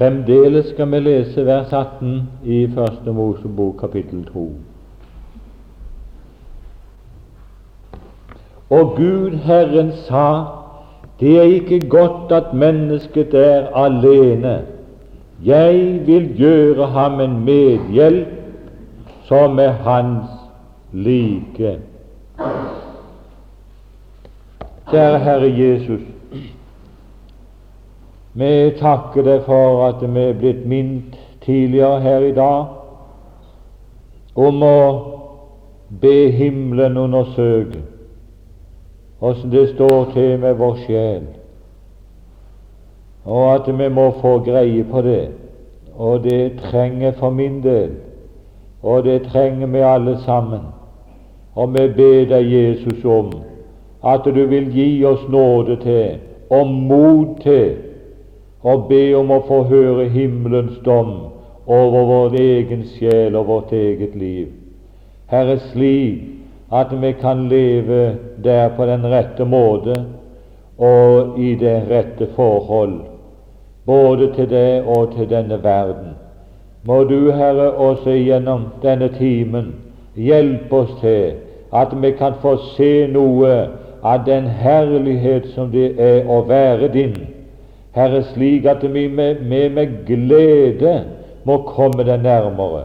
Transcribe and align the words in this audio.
Fremdeles 0.00 0.70
skal 0.72 0.92
vi 0.92 0.98
lese 0.98 1.42
vers 1.44 1.72
18 1.76 2.28
i 2.44 2.68
Første 2.74 3.12
Mosebok 3.12 3.74
kapittel 3.82 4.22
2. 4.32 4.44
Og 8.70 8.94
Gud 8.96 9.36
Herren 9.44 9.90
sa, 10.06 10.22
det 11.20 11.34
er 11.38 11.42
ikke 11.42 11.80
godt 11.88 12.32
at 12.32 12.54
mennesket 12.54 13.34
er 13.34 13.68
alene. 13.76 14.54
Jeg 15.44 16.00
vil 16.06 16.30
gjøre 16.36 16.86
ham 16.86 17.20
en 17.20 17.36
medhjelp 17.44 18.32
som 19.28 19.58
er 19.58 19.76
hans 19.84 20.32
like. 20.92 21.74
Kjære 24.88 25.18
Herre 25.28 25.52
Jesus, 25.58 26.00
vi 28.32 28.70
takker 28.78 29.22
deg 29.26 29.46
for 29.46 29.84
at 29.88 30.02
vi 30.02 30.26
er 30.28 30.36
blitt 30.38 30.66
minnet 30.66 31.16
tidligere 31.44 32.00
her 32.00 32.26
i 32.28 32.34
dag 32.36 32.64
om 34.38 34.62
å 34.62 34.82
be 36.02 36.30
himmelen 36.30 36.96
undersøke 36.96 37.80
åssen 39.20 39.50
det 39.50 39.68
står 39.74 40.04
til 40.14 40.38
med 40.40 40.54
vår 40.54 40.76
sjel, 40.86 41.24
og 43.24 43.54
at 43.54 43.68
vi 43.78 43.88
må 43.88 44.10
få 44.20 44.38
greie 44.44 44.84
på 44.84 45.02
det. 45.04 45.28
Og 46.00 46.22
det 46.24 46.60
trenger 46.70 47.12
for 47.18 47.30
min 47.30 47.60
del, 47.62 47.90
og 48.82 49.04
det 49.04 49.22
trenger 49.28 49.66
vi 49.66 49.78
alle 49.84 50.16
sammen. 50.24 50.62
Og 51.54 51.74
vi 51.74 51.88
ber 51.96 52.24
deg, 52.30 52.52
Jesus, 52.52 53.04
om 53.04 53.34
at 54.02 54.24
du 54.24 54.44
vil 54.48 54.70
gi 54.72 55.04
oss 55.04 55.26
nåde 55.28 55.76
til 55.82 56.20
og 56.50 56.66
mot 56.66 57.36
til 57.42 57.76
å 58.62 58.76
be 58.88 59.02
om 59.16 59.30
å 59.32 59.40
få 59.48 59.62
høre 59.70 60.08
himmelens 60.12 60.78
dom 60.84 61.12
over 61.66 62.06
vår 62.10 62.36
egen 62.40 62.84
sjel 62.96 63.36
og 63.38 63.46
vårt 63.46 63.72
eget 63.72 64.16
liv. 64.18 64.48
Herre, 65.30 65.58
slik 65.70 66.26
at 66.70 66.92
vi 66.92 67.12
kan 67.20 67.48
leve 67.48 68.16
der 68.44 68.68
på 68.76 68.86
den 68.86 69.06
rette 69.06 69.44
måte 69.44 69.94
og 70.78 71.38
i 71.38 71.54
det 71.60 71.76
rette 71.90 72.30
forhold, 72.36 73.00
både 73.86 74.32
til 74.34 74.48
deg 74.50 74.88
og 74.88 75.14
til 75.16 75.28
denne 75.30 75.60
verden. 75.62 76.16
Må 76.84 77.04
du, 77.04 77.30
Herre, 77.32 77.72
også 77.72 78.14
gjennom 78.16 78.70
denne 78.82 79.10
timen 79.18 79.74
hjelpe 80.16 80.84
oss 80.84 80.94
til 81.00 81.36
at 81.72 81.92
vi 82.02 82.12
kan 82.18 82.38
få 82.42 82.56
se 82.74 83.06
noe 83.12 83.52
av 84.02 84.24
den 84.26 84.46
herlighet 84.46 85.50
som 85.54 85.70
det 85.72 85.92
er 86.00 86.28
å 86.28 86.40
være 86.48 86.88
din. 86.88 87.14
Herre, 87.92 88.22
slik 88.34 88.64
at 88.64 88.94
vi 88.94 89.08
med, 89.08 89.40
med, 89.40 89.70
med 89.70 89.86
glede 90.06 91.04
må 91.44 91.62
komme 91.66 92.04
deg 92.06 92.22
nærmere 92.22 92.84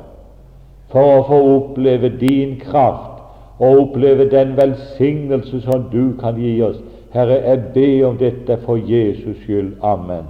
for 0.94 1.17
å 1.17 1.25
få 1.28 1.39
oppleve 1.56 2.09
din 2.22 2.56
kraft 2.61 3.22
og 3.59 3.81
oppleve 3.81 4.30
den 4.31 4.56
velsignelse 4.58 5.61
som 5.61 5.86
du 5.92 6.16
kan 6.20 6.39
gi 6.39 6.58
oss. 6.64 6.80
Herre, 7.14 7.38
jeg 7.45 7.61
ber 7.73 8.08
om 8.09 8.17
dette 8.17 8.58
for 8.66 8.76
Jesus 8.76 9.38
skyld. 9.44 9.76
Amen. 9.83 10.26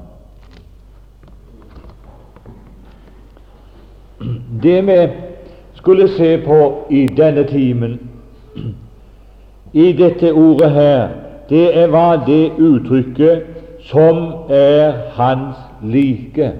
Det 4.63 4.81
vi 4.87 4.99
skulle 5.75 6.07
se 6.07 6.37
på 6.45 6.59
i 6.89 7.05
denne 7.17 7.43
timen, 7.43 7.99
i 9.73 9.91
dette 9.93 10.31
ordet 10.33 10.71
her, 10.71 11.07
det 11.49 11.87
hva 11.91 12.07
det 12.27 12.55
uttrykket 12.57 13.64
som 13.85 14.33
er 14.49 14.93
hans 15.13 15.55
like. 15.83 16.51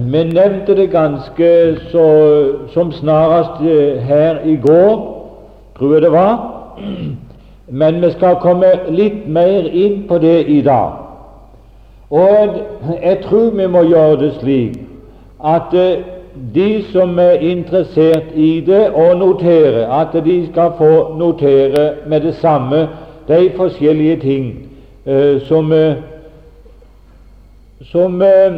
Vi 0.00 0.24
nevnte 0.24 0.76
det 0.76 0.90
ganske 0.90 1.76
så, 1.90 2.06
som 2.72 2.92
snarest 2.92 3.60
eh, 3.60 4.02
her 4.02 4.38
i 4.44 4.56
går, 4.56 4.94
tror 5.78 5.92
jeg 5.92 6.02
det 6.02 6.12
var, 6.12 6.36
men 7.68 8.02
vi 8.02 8.10
skal 8.10 8.36
komme 8.40 8.72
litt 8.88 9.26
mer 9.28 9.68
inn 9.72 10.04
på 10.08 10.18
det 10.18 10.46
i 10.48 10.60
dag. 10.60 10.92
Og 12.10 12.56
jeg 13.02 13.18
tror 13.24 13.50
vi 13.56 13.66
må 13.66 13.82
gjøre 13.84 14.20
det 14.22 14.32
slik 14.40 14.78
at 15.44 15.74
eh, 15.76 16.00
de 16.54 16.82
som 16.92 17.18
er 17.18 17.42
interessert 17.44 18.32
i 18.34 18.60
det 18.66 18.90
og 18.90 19.18
notere, 19.18 19.84
at 20.00 20.16
de 20.24 20.38
skal 20.52 20.72
få 20.78 21.16
notere 21.18 21.90
med 22.06 22.20
det 22.20 22.34
samme 22.34 22.88
de 23.28 23.50
forskjellige 23.56 24.16
ting 24.20 24.68
eh, 25.06 25.40
som, 25.42 25.72
eh, 25.72 25.96
som 27.82 28.22
eh, 28.22 28.52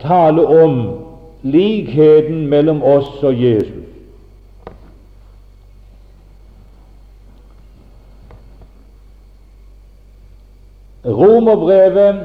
tale 0.00 0.46
om 0.46 0.90
likheten 1.42 2.46
mellom 2.46 2.82
oss 2.82 3.22
og 3.22 3.42
Jesus. 3.42 3.82
Romerbrevet 11.04 12.20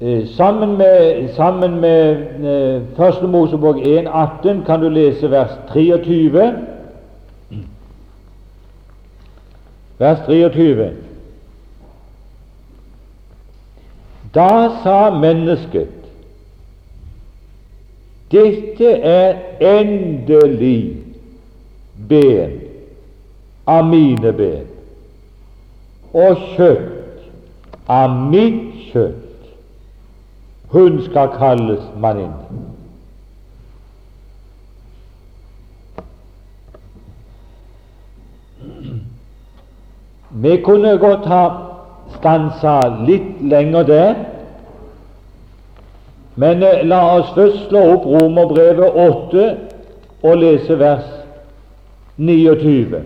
eh, 0.00 0.26
Sammen 0.26 0.78
med, 0.78 1.28
sammen 1.36 1.80
med 1.80 2.10
eh, 2.44 2.82
Første 2.96 3.26
Mosebok 3.26 3.76
1,18 3.76 4.64
kan 4.66 4.80
du 4.80 4.88
lese 4.88 5.30
vers 5.30 5.50
23. 5.72 6.71
Vers 10.02 10.24
23. 10.26 10.90
Da 14.34 14.80
sa 14.82 15.10
mennesket 15.14 15.88
dette 18.32 18.90
er 19.12 19.36
endelig 19.60 20.96
ben 22.08 22.56
av 23.68 23.84
mine 23.92 24.32
ben 24.32 24.64
og 26.16 26.40
kjøtt 26.56 27.28
av 27.92 28.16
mitt 28.32 28.88
kjøtt. 28.88 29.52
Hun 30.72 31.02
skal 31.10 31.34
kalles 31.36 31.84
manninne. 32.00 32.71
Vi 40.32 40.56
kunne 40.64 40.98
godt 40.98 41.26
ha 41.28 41.42
stansa 42.18 42.80
litt 43.06 43.40
lenger 43.40 43.82
der. 43.82 44.14
Men 46.34 46.62
eh, 46.62 46.84
la 46.88 47.00
oss 47.18 47.34
først 47.36 47.68
slå 47.68 47.82
opp 47.94 48.06
Romerbrevet 48.08 48.96
8 48.96 49.48
og 50.22 50.38
lese 50.40 50.78
vers 50.80 51.10
29. 52.16 53.02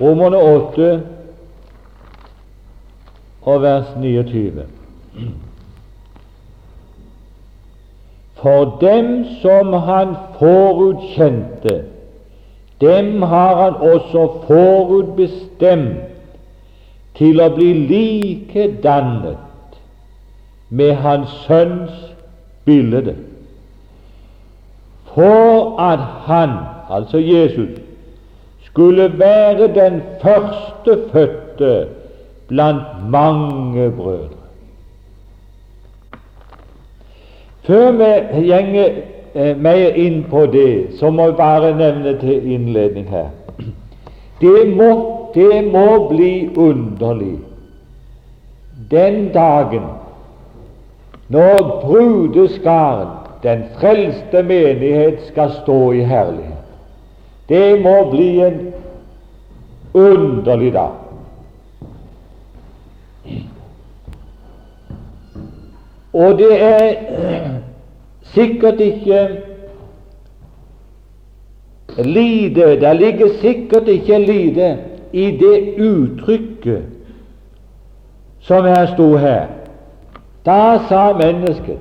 Romerne 0.00 0.36
8 0.36 0.92
og 3.42 3.62
vers 3.62 3.96
29. 3.96 4.68
For 8.44 8.76
dem 8.80 9.24
som 9.40 9.72
han 9.72 10.16
forutkjente, 10.38 11.84
dem 12.80 13.22
har 13.22 13.54
han 13.62 13.74
også 13.92 14.24
forutbestemt 14.46 15.96
til 17.16 17.40
å 17.40 17.46
bli 17.56 17.70
likedannet 17.88 19.78
med 20.68 20.92
Hans 21.00 21.32
Sønns 21.46 21.96
bilde, 22.68 23.16
for 25.14 25.80
at 25.80 26.04
han, 26.28 26.56
altså 26.92 27.24
Jesus, 27.24 27.80
skulle 28.68 29.08
være 29.18 29.72
den 29.72 30.00
førstefødte 30.20 31.74
blant 32.48 33.08
mange 33.08 33.90
brødre. 33.90 34.43
Før 37.66 37.92
vi 37.96 38.10
gjenger 38.46 39.00
eh, 39.34 39.56
mer 39.56 39.96
inn 39.96 40.22
på 40.30 40.46
det, 40.52 40.98
så 40.98 41.10
må 41.10 41.30
jeg 41.30 41.36
bare 41.40 41.72
nevne 41.76 42.18
til 42.20 42.52
innledning 42.52 43.08
her 43.08 43.30
Det 44.40 44.68
må, 44.76 44.90
det 45.34 45.64
må 45.72 46.08
bli 46.10 46.50
underlig 46.56 47.38
den 48.90 49.28
dagen 49.32 49.86
når 51.28 51.80
brudeskaren, 51.82 53.08
den 53.42 53.64
frelste 53.80 54.42
menighet, 54.42 55.22
skal 55.28 55.52
stå 55.62 55.92
i 55.92 56.02
herlighet. 56.04 56.66
Det 57.48 57.80
må 57.82 58.10
bli 58.10 58.40
en 58.40 58.60
underlig 59.94 60.72
dag. 60.72 60.92
Og 66.14 66.38
det 66.38 66.62
er 66.62 66.94
sikkert 68.22 68.80
ikke 68.80 69.28
lite 71.98 72.80
Det 72.80 72.96
ligger 72.96 73.28
sikkert 73.40 73.88
ikke 73.88 74.18
lite 74.18 74.78
i 75.12 75.30
det 75.30 75.74
uttrykket 75.78 76.82
som 78.40 78.64
her 78.64 78.86
sto 78.94 79.16
her. 79.16 79.46
Da 80.46 80.78
sa 80.88 81.12
mennesket, 81.12 81.78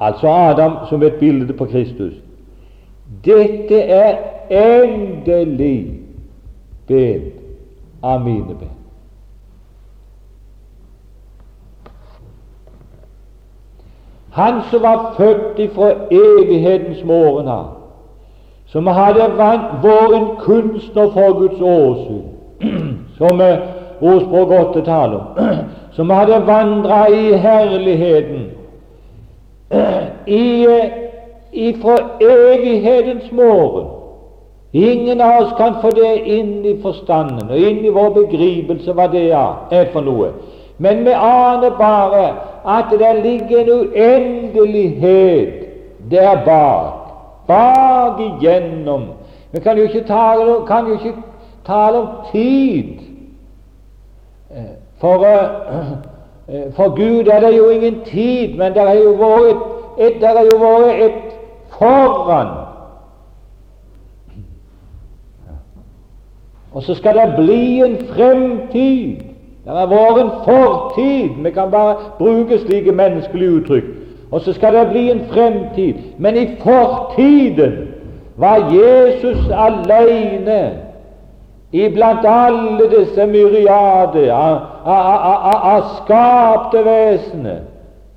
altså 0.00 0.28
Adam 0.28 0.76
som 0.88 1.02
et 1.02 1.14
bilde 1.14 1.52
på 1.52 1.64
Kristus, 1.64 2.14
dette 3.24 3.80
er 3.80 4.16
endelig 4.50 6.00
ben 6.86 7.32
av 8.02 8.20
mine 8.20 8.54
ben. 8.60 8.83
Han 14.34 14.62
som 14.70 14.82
var 14.82 15.14
født 15.16 15.58
ifra 15.58 15.90
evighetens 16.10 17.04
morgen 17.04 17.48
av, 17.48 17.66
som 18.66 18.86
hadde 18.86 19.28
vært 19.38 19.84
en 20.16 20.26
kunstner 20.40 21.12
for 21.14 21.36
Guds 21.38 21.60
åsyn, 21.60 22.24
som 23.18 23.42
ordspråk 24.00 24.54
8 24.58 24.82
taler 24.88 25.18
om, 25.20 25.58
som 25.96 26.10
hadde 26.10 26.40
vandra 26.46 27.04
i 27.06 27.36
herligheten 27.38 28.48
i, 30.26 30.66
ifra 31.52 31.96
evighetens 32.20 33.30
morgen. 33.32 33.86
Ingen 34.72 35.20
av 35.20 35.42
oss 35.42 35.52
kan 35.56 35.78
få 35.82 35.94
det 35.94 36.16
inn 36.26 36.64
i 36.66 36.74
forstanden 36.82 37.46
og 37.46 37.58
inn 37.58 37.84
i 37.86 37.94
vår 37.94 38.10
begripelse 38.16 38.92
hva 38.98 39.06
det 39.12 39.28
er 39.30 39.92
for 39.92 40.02
noe. 40.02 40.32
Men 40.78 41.04
vi 41.04 41.10
aner 41.10 41.70
bare 41.78 42.26
at 42.78 42.84
det 42.90 43.22
ligger 43.22 43.58
en 43.58 43.70
uendelighet 43.70 45.64
der 46.10 46.44
bak 46.44 47.04
bak 47.46 48.20
igjennom. 48.20 49.02
Vi 49.52 49.60
kan 49.60 49.76
jo 49.76 49.82
ikke 49.82 50.04
tale, 50.06 50.66
kan 50.66 50.86
jo 50.86 50.92
ikke 50.92 51.14
tale 51.66 51.98
om 51.98 52.08
tid. 52.32 52.98
Eh, 54.50 54.74
for, 55.00 55.18
uh, 55.18 56.74
for 56.76 56.88
Gud 56.96 57.26
er 57.26 57.40
det 57.40 57.56
jo 57.56 57.68
ingen 57.68 58.00
tid, 58.04 58.56
men 58.56 58.74
det 58.74 58.82
har 58.82 58.94
jo 58.94 59.10
vært 59.10 59.56
et, 59.98 60.20
det 60.20 60.28
er 60.28 60.46
jo 60.52 60.58
vært 60.58 61.02
et 61.04 61.34
foran. 61.78 62.48
Og 66.72 66.82
så 66.82 66.94
skal 66.94 67.14
det 67.14 67.34
bli 67.36 67.80
en 67.82 67.98
fremtid. 68.14 69.33
Det 69.64 69.72
har 69.72 69.86
vært 69.88 70.20
en 70.20 70.32
fortid. 70.44 71.36
Vi 71.44 71.50
kan 71.50 71.70
bare 71.70 71.94
bruke 72.18 72.58
slike 72.58 72.92
menneskelige 72.92 73.50
uttrykk. 73.50 73.84
Og 74.30 74.40
så 74.40 74.52
skal 74.52 74.74
det 74.74 74.90
bli 74.90 75.10
en 75.10 75.22
fremtid. 75.32 75.94
Men 76.18 76.36
i 76.36 76.46
fortiden 76.62 77.76
var 78.36 78.72
Jesus 78.74 79.48
alene 79.50 80.72
iblant 81.72 82.26
alle 82.26 82.90
disse 82.90 83.26
myriader 83.26 84.32
av 84.86 85.86
skapte 85.96 86.84
vesener. 86.86 87.62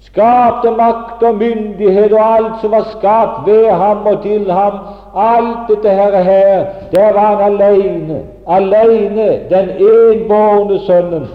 Skapte 0.02 0.72
makt 0.78 1.24
og 1.24 1.36
myndighet 1.36 2.14
og 2.14 2.36
alt 2.36 2.62
som 2.62 2.72
var 2.72 2.86
skapt 2.92 3.48
ved 3.48 3.70
ham 3.72 4.06
og 4.06 4.22
til 4.24 4.52
ham. 4.52 4.74
Alt 5.16 5.70
dette 5.70 5.90
her, 5.90 6.22
her 6.22 6.66
der 6.92 7.14
var 7.14 7.44
han 7.44 7.62
alene. 7.62 8.22
Alene, 8.48 9.28
den 9.50 9.70
enbårne 9.70 10.80
sønnen. 10.80 11.28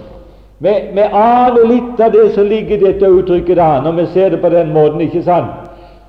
Vi, 0.59 0.69
aner 1.03 1.65
litt 1.67 1.99
av 1.99 2.13
det 2.13 2.29
som 2.35 2.47
ligger 2.47 2.77
i 2.77 2.85
dette 2.85 3.09
uttrykket 3.11 3.57
da, 3.59 3.81
når 3.83 3.97
vi 3.97 4.05
ser 4.13 4.29
det 4.31 4.39
på 4.41 4.49
den 4.49 4.71
måten, 4.73 5.01
ikke 5.01 5.23
sant? 5.23 5.67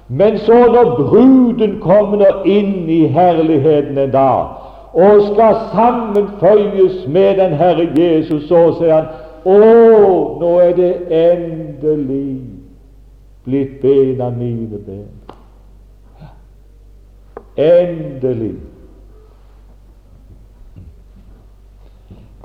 Men 0.08 0.38
så 0.38 0.60
når 0.70 0.92
bruden 0.98 1.80
kommer 1.82 2.44
inn 2.44 2.84
i 2.88 3.06
herligheten 3.10 3.98
en 3.98 4.12
dag 4.12 4.44
og 4.94 5.22
skal 5.32 5.56
sammenføyes 5.72 7.06
med 7.08 7.40
den 7.40 7.56
Herre 7.58 7.88
Jesus, 7.96 8.44
så 8.48 8.68
sier 8.78 8.94
han 8.94 9.08
Å, 9.44 9.56
nå 10.40 10.50
er 10.64 10.72
det 10.76 10.92
endelig 11.12 12.40
blitt 13.44 13.80
ben 13.82 14.20
av 14.24 14.38
mine 14.38 14.78
ben. 14.86 15.10
Endelig. 17.60 18.54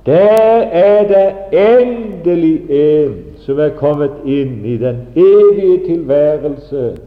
Der 0.06 0.68
er 0.72 1.08
det 1.08 1.26
endelig 1.56 2.56
en 2.70 3.16
som 3.46 3.60
er 3.60 3.72
kommet 3.80 4.12
inn 4.26 4.60
i 4.66 4.76
den 4.78 5.08
evige 5.16 5.80
tilværelse, 5.86 6.98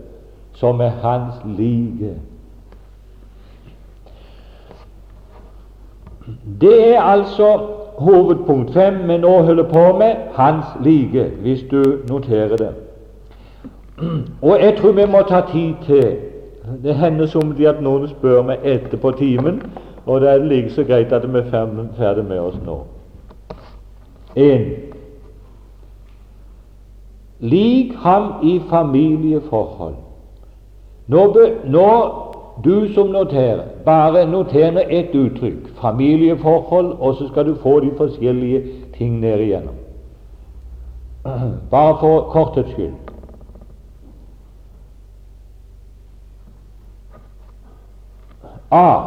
som 0.57 0.81
er 0.81 0.97
hans 1.05 1.35
like. 1.59 2.15
Det 6.61 6.95
er 6.95 7.01
altså 7.01 7.82
hovedpunkt 8.03 8.73
fem 8.75 9.01
vi 9.09 9.17
nå 9.23 9.43
holder 9.43 9.69
på 9.71 9.85
med 9.99 10.15
hans 10.35 10.65
like, 10.85 11.31
hvis 11.43 11.65
du 11.71 11.83
noterer 12.09 12.57
det. 12.57 12.73
Og 14.43 14.61
jeg 14.61 14.77
tror 14.79 14.93
vi 14.93 15.07
må 15.07 15.23
ta 15.29 15.41
tid 15.53 15.75
til 15.87 16.17
Det 16.83 16.95
hender 16.95 17.27
som 17.27 17.55
de 17.59 17.69
at 17.69 17.81
noen 17.83 18.09
spør 18.09 18.43
meg 18.47 18.63
etterpå 18.63 19.11
timen 19.19 19.57
og 20.07 20.21
det 20.21 20.31
er 20.31 20.45
like 20.45 20.71
så 20.71 20.85
greit 20.85 21.13
at 21.13 21.33
vi 21.33 21.39
er 21.39 21.77
ferdig 21.97 22.25
med 22.25 22.39
oss 22.39 22.57
nå. 22.67 22.79
En. 24.37 24.65
Lik 27.41 27.95
ham 27.95 28.33
i 28.43 28.61
familieforhold. 28.71 29.95
Nå, 31.07 31.37
nå 31.65 31.89
du 32.65 32.93
som 32.95 33.07
noterer, 33.07 33.65
bare 33.85 34.27
noter 34.27 34.73
med 34.73 34.87
ett 34.91 35.15
uttrykk 35.15 35.69
familieforhold, 35.81 36.93
og 37.01 37.15
så 37.15 37.29
skal 37.29 37.47
du 37.47 37.55
få 37.55 37.81
de 37.81 37.91
forskjellige 37.97 38.63
ting 38.99 39.21
ned 39.21 39.41
igjennom. 39.41 39.75
Bare 41.71 41.97
for 42.01 42.21
korthets 42.31 42.75
skyld. 42.75 42.93
A. 48.71 49.01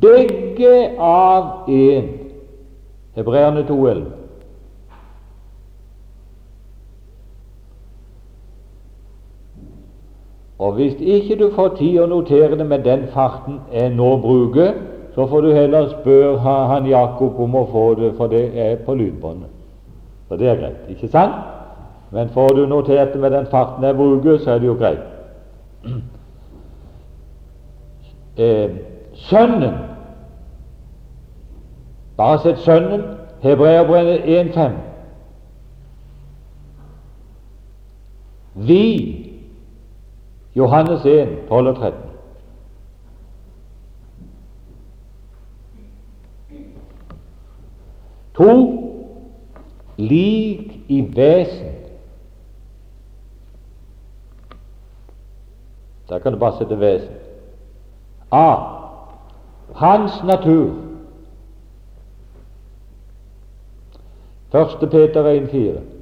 Begge 0.00 0.98
av 0.98 1.68
én. 1.68 2.08
Hebreerne 3.14 3.62
2,11. 3.68 4.23
Og 10.64 10.72
hvis 10.72 10.94
ikke 11.00 11.36
du 11.36 11.50
får 11.52 11.74
tid 11.76 11.98
å 12.00 12.06
notere 12.08 12.56
det 12.56 12.64
med 12.66 12.86
den 12.86 13.02
farten 13.12 13.58
jeg 13.72 13.90
nå 13.92 14.14
bruker, 14.22 14.78
så 15.14 15.26
får 15.28 15.44
du 15.44 15.50
heller 15.52 15.90
spørre 15.90 16.54
han 16.70 16.86
Jakob 16.88 17.36
om 17.44 17.58
å 17.60 17.66
få 17.68 17.82
det, 17.98 18.14
for 18.16 18.32
det 18.32 18.46
er 18.56 18.78
på 18.86 18.94
lydbåndet. 18.96 19.50
Så 20.28 20.38
det 20.40 20.48
er 20.48 20.62
greit, 20.62 20.88
ikke 20.88 21.10
sant? 21.12 21.36
Men 22.16 22.32
får 22.32 22.56
du 22.56 22.62
notert 22.66 23.12
det 23.12 23.20
med 23.20 23.36
den 23.36 23.46
farten 23.52 23.84
jeg 23.84 23.96
bruker, 23.98 24.38
så 24.40 24.54
er 24.54 24.62
det 24.62 24.72
jo 24.72 24.78
greit. 24.80 25.04
Eh, 28.34 28.70
Sønnen 29.14 29.76
Bare 32.16 32.38
sett 32.42 32.58
Sønnen, 32.58 33.02
Hebreerbrevet 33.42 34.24
1,5. 34.26 34.72
Vi, 38.54 38.84
Johannes 40.56 41.04
1, 41.04 41.48
12 41.48 41.68
og 41.68 41.76
13. 41.76 42.00
To 48.34 48.80
lik 49.96 50.80
i 50.88 51.00
vesen. 51.16 51.74
Der 56.08 56.18
kan 56.18 56.32
du 56.32 56.38
bare 56.38 56.58
sette 56.58 56.80
vesen. 56.80 57.14
A. 58.30 58.56
Hans 59.74 60.22
natur. 60.24 60.74
1. 64.54 64.90
Peter 64.90 65.40
1,4. 65.40 65.93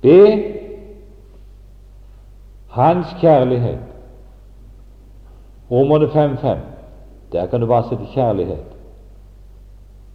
B. 0.00 0.06
Hans 2.68 3.06
kjærlighet. 3.20 3.78
Romerne 5.70 6.06
5,5. 6.06 6.58
Der 7.32 7.46
kan 7.46 7.60
du 7.60 7.66
bare 7.66 7.88
sette 7.88 8.04
kjærlighet. 8.14 8.64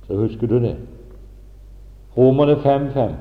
Så 0.07 0.15
husker 0.15 0.47
du 0.47 0.59
det. 0.59 0.77
Romerne 2.17 2.53
5,5. 2.53 3.11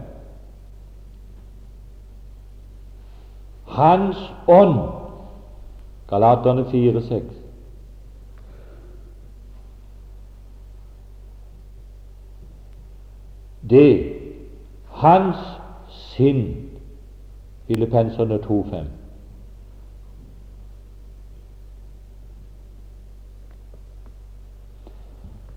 Hans 3.69 4.33
ånd, 4.49 4.78
Galaterne 6.09 6.62
4,6. 6.62 7.23
Det 13.71 14.12
hans 14.90 15.37
sinn 16.23 16.71
Filippenserne 17.67 18.35
2,5. 18.35 18.85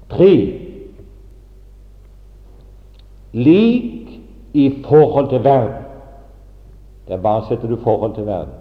Tre 0.10 0.62
lik 3.34 4.22
i 4.54 4.84
forhold 4.88 5.30
til 5.30 5.44
verden. 5.44 5.86
Der 7.08 7.22
bare 7.22 7.48
setter 7.48 7.68
du 7.68 7.78
forhold 7.84 8.16
til 8.16 8.26
verden. 8.26 8.54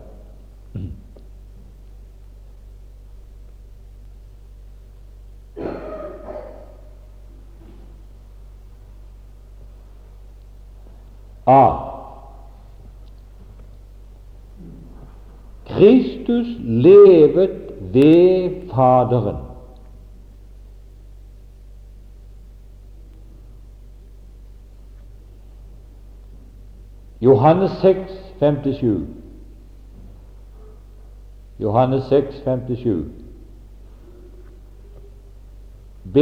A. 11.47 11.94
Kristus 15.75 16.47
levet 16.61 17.51
ved 17.81 18.51
Faderen. 18.75 19.37
Johannes 27.21 27.71
6, 27.71 27.99
57. 28.39 29.07
Johannes 31.59 32.05
6, 32.05 32.35
57. 32.45 33.07
B. 36.05 36.17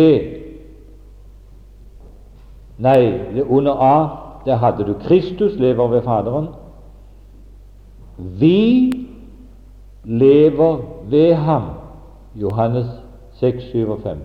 Nei, 2.78 3.42
under 3.48 3.72
A 3.72 4.22
der 4.44 4.56
hadde 4.56 4.84
du 4.84 4.94
Kristus 4.94 5.58
lever 5.58 5.88
ved 5.88 6.02
Faderen. 6.02 6.48
Vi 8.18 8.92
lever 10.04 10.78
ved 11.04 11.34
ham. 11.34 11.62
Johannes 12.34 12.86
6, 13.32 13.64
57. 13.64 14.18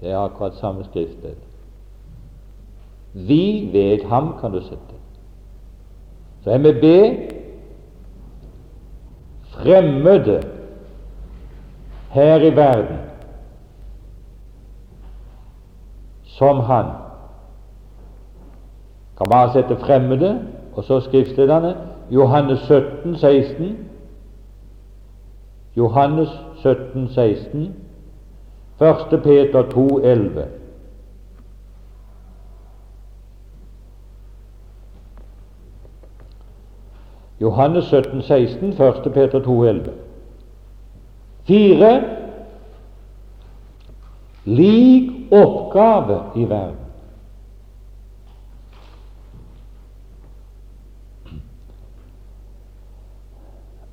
Det 0.00 0.10
er 0.10 0.18
akkurat 0.18 0.54
samme 0.54 0.84
skriftsted. 0.84 1.34
Vi 3.12 3.70
ved 3.72 4.04
ham, 4.04 4.34
kan 4.40 4.52
du 4.52 4.60
sette. 4.60 4.94
Så 6.44 6.50
er 6.50 6.58
vi 6.58 6.72
B 6.72 6.84
fremmede 9.48 10.42
her 12.10 12.36
i 12.36 12.56
verden 12.56 12.96
som 16.22 16.60
han. 16.60 16.84
Kan 19.16 19.26
bare 19.30 19.52
sette 19.52 19.76
fremmede, 19.76 20.46
og 20.74 20.84
så 20.84 21.00
skriftstedene. 21.00 21.76
Johannes 22.10 22.58
17, 22.58 23.16
16. 23.16 23.87
Johannes 25.78 26.28
17, 26.62 27.08
16. 27.14 27.74
1. 28.78 29.22
Peter 29.22 29.62
2, 29.62 30.00
11. 30.02 30.48
Johannes 37.38 37.88
17, 37.90 38.22
16, 38.22 38.76
1. 38.76 39.12
Peter 39.12 39.40
2, 39.40 39.64
11. 39.68 39.92
Fire 41.46 41.92
lik 44.44 45.32
oppgave 45.32 46.20
i 46.34 46.44
verden. 46.44 46.76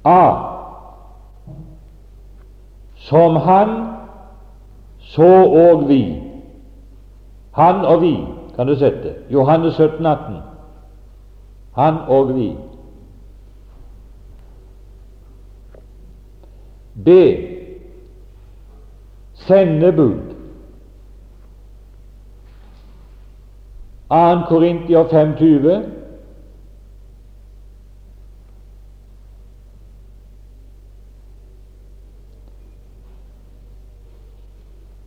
A. 0.04 0.55
Som 3.06 3.36
han, 3.36 3.88
så 5.00 5.46
og 5.46 5.90
vi. 5.90 6.24
Han 7.54 7.86
og 7.86 8.02
vi, 8.02 8.16
kan 8.56 8.68
du 8.68 8.76
sette. 8.76 9.14
Johannes 9.30 9.76
17, 9.76 10.06
18. 10.06 10.36
Han 11.76 11.98
og 12.08 12.36
vi. 12.36 12.56
B. 17.06 17.10
Sendebud. 19.34 20.20
2. 24.10 24.46
Korintier 24.50 25.04
5.20. 25.04 25.95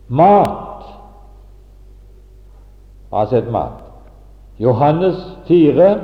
Mat. 0.08 0.84
Altså 3.12 3.36
et 3.36 3.50
mat. 3.52 3.72
Johannes 4.58 5.16
4, 5.46 6.00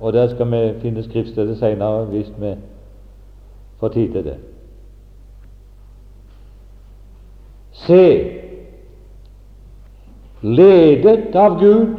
og 0.00 0.12
der 0.12 0.28
skal 0.28 0.50
vi 0.50 0.80
finne 0.80 1.02
skriftstedet 1.02 1.58
senere 1.58 2.04
hvis 2.04 2.32
vi 2.38 2.54
får 3.80 3.88
tid 3.88 4.12
til 4.12 4.24
det. 4.24 4.36
Se, 7.72 8.30
ledet 10.42 11.34
av 11.34 11.58
Gud, 11.58 11.96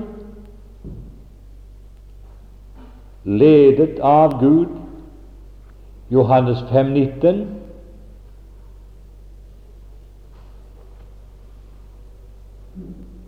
ledet 3.24 4.00
av 4.00 4.40
Gud, 4.40 4.68
Johannes 6.12 6.66
5, 6.72 6.86
19. 6.86 7.63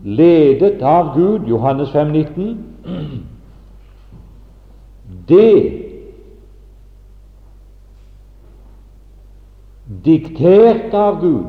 Ledet 0.06 0.82
av 0.82 1.16
Gud, 1.16 1.48
Johannes 1.48 1.90
5, 1.90 2.12
19. 2.12 2.66
Det 5.28 5.82
diktert 10.04 10.94
av 10.94 11.22
Gud, 11.22 11.46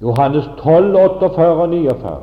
Johannes 0.00 0.48
12, 0.62 0.96
48 0.96 1.26
og 1.26 1.34
49. 1.34 2.16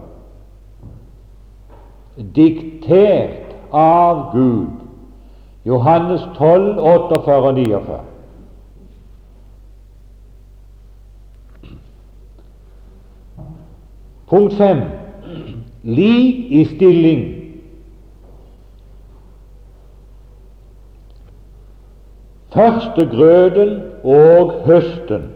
Diktert 2.36 3.56
av 3.72 4.32
Gud. 4.34 4.68
Johannes 5.66 6.26
12, 6.38 6.80
48 6.82 7.38
og 7.38 7.56
49. 7.56 8.13
Punkt 14.34 14.54
5. 14.54 14.82
Lik 15.84 16.52
i 16.52 16.66
stilling. 16.66 17.36
Første 22.54 23.06
grøden 23.12 23.82
og 24.04 24.52
høsten. 24.66 25.28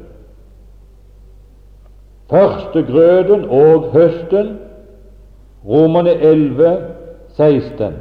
Første 2.30 2.84
grøden 2.84 3.46
og 3.46 3.92
høsten, 3.92 4.60
Romerne 5.66 6.12
11, 6.12 6.78
16. 7.36 7.94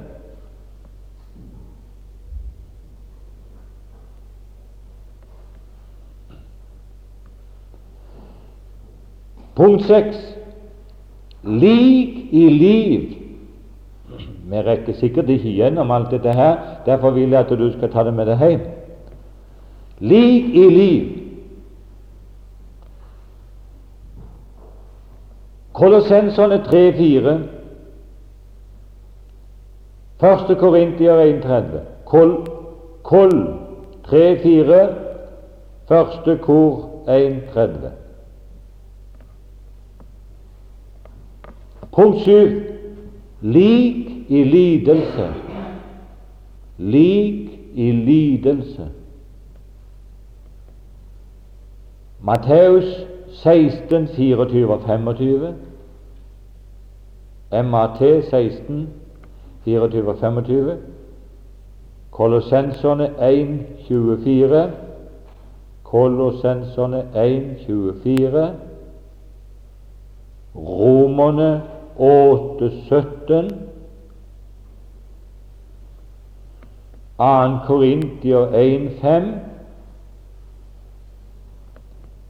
Punkt 9.57 9.85
6. 9.85 10.36
Lik 11.47 12.33
i 12.33 12.49
liv. 12.51 13.13
Vi 14.51 14.63
rekker 14.63 14.95
sikkert 14.95 15.31
ikke 15.31 15.53
gjennom 15.59 15.91
alt 15.91 16.11
dette 16.11 16.33
her, 16.33 16.57
derfor 16.87 17.11
vil 17.11 17.31
jeg 17.31 17.41
at 17.41 17.59
du 17.59 17.71
skal 17.73 17.91
ta 17.91 18.05
det 18.07 18.15
med 18.15 18.27
deg 18.31 18.43
hjem. 18.43 18.65
Lik 20.01 20.55
i 20.55 20.67
liv. 20.71 21.05
Kolossenserne 25.77 26.63
3-4. 26.65 27.37
Første 30.21 30.55
Korintier 30.55 31.21
31. 31.21 31.83
Kol, 32.09 32.33
kol 33.03 33.35
3-4. 34.09 34.81
Første 35.89 36.39
kor 36.43 36.89
1.30. 37.07 38.06
Punkt 41.97 42.21
7. 42.21 42.63
Lik 43.41 44.07
i 44.29 44.45
lidelse. 44.45 45.35
Lik 46.79 47.61
i 47.75 47.93
lidelse. 47.93 48.89
Matteus 52.21 53.07
16, 53.31 54.09
24 54.09 54.73
og 54.73 54.81
25. 54.81 55.55
MAT 57.65 58.25
16, 58.31 58.89
24 59.65 60.09
og 60.09 60.19
25. 60.19 60.77
Kolossenserne 62.11 63.07
1,24. 63.07 64.71
Kolossenserne 65.83 67.09
1,24. 67.15 68.51
Romerne 70.57 71.63
8,17. 71.99 73.67
2. 77.19 77.67
Korintier 77.67 78.53
1,5. 78.53 79.41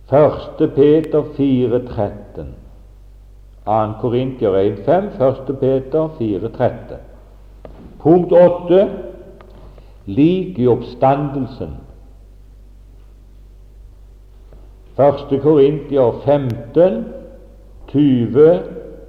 1. 0.08 0.74
Peter 0.74 1.22
4,13. 1.22 2.54
2. 3.64 3.94
Korintier 4.00 4.50
1,5, 4.50 5.18
1. 5.18 5.60
Peter 5.60 6.08
4,13. 6.18 6.98
Punkt 7.98 8.32
8 8.32 8.88
lik 10.06 10.58
i 10.58 10.66
oppstandelsen. 10.66 11.76
1. 14.96 15.40
Korintier 15.42 16.12
15, 16.24 17.04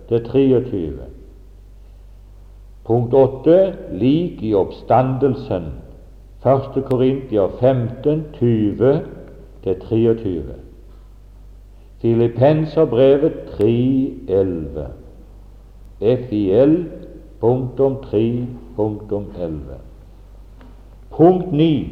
20-23. 0.10 0.92
Punkt 2.86 3.14
8 3.14 3.74
lik 3.92 4.44
i 4.44 4.54
oppstandelsen. 4.56 5.64
1. 6.44 6.84
Korintier 6.90 7.50
15, 7.60 8.26
20-23. 9.66 10.42
Filippenserbrevet 12.02 13.34
3.11. 13.60 14.88
FIL 16.00 16.86
punktum 17.40 17.98
3 18.04 18.48
punktum 18.76 19.26
11. 19.36 19.80
Punkt 21.12 21.52
9. 21.52 21.90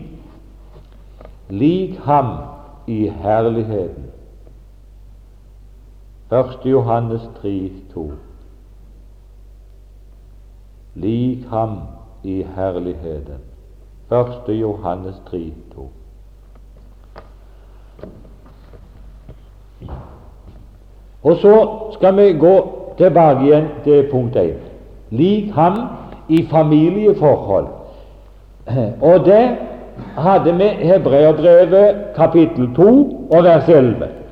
Lik 1.50 1.98
ham 1.98 2.38
i 2.88 3.12
herligheten. 3.24 4.15
1. 6.32 6.66
Johannes 6.66 7.22
3, 7.42 7.72
2. 7.94 8.12
Lik 10.96 11.46
ham 11.50 11.78
i 12.24 12.46
herligheten. 12.56 13.42
1. 14.12 14.60
Johannes 14.62 15.22
3, 15.30 15.54
2. 15.76 15.90
Og 21.24 21.36
så 21.36 21.70
skal 21.94 22.18
vi 22.18 22.34
gå 22.40 22.56
tilbake 22.98 23.46
igjen 23.46 23.68
til 23.84 24.10
punkt 24.12 24.36
1. 24.36 24.54
Lik 25.10 25.54
ham 25.54 25.80
i 26.30 26.46
familieforhold. 26.52 27.68
Og 29.10 29.26
det 29.26 29.58
hadde 30.18 30.54
vi 30.54 30.64
Hebreabrevet 30.64 31.96
kapittel 32.16 32.76
2 32.76 33.28
og 33.32 33.44
vers 33.44 33.70
11. 33.70 34.25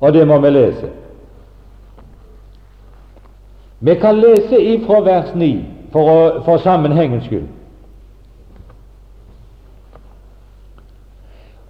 Og 0.00 0.12
det 0.12 0.26
må 0.28 0.38
vi 0.38 0.50
lese. 0.50 0.90
Vi 3.80 3.94
kan 3.94 4.16
lese 4.18 4.60
ifra 4.62 5.00
vers 5.00 5.34
9 5.34 5.64
for, 5.92 6.10
å, 6.10 6.42
for 6.46 6.62
sammenhengens 6.62 7.26
skyld. 7.26 7.46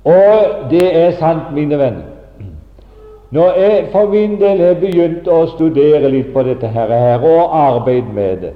Og 0.09 0.71
det 0.71 0.87
er 0.97 1.11
sant, 1.21 1.51
mine 1.53 1.79
venner. 1.79 2.07
Når 3.31 3.59
jeg 3.61 3.89
for 3.93 4.09
min 4.09 4.39
del 4.41 4.63
har 4.65 4.79
begynt 4.81 5.29
å 5.29 5.43
studere 5.53 6.09
litt 6.09 6.31
på 6.33 6.43
dette 6.47 6.69
her, 6.73 7.21
og 7.21 7.53
arbeide 7.53 8.15
med 8.17 8.41
det, 8.41 8.55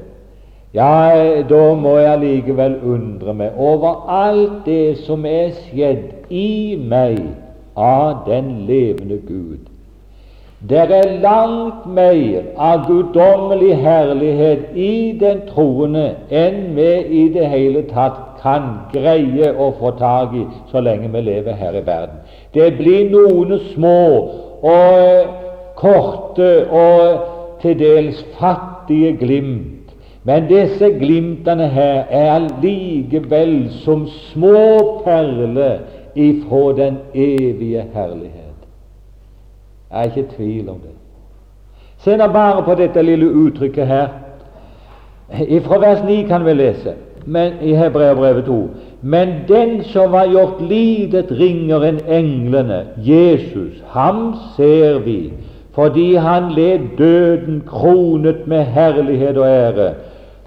ja, 0.73 1.43
da 1.45 1.75
må 1.77 1.99
jeg 2.01 2.21
likevel 2.23 2.79
undre 2.95 3.35
meg 3.37 3.59
over 3.61 4.07
alt 4.09 4.63
det 4.65 5.03
som 5.05 5.27
er 5.29 5.51
skjedd 5.67 6.33
i 6.33 6.79
meg 6.81 7.21
av 7.75 8.25
den 8.27 8.67
levende 8.67 9.19
Gud. 9.27 9.69
Det 10.69 10.79
er 10.79 11.21
langt 11.21 11.87
mer 11.91 12.43
av 12.57 12.85
guddommelig 12.87 13.77
herlighet 13.83 14.77
i 14.79 15.19
den 15.19 15.41
troende 15.49 16.05
enn 16.31 16.77
vi 16.77 16.91
i 17.03 17.25
det 17.35 17.49
hele 17.51 17.83
tatt 17.89 18.21
kan 18.43 18.69
greie 18.93 19.51
å 19.59 19.73
få 19.81 19.91
tak 19.99 20.37
i 20.39 20.45
så 20.71 20.83
lenge 20.83 21.11
vi 21.11 21.25
lever 21.27 21.59
her 21.59 21.75
i 21.75 21.83
verden. 21.87 22.23
Det 22.55 22.77
blir 22.79 23.11
noen 23.11 23.59
små 23.73 23.99
og 24.63 25.35
korte 25.83 26.51
og 26.71 27.59
til 27.63 27.79
dels 27.79 28.23
fattige 28.39 29.17
glimt. 29.19 29.91
Men 30.23 30.47
disse 30.47 30.93
glimtene 31.01 31.67
her 31.75 32.05
er 32.07 32.47
likevel 32.63 33.57
som 33.83 34.07
små 34.31 35.03
perler 35.03 35.81
ifra 36.15 36.85
den 36.85 36.99
evige 37.15 37.85
herlighet. 37.95 38.59
Jeg 39.91 40.01
er 40.01 40.03
ikke 40.03 40.29
tvil 40.37 40.69
om 40.69 40.77
det. 40.79 40.91
Se 41.99 42.17
nå 42.17 42.27
bare 42.27 42.63
på 42.63 42.75
dette 42.75 43.03
lille 43.03 43.31
uttrykket 43.31 43.87
her. 43.87 44.09
Fra 45.63 45.79
vers 45.79 46.05
9 46.05 46.23
kan 46.29 46.45
vi 46.45 46.53
lese 46.53 46.95
men, 47.27 47.53
i 47.61 47.75
Hebreabrevet 47.75 48.45
2. 48.45 48.69
Men 49.01 49.29
den 49.49 49.85
som 49.85 50.13
var 50.13 50.27
gjort 50.27 50.61
lidet 50.61 51.31
ringere 51.31 51.89
enn 51.89 52.01
englene, 52.07 52.83
Jesus, 52.97 53.83
ham 53.95 54.35
ser 54.57 54.99
vi, 55.07 55.33
fordi 55.75 56.15
han 56.15 56.53
led 56.57 56.89
døden 56.99 57.63
kronet 57.67 58.47
med 58.47 58.65
herlighet 58.65 59.39
og 59.39 59.49
ære, 59.49 59.93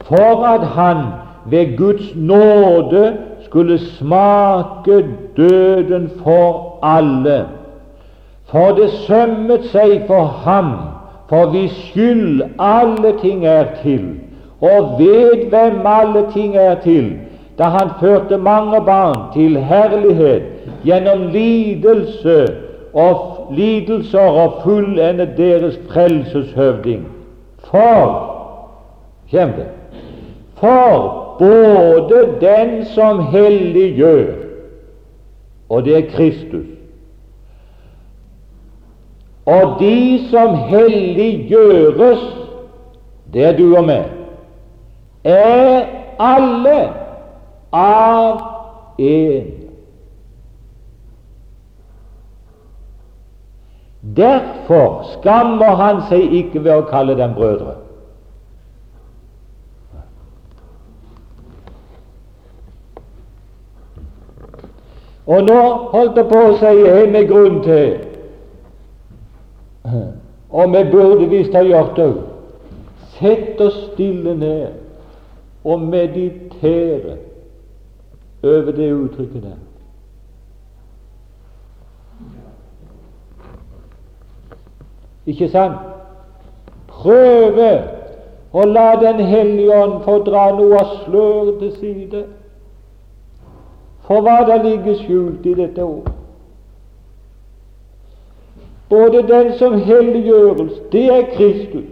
for 0.06 0.46
at 0.46 0.68
han 0.68 1.06
ved 1.50 1.78
Guds 1.78 2.16
nåde 2.16 3.14
skulle 3.56 3.80
smake 3.80 5.06
døden 5.38 6.12
for 6.24 6.80
alle. 6.84 7.46
For 8.52 8.76
det 8.76 8.90
sømmet 8.92 9.70
seg 9.72 10.02
for 10.08 10.26
ham, 10.44 10.74
for 11.30 11.54
vi 11.54 11.68
skyld 11.68 12.42
alle 12.60 13.14
ting 13.22 13.46
er 13.48 13.66
til, 13.84 14.10
og 14.62 15.00
ved 15.00 15.48
hvem 15.50 15.88
alle 15.88 16.26
ting 16.34 16.58
er 16.58 16.76
til, 16.84 17.14
da 17.58 17.64
han 17.64 17.90
førte 18.00 18.38
mange 18.38 18.82
barn 18.86 19.32
til 19.34 19.58
herlighet 19.58 20.44
gjennom 20.84 21.28
lidelse 21.32 22.48
og 22.94 23.48
lidelser 23.56 24.20
og 24.44 24.60
fullende 24.64 25.30
deres 25.38 25.80
frelseshøvding. 25.90 27.08
For 27.72 28.32
Kjem 29.32 29.50
det? 29.50 29.68
For 30.60 31.25
både 31.40 32.22
den 32.42 32.86
som 32.86 33.20
helliggjør, 33.20 34.34
og 35.70 35.86
det 35.86 35.98
er 35.98 36.10
Kristus, 36.16 36.66
og 39.46 39.76
de 39.80 40.20
som 40.30 40.56
helliggjøres, 40.56 42.24
det 43.34 43.44
er 43.46 43.58
du 43.58 43.76
og 43.78 43.86
meg, 43.86 44.10
er 45.24 45.86
alle 46.22 46.80
av 47.76 48.42
én. 49.02 49.52
Derfor 54.16 55.02
skammer 55.16 55.76
han 55.76 56.04
seg 56.10 56.34
ikke 56.40 56.62
ved 56.62 56.76
å 56.76 56.86
kalle 56.90 57.18
dem 57.18 57.34
brødre. 57.36 57.75
Og 65.28 65.44
nå 65.44 65.62
holdt 65.94 66.18
jeg 66.18 66.28
på 66.30 66.42
å 66.48 66.56
si 66.60 66.72
jeg 66.86 67.10
med 67.12 67.28
grunn 67.30 67.62
til, 67.66 67.96
og 70.50 70.74
vi 70.74 70.84
burde 70.92 71.30
visst 71.30 71.54
ha 71.58 71.62
gjort 71.66 71.98
det 71.98 72.14
Sett 73.16 73.62
oss 73.62 73.76
stille 73.94 74.34
ned 74.36 74.68
og 75.64 75.82
meditere 75.82 77.16
over 78.44 78.72
det 78.76 78.90
uttrykket 78.92 79.44
der. 79.44 79.62
Ikke 85.26 85.48
sant? 85.50 85.80
Prøve 86.92 87.70
å 88.54 88.66
la 88.70 88.90
Den 89.02 89.24
hellige 89.26 89.80
ånd 89.84 90.02
få 90.06 90.20
dra 90.28 90.50
noe 90.58 90.80
av 90.80 90.92
sløret 91.06 91.64
til 91.64 91.72
side 91.80 92.26
for 94.08 94.22
hva 94.22 94.38
det 94.46 94.62
ligger 94.66 94.96
skjult 95.02 95.46
i 95.46 95.54
dette 95.54 95.84
ord. 95.84 96.10
Både 98.90 99.22
den 99.28 99.54
som 99.58 99.82
helliggjøres, 99.82 100.72
det 100.92 101.06
er 101.06 101.22
Kristus, 101.34 101.90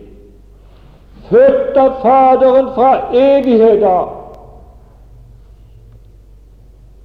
født 1.30 1.78
av 1.78 1.94
Faderen 2.02 2.68
fra 2.76 2.92
evighet 3.14 3.84
av, 3.84 4.10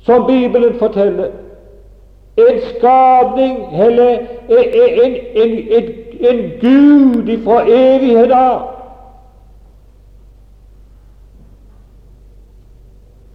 som 0.04 0.26
Bibelen 0.26 0.78
forteller. 0.78 1.30
En 2.38 2.60
skapning, 2.76 3.56
eller 3.82 4.18
en, 4.48 4.66
en, 5.04 5.16
en, 5.76 5.88
en 6.20 6.50
Gud 6.60 7.28
ifra 7.28 7.62
evighet 7.66 8.30
av. 8.32 8.77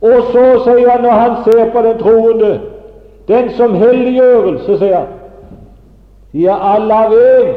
Og 0.04 0.24
så 0.32 0.46
sier 0.63 0.89
han 0.92 1.02
når 1.02 1.12
han 1.12 1.36
ser 1.44 1.70
på 1.72 1.82
den 1.82 2.00
troende, 2.00 2.62
den 3.28 3.52
som 3.56 3.76
helliggjørelse, 3.76 4.78
sier 4.78 4.98
han, 4.98 5.12
er 6.34 6.66
alle 6.74 6.96
av 7.06 7.13
én. 7.16 7.54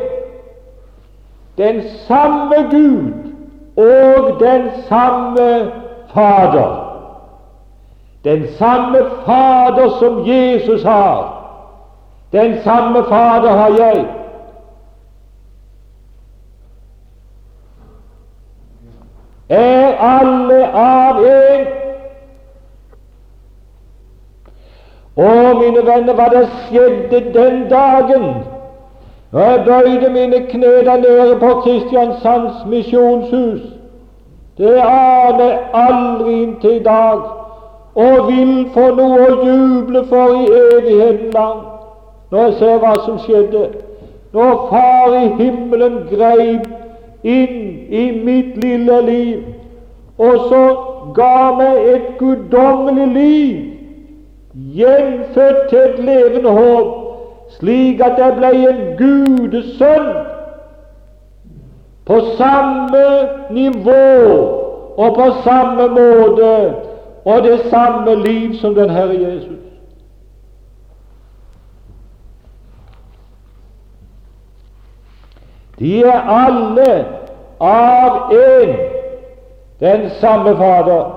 Den 1.58 1.80
samme 2.06 2.60
Gud 2.70 3.12
og 3.76 4.40
den 4.40 4.68
samme 4.88 5.72
Fader. 6.14 6.74
Den 8.24 8.46
samme 8.58 9.00
Fader 9.24 9.88
som 9.98 10.22
Jesus 10.26 10.82
har, 10.82 11.32
den 12.32 12.62
samme 12.62 13.04
Fader 13.08 13.50
har 13.50 13.74
jeg. 13.78 14.06
Er 19.48 19.98
alle 19.98 20.60
av 20.72 21.24
én. 21.24 21.75
Og 25.16 25.56
mine 25.56 25.82
venner, 25.86 26.12
hva 26.12 26.26
det 26.32 26.48
skjedde 26.66 27.20
den 27.32 27.62
dagen? 27.70 28.24
Jeg 29.32 29.62
bøyde 29.66 30.10
mine 30.12 30.40
kne 30.50 30.72
der 30.84 30.96
nede 30.96 31.36
på 31.40 31.60
Kristiansands 31.60 32.66
misjonshus, 32.66 33.60
det 34.58 34.74
aner 34.76 35.44
jeg 35.44 35.58
aldri 35.74 36.42
inntil 36.42 36.70
i 36.70 36.82
dag, 36.82 37.20
og 37.94 38.28
vil 38.28 38.68
få 38.74 38.86
noe 38.96 39.18
å 39.26 39.34
juble 39.44 40.04
for 40.08 40.36
i 40.36 40.46
evigheten 40.60 41.32
lang, 41.34 41.60
når 42.30 42.42
jeg 42.46 42.54
ser 42.60 42.78
hva 42.84 42.94
som 43.04 43.18
skjedde, 43.24 43.66
når 44.32 44.66
Far 44.70 45.16
i 45.16 45.28
himmelen 45.38 46.02
greip 46.10 46.68
inn 47.24 47.86
i 47.88 48.04
mitt 48.24 48.56
lille 48.64 49.00
liv, 49.06 49.44
og 50.18 50.48
så 50.48 50.62
ga 51.16 51.52
meg 51.56 51.88
et 51.94 52.12
guddommelig 52.18 53.08
liv, 53.16 53.75
gjenfødt 54.56 55.68
til 55.68 55.78
et 55.78 55.98
levende 55.98 56.50
håp, 56.50 56.86
slik 57.58 58.00
at 58.00 58.18
jeg 58.18 58.36
ble 58.38 58.52
en 58.68 58.80
gudesønn 58.98 60.08
på 62.06 62.20
samme 62.38 63.04
nivå 63.50 64.06
og 64.96 65.14
på 65.14 65.26
samme 65.44 65.88
måte 65.88 66.74
og 67.24 67.42
det 67.42 67.60
samme 67.70 68.14
liv 68.14 68.54
som 68.54 68.74
den 68.74 68.90
Herre 68.90 69.20
Jesus. 69.20 69.56
De 75.78 76.00
er 76.04 76.20
alle 76.32 77.04
av 77.60 78.32
én, 78.32 78.76
den 79.80 80.10
samme 80.20 80.56
Fader. 80.56 81.15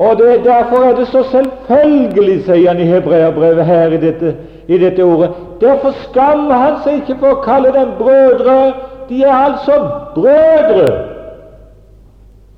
Og 0.00 0.16
det, 0.18 0.44
Derfor 0.44 0.76
er 0.76 0.96
det 0.96 1.08
så 1.08 1.22
selvfølgelig, 1.22 2.44
sier 2.44 2.68
han 2.68 2.80
i 2.80 2.84
hebreerbrevet 2.84 3.66
her 3.66 3.86
i 3.86 3.96
dette, 4.00 4.36
i 4.68 4.78
dette 4.78 5.04
ordet. 5.04 5.30
Derfor 5.60 5.90
skammer 5.90 6.54
han 6.54 6.78
seg 6.84 7.02
ikke 7.02 7.18
for 7.20 7.34
å 7.36 7.42
kalle 7.44 7.72
dem 7.74 7.90
brødre. 7.98 8.54
De 9.10 9.18
er 9.22 9.34
altså 9.34 9.76
brødre. 10.14 10.86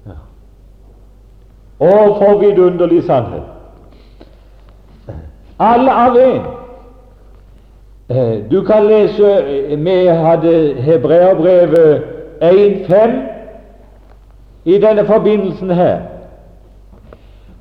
Ja. 0.07 0.15
Og 1.81 2.15
for 2.21 2.39
vidunderlig 2.45 3.03
sannhet. 3.11 3.43
Alle 5.59 5.99
av 6.05 6.21
én. 6.23 6.47
Eh, 8.09 8.39
du 8.51 8.63
kan 8.63 8.87
lese 8.87 9.35
Vi 9.83 10.07
hadde 10.07 10.75
hebreerbrevet 10.75 12.03
1.5 12.43 13.21
i 14.65 14.79
denne 14.79 15.07
forbindelsen 15.07 15.71
her. 15.71 16.12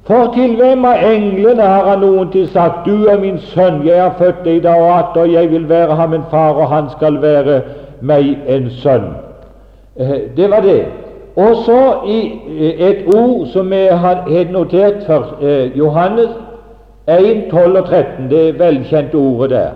For 0.04 0.34
til 0.34 0.56
hvem 0.58 0.86
av 0.86 1.04
englene 1.06 1.62
har 1.62 1.90
han 1.90 2.00
noen 2.02 2.32
til 2.34 2.48
sagt, 2.50 2.86
Du 2.86 3.06
er 3.06 3.20
min 3.20 3.38
sønn, 3.40 3.84
jeg 3.86 4.02
har 4.02 4.16
født 4.18 4.44
deg 4.46 4.56
i 4.56 4.64
dag 4.64 4.82
og 4.82 4.94
atter, 4.98 5.26
jeg 5.30 5.52
vil 5.52 5.70
være 5.70 5.96
ham 5.96 6.14
en 6.14 6.26
far, 6.32 6.58
og 6.58 6.70
han 6.70 6.90
skal 6.90 7.22
være 7.22 7.62
meg 8.02 8.38
en 8.48 8.70
sønn. 8.82 9.12
Eh, 9.96 10.18
det 10.38 10.50
var 10.50 10.62
det. 10.62 10.86
Og 11.36 11.56
så 11.66 11.80
eh, 12.08 12.90
et 12.90 13.06
ord 13.16 13.48
som 13.54 13.74
jeg 13.74 14.00
har 14.00 14.26
notert 14.52 15.06
først, 15.08 15.42
eh, 15.42 15.78
Johannes 15.78 16.30
1, 17.08 17.52
12 17.52 17.78
og 17.78 17.86
13, 17.86 18.30
det 18.30 18.60
velkjente 18.60 19.16
ordet 19.16 19.50
der. 19.50 19.72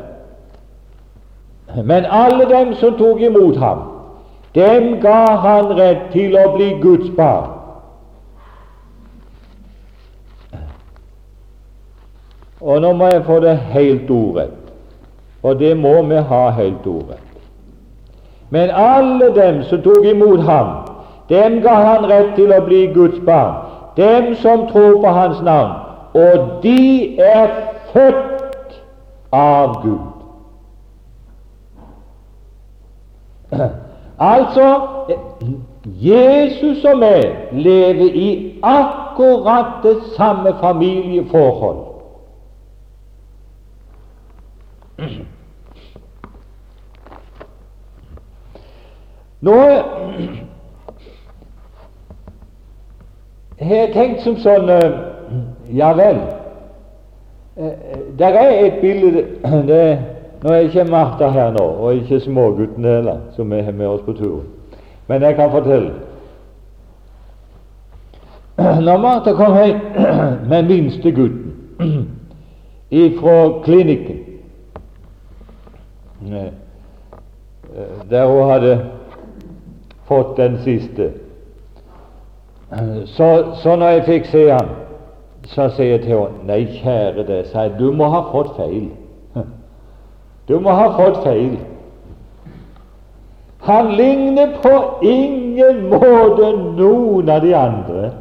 Men 1.83 2.05
alle 2.09 2.45
dem 2.49 2.73
som 2.73 2.97
tok 2.97 3.21
imot 3.21 3.57
ham, 3.57 3.79
dem 4.55 4.99
ga 5.01 5.25
han 5.35 5.65
rett 5.77 6.09
til 6.13 6.37
å 6.37 6.55
bli 6.55 6.73
Guds 6.81 7.11
barn 7.17 7.54
Og 12.65 12.81
nå 12.81 12.93
må 12.97 13.07
jeg 13.07 13.23
få 13.27 13.39
det 13.39 13.57
helt 13.57 14.09
ordrett, 14.09 14.73
og 15.43 15.59
det 15.59 15.75
må 15.77 16.01
vi 16.09 16.15
ha 16.15 16.49
helt 16.49 16.87
ordrett. 16.89 17.21
Men 18.49 18.69
alle 18.73 19.29
dem 19.35 19.63
som 19.69 19.81
tok 19.85 20.05
imot 20.05 20.41
ham, 20.47 20.71
dem 21.29 21.61
ga 21.61 21.75
han 21.75 22.09
rett 22.09 22.33
til 22.37 22.53
å 22.53 22.61
bli 22.65 22.87
Guds 22.93 23.21
barn, 23.25 23.61
dem 23.97 24.33
som 24.41 24.65
tror 24.71 24.97
på 25.03 25.13
hans 25.13 25.41
navn, 25.45 25.77
og 26.17 26.63
de 26.63 27.21
er 27.21 27.53
født 27.93 28.81
av 29.31 29.81
Gud. 29.85 30.11
Altså 34.15 34.67
Jesus 36.01 36.85
og 36.87 37.01
meg 37.01 37.51
lever 37.51 38.15
i 38.15 38.29
akkurat 38.63 39.83
det 39.83 39.97
samme 40.15 40.53
familieforhold. 40.61 41.84
Nå 49.41 49.51
har 53.59 53.75
jeg 53.75 53.93
tenkt 53.93 54.23
som 54.23 54.37
sånn 54.39 54.69
eh, 54.71 54.91
Ja 55.75 55.91
vel. 55.97 56.19
Eh, 57.59 57.71
der 58.19 58.37
er 58.39 58.51
et 58.65 58.79
bilde 58.81 59.25
det, 59.69 59.99
Nå 60.43 60.53
er 60.53 60.67
ikke 60.67 60.87
Martha 60.87 61.27
her 61.33 61.51
nå, 61.55 61.63
og 61.63 61.95
ikke 61.99 62.19
småguttene 62.23 62.87
heller, 62.99 63.19
som 63.35 63.53
er 63.53 63.71
med 63.71 63.87
oss 63.87 64.03
på 64.05 64.13
turen. 64.13 64.45
Men 65.07 65.23
jeg 65.25 65.35
kan 65.35 65.51
fortelle. 65.51 65.91
Når 68.87 68.97
Martha 69.03 69.33
kom 69.35 69.57
hjem 69.57 69.79
med 70.51 70.71
minste 70.71 71.11
gutten 71.11 71.51
ifra 72.91 73.35
klinikken 73.65 74.19
Eh, 74.19 74.34
der 78.09 78.27
hun 78.27 78.49
hadde 78.49 78.73
fått 80.07 80.37
den 80.37 80.57
siste. 80.63 81.11
Så, 83.05 83.45
så 83.63 83.75
når 83.75 83.87
jeg 83.89 84.03
fikk 84.05 84.25
se 84.25 84.49
han, 84.51 84.73
så 85.45 85.69
sier 85.75 85.95
jeg 85.95 86.01
til 86.05 86.15
henne 86.17 86.47
Nei, 86.49 86.63
kjære 86.79 87.25
deg, 87.27 87.45
sa 87.51 87.67
jeg, 87.67 87.75
du 87.79 87.91
må 87.93 88.09
ha 88.09 88.25
fått 88.31 88.55
feil. 88.57 88.89
Du 90.45 90.59
må 90.61 90.73
ha 90.77 90.91
fått 90.93 91.23
feil. 91.23 91.55
Han 93.65 93.87
ligner 93.97 94.51
på 94.61 94.73
ingen 95.01 95.87
måte 95.89 96.51
noen 96.77 97.29
av 97.33 97.41
de 97.41 97.53
andre. 97.57 98.11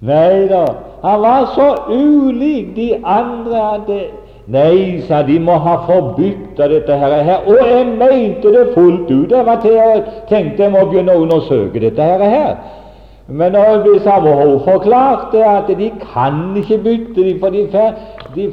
Nei 0.00 0.46
da, 0.48 0.62
han 1.02 1.20
var 1.20 1.50
så 1.52 1.66
ulik 1.92 2.72
de 2.76 2.88
andre 3.04 3.60
at 3.74 3.84
det 3.88 4.00
Nei, 4.46 5.02
sa 5.08 5.24
de, 5.26 5.40
må 5.42 5.56
ha 5.58 5.76
forbytta 5.88 6.68
dette 6.70 6.96
her, 7.00 7.42
Og 7.46 7.56
jeg 7.58 7.86
mente 7.98 8.52
det 8.54 8.74
fullt 8.74 9.10
ut. 9.10 9.30
Jeg 9.30 9.46
var 9.46 9.60
til 9.60 9.78
og 9.82 10.02
tenkte 10.28 10.62
jeg 10.62 10.72
må 10.72 10.84
begynne 10.86 11.16
å 11.16 11.24
undersøke 11.24 11.82
dette 11.82 12.02
her. 12.02 12.54
Men 13.28 13.52
når 13.52 13.82
blir 13.82 14.44
hun 14.46 14.60
forklarte 14.64 15.44
at 15.44 15.66
de 15.78 15.90
kan 16.12 16.54
ikke 16.56 16.78
bytte 16.78 17.24
de, 17.24 17.38
for 17.40 17.50
de 17.50 17.66
får, 17.72 17.94
de 18.36 18.52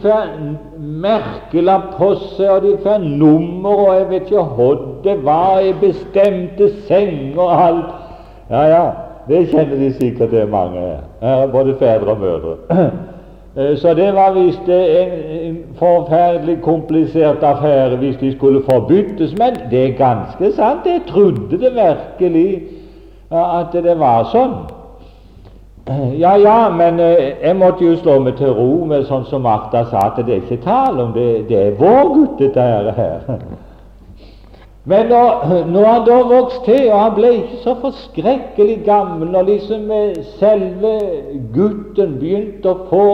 merkelapp 0.80 1.94
på 1.98 2.16
seg, 2.16 2.50
og 2.50 2.62
de 2.64 2.78
får 2.82 2.98
nummer, 2.98 3.70
og 3.70 3.96
jeg 4.00 4.10
vet 4.10 4.32
ikke 4.32 4.48
hva 4.58 4.72
det 5.04 5.18
var 5.26 5.62
i 5.62 5.74
bestemte 5.78 6.72
senger 6.88 7.38
og 7.38 7.66
alt. 7.68 7.96
Ja, 8.50 8.64
ja, 8.66 8.84
det 9.30 9.48
kjenner 9.52 9.78
de 9.78 9.94
sikkert, 9.94 10.32
det 10.32 10.42
er 10.42 10.50
mange 10.50 10.80
her. 10.80 11.02
Er 11.22 11.48
både 11.48 11.76
fedre 11.80 12.18
og 12.18 12.20
mødre. 12.20 12.90
Eh, 13.58 13.78
så 13.78 13.94
det 13.94 14.14
var 14.16 14.34
visst 14.34 14.70
en 14.70 15.58
forferdelig 15.76 16.62
komplisert 16.62 17.44
affære 17.44 17.96
hvis 17.96 18.18
de 18.18 18.32
skulle 18.32 18.62
forbyttes. 18.72 19.38
Men 19.38 19.58
det 19.72 19.86
er 19.88 19.98
ganske 19.98 20.52
sant. 20.56 20.86
Jeg 20.86 21.02
trodde 21.08 21.60
det 21.60 21.72
virkelig 21.76 22.62
at 23.32 23.74
det 23.74 24.00
var 24.00 24.24
sånn. 24.32 24.56
Ja, 26.20 26.36
ja, 26.36 26.70
men 26.70 27.00
eh, 27.00 27.34
jeg 27.44 27.56
måtte 27.60 27.84
jo 27.84 27.96
slå 28.00 28.20
meg 28.24 28.38
til 28.40 28.54
ro 28.56 28.86
med 28.88 29.04
sånn 29.10 29.26
som 29.28 29.44
Martha 29.44 29.82
sa, 29.90 30.06
at 30.14 30.22
det 30.24 30.38
er 30.38 30.46
ikke 30.46 30.64
tale 30.64 31.04
om 31.04 31.12
det. 31.12 31.50
Det 31.50 31.60
er 31.60 31.76
vår 31.80 32.14
gutt, 32.14 32.38
dette 32.40 32.62
her. 32.64 33.18
Men 34.86 35.06
når, 35.08 35.64
når, 35.72 35.86
han 35.86 36.06
da 36.08 36.16
vokste 36.28 36.66
til, 36.66 36.90
og 36.92 37.00
han 37.00 37.14
ble 37.16 37.30
ikke 37.38 37.60
så 37.64 37.74
forskrekkelig 37.80 38.82
gammel, 38.84 39.30
når 39.32 39.46
liksom 39.48 39.92
selve 40.42 40.92
gutten 41.56 42.18
begynte 42.20 42.74
å 42.74 42.88
få 42.90 43.06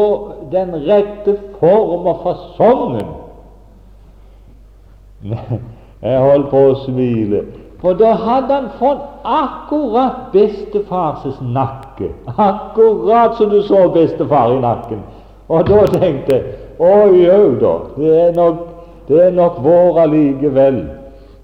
den 0.49 0.73
rette 0.88 1.36
form 1.60 2.10
og 2.10 2.23
fasongen 2.23 3.12
Jeg 6.01 6.19
holdt 6.23 6.47
på 6.49 6.60
å 6.71 6.75
smile, 6.86 7.43
for 7.84 7.95
da 7.99 8.13
hadde 8.17 8.55
han 8.55 8.69
fått 8.79 9.01
akkurat 9.27 10.29
bestefars 10.34 11.41
nakke. 11.43 12.10
Akkurat 12.34 13.36
som 13.38 13.51
du 13.51 13.60
så 13.67 13.86
bestefar 13.93 14.55
i 14.55 14.62
nakken. 14.63 15.03
Og 15.51 15.67
da 15.67 15.84
tenkte 15.91 16.39
jeg 16.39 16.58
Å 16.79 17.10
jau 17.12 17.55
da, 17.60 17.73
det 17.97 18.12
er 18.15 18.29
nok, 18.38 18.60
det 19.10 19.17
er 19.25 19.34
nok 19.36 19.58
vår 19.65 19.97
allikevel. 20.05 20.77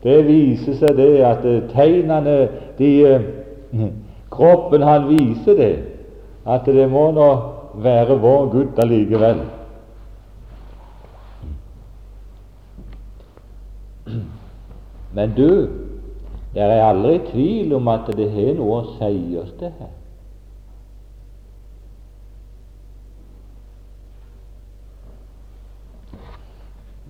Det 0.05 0.19
viser 0.27 0.77
seg 0.77 0.97
det 0.99 1.11
at 1.25 1.45
eh, 1.49 1.63
tegnene 1.73 2.37
de, 2.77 2.91
eh, 3.09 3.27
Kroppen 4.35 4.83
han 4.85 5.07
viser 5.09 5.57
det, 5.57 5.73
at 6.45 6.65
det 6.69 6.85
må 6.91 7.07
nå 7.15 7.29
være 7.81 8.17
vår 8.21 8.49
gutt 8.53 8.79
allikevel. 8.83 9.41
Men 15.15 15.33
du, 15.37 15.49
det 16.53 16.63
er 16.63 16.83
aldri 16.83 17.19
tvil 17.31 17.73
om 17.77 17.87
at 17.93 18.09
det 18.17 18.27
har 18.33 18.57
noe 18.59 18.81
å 18.81 18.89
si 18.97 19.37
oss, 19.39 19.53
det 19.61 19.71
her. 19.79 19.93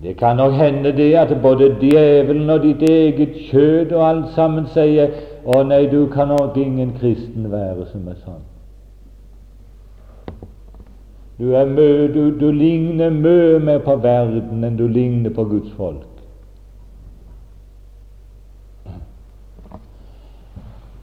Det 0.02 0.16
kan 0.16 0.36
nok 0.36 0.52
hende 0.52 0.92
det 0.92 1.14
at 1.14 1.42
både 1.42 1.76
djevelen 1.80 2.50
og 2.50 2.62
ditt 2.62 2.82
eget 2.82 3.36
kjød 3.50 3.92
og 3.92 4.08
alt 4.08 4.34
sammen 4.34 4.66
sier 4.74 5.14
å 5.44 5.62
nei, 5.64 5.86
du 5.88 6.06
kan 6.12 6.28
nok 6.28 6.56
ingen 6.60 6.92
kristen 7.00 7.48
være 7.52 7.86
som 7.92 8.08
er 8.10 8.18
sånn. 8.24 8.44
Du, 11.38 11.52
er 11.52 11.68
mø, 11.68 12.08
du, 12.12 12.30
du 12.40 12.50
ligner 12.52 13.10
mye 13.12 13.58
mer 13.60 13.80
på 13.84 13.96
verden 14.00 14.64
enn 14.64 14.76
du 14.76 14.86
ligner 14.88 15.32
på 15.36 15.44
Guds 15.48 15.72
folk. 15.76 16.04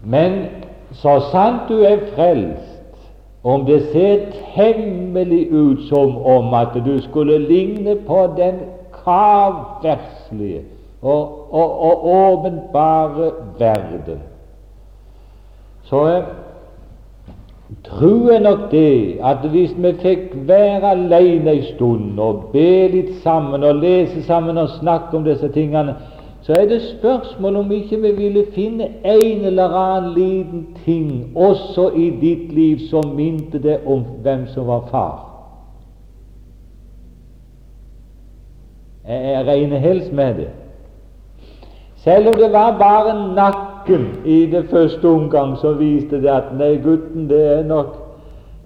Men 0.04 0.40
så 1.00 1.20
sant 1.32 1.70
du 1.70 1.82
er 1.88 2.02
frelst, 2.14 2.70
om 3.44 3.66
det 3.66 3.80
ser 3.92 4.26
temmelig 4.56 5.48
ut 5.52 5.86
som 5.90 6.18
om 6.18 6.54
at 6.54 6.76
du 6.86 6.96
skulle 7.02 7.38
ligne 7.42 7.96
på 8.08 8.26
den 8.38 8.62
kravverslige 9.04 10.62
og, 11.02 11.54
og, 11.54 11.84
og 11.84 12.08
åpenbare 12.08 13.32
verden, 13.60 14.20
så 15.84 16.24
tror 17.84 18.32
jeg 18.32 18.42
nok 18.42 18.60
det 18.72 19.18
at 19.24 19.38
hvis 19.38 19.74
vi 19.78 19.94
fikk 20.00 20.20
være 20.34 20.92
alene 20.92 21.52
en 21.52 21.64
stund 21.64 22.20
og 22.20 22.44
be 22.54 22.88
litt 22.88 23.16
sammen 23.24 23.64
og 23.64 23.76
lese 23.76 24.24
sammen 24.24 24.58
og 24.58 24.70
snakke 24.80 25.18
om 25.18 25.24
disse 25.24 25.48
tingene, 25.52 25.96
så 26.42 26.54
er 26.60 26.66
det 26.68 26.82
spørsmål 26.82 27.56
om 27.56 27.72
ikke 27.72 28.02
vi 28.02 28.12
ville 28.12 28.46
finne 28.56 28.88
en 29.04 29.46
eller 29.46 29.70
annen 29.70 30.14
liten 30.14 30.66
ting 30.86 31.32
også 31.36 31.90
i 31.96 32.10
ditt 32.22 32.54
liv 32.54 32.80
som 32.90 33.16
minte 33.16 33.60
deg 33.60 33.88
om 33.88 34.04
hvem 34.22 34.48
som 34.48 34.68
var 34.68 34.88
far. 34.92 35.33
Jeg 39.08 39.48
regner 39.48 39.78
helst 39.78 40.14
med 40.14 40.36
det. 40.36 40.50
Selv 41.96 42.28
om 42.28 42.34
det 42.34 42.52
var 42.52 42.78
bare 42.78 43.36
nakken 43.36 44.08
i 44.26 44.46
det 44.46 44.66
første 44.70 45.08
omgang 45.08 45.58
som 45.58 45.80
viste 45.80 46.22
det 46.22 46.32
at 46.32 46.52
nei, 46.60 46.76
gutten, 46.84 47.30
det 47.30 47.42
er 47.58 47.64
nok, 47.68 47.96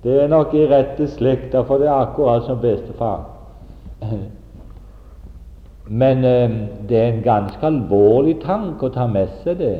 det 0.03 0.23
er 0.23 0.27
nok 0.27 0.53
i 0.53 0.65
rette 0.69 1.07
slekta, 1.07 1.61
for 1.61 1.77
det 1.77 1.87
er 1.87 2.01
akkurat 2.07 2.45
som 2.45 2.61
bestefar. 2.61 3.25
Men 5.87 6.25
eh, 6.25 6.49
det 6.89 6.97
er 6.97 7.13
en 7.13 7.23
ganske 7.23 7.65
alvorlig 7.65 8.39
tanke 8.41 8.89
å 8.89 8.93
ta 8.93 9.07
med 9.07 9.29
seg 9.43 9.61
det. 9.61 9.77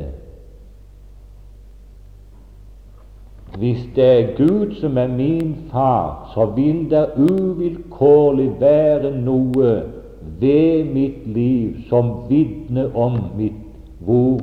Hvis 3.58 3.82
det 3.96 4.06
er 4.06 4.34
Gud 4.36 4.74
som 4.78 4.98
er 4.98 5.10
min 5.10 5.54
far, 5.72 6.30
så 6.34 6.46
vil 6.54 6.86
det 6.90 7.08
uvilkårlig 7.16 8.52
være 8.60 9.10
noe 9.18 9.97
ved 10.40 10.84
mitt 10.92 11.26
liv 11.26 11.76
som 11.88 12.12
vitne 12.28 12.88
om 12.96 13.18
mitt, 13.36 13.64
hvor 13.98 14.40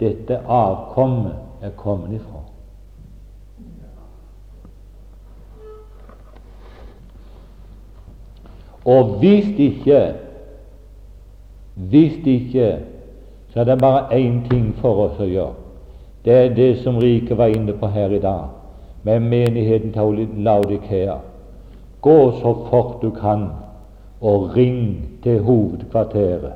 dette 0.00 0.38
avkommet 0.48 1.36
er 1.62 1.70
kommet 1.76 2.16
ifra. 2.20 2.40
Og 8.84 9.04
hvis 9.20 9.48
ikke 9.58 10.00
hvis 11.74 12.12
ikke 12.24 12.78
så 13.52 13.60
er 13.60 13.64
det 13.64 13.78
bare 13.78 14.12
én 14.12 14.48
ting 14.50 14.74
for 14.78 15.06
oss 15.06 15.20
å 15.20 15.26
gjøre. 15.26 15.54
Det 16.24 16.34
er 16.34 16.54
det 16.54 16.70
som 16.82 16.98
Riket 17.00 17.38
var 17.38 17.50
inne 17.50 17.72
på 17.72 17.88
her 17.90 18.12
i 18.12 18.20
dag, 18.20 18.50
med 19.02 19.20
menigheten 19.20 19.92
til 19.92 20.28
Laudikea. 20.44 21.16
Gå 22.00 22.18
så 22.40 22.54
fort 22.68 23.02
du 23.02 23.10
kan 23.10 23.48
og 24.20 24.56
ring 24.56 25.08
til 25.22 25.42
hovedkvarteret 25.42 26.52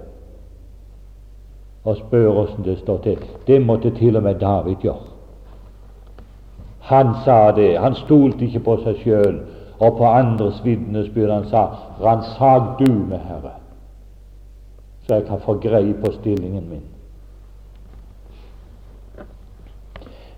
og 1.85 1.97
spør 1.97 2.29
åssen 2.29 2.65
det 2.65 2.79
står 2.79 2.99
til. 2.99 3.19
Det 3.47 3.67
måtte 3.67 3.91
til 3.91 4.17
og 4.17 4.23
med 4.23 4.35
David 4.35 4.75
gjøre. 4.83 5.11
Han 6.81 7.07
sa 7.25 7.53
det. 7.57 7.79
Han 7.79 7.95
stolte 7.95 8.45
ikke 8.45 8.61
på 8.61 8.77
seg 8.85 8.97
sjøl 9.05 9.39
og 9.79 9.97
på 9.99 10.05
andres 10.05 10.65
vitnesbyrd. 10.65 11.31
Han 11.31 11.47
sa 11.49 11.67
'Ransak 12.01 12.79
du 12.79 12.93
med 12.93 13.19
Herre', 13.19 13.61
så 15.07 15.15
jeg 15.15 15.25
kan 15.25 15.41
få 15.41 15.55
greie 15.55 15.95
på 15.95 16.13
stillingen 16.13 16.69
min. 16.71 16.83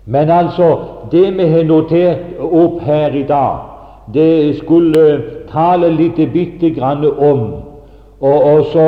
Men 0.05 0.29
altså, 0.29 0.79
det 1.11 1.37
vi 1.37 1.43
har 1.43 1.63
notert 1.63 2.17
opp 2.39 2.81
her 2.81 3.07
i 3.07 3.23
dag, 3.23 3.57
det 4.13 4.57
skulle 4.57 5.23
tale 5.51 5.89
litt 5.93 6.19
bitte 6.33 6.69
grann 6.75 7.05
om, 7.05 7.43
og, 8.19 8.43
og 8.43 8.65
så 8.73 8.87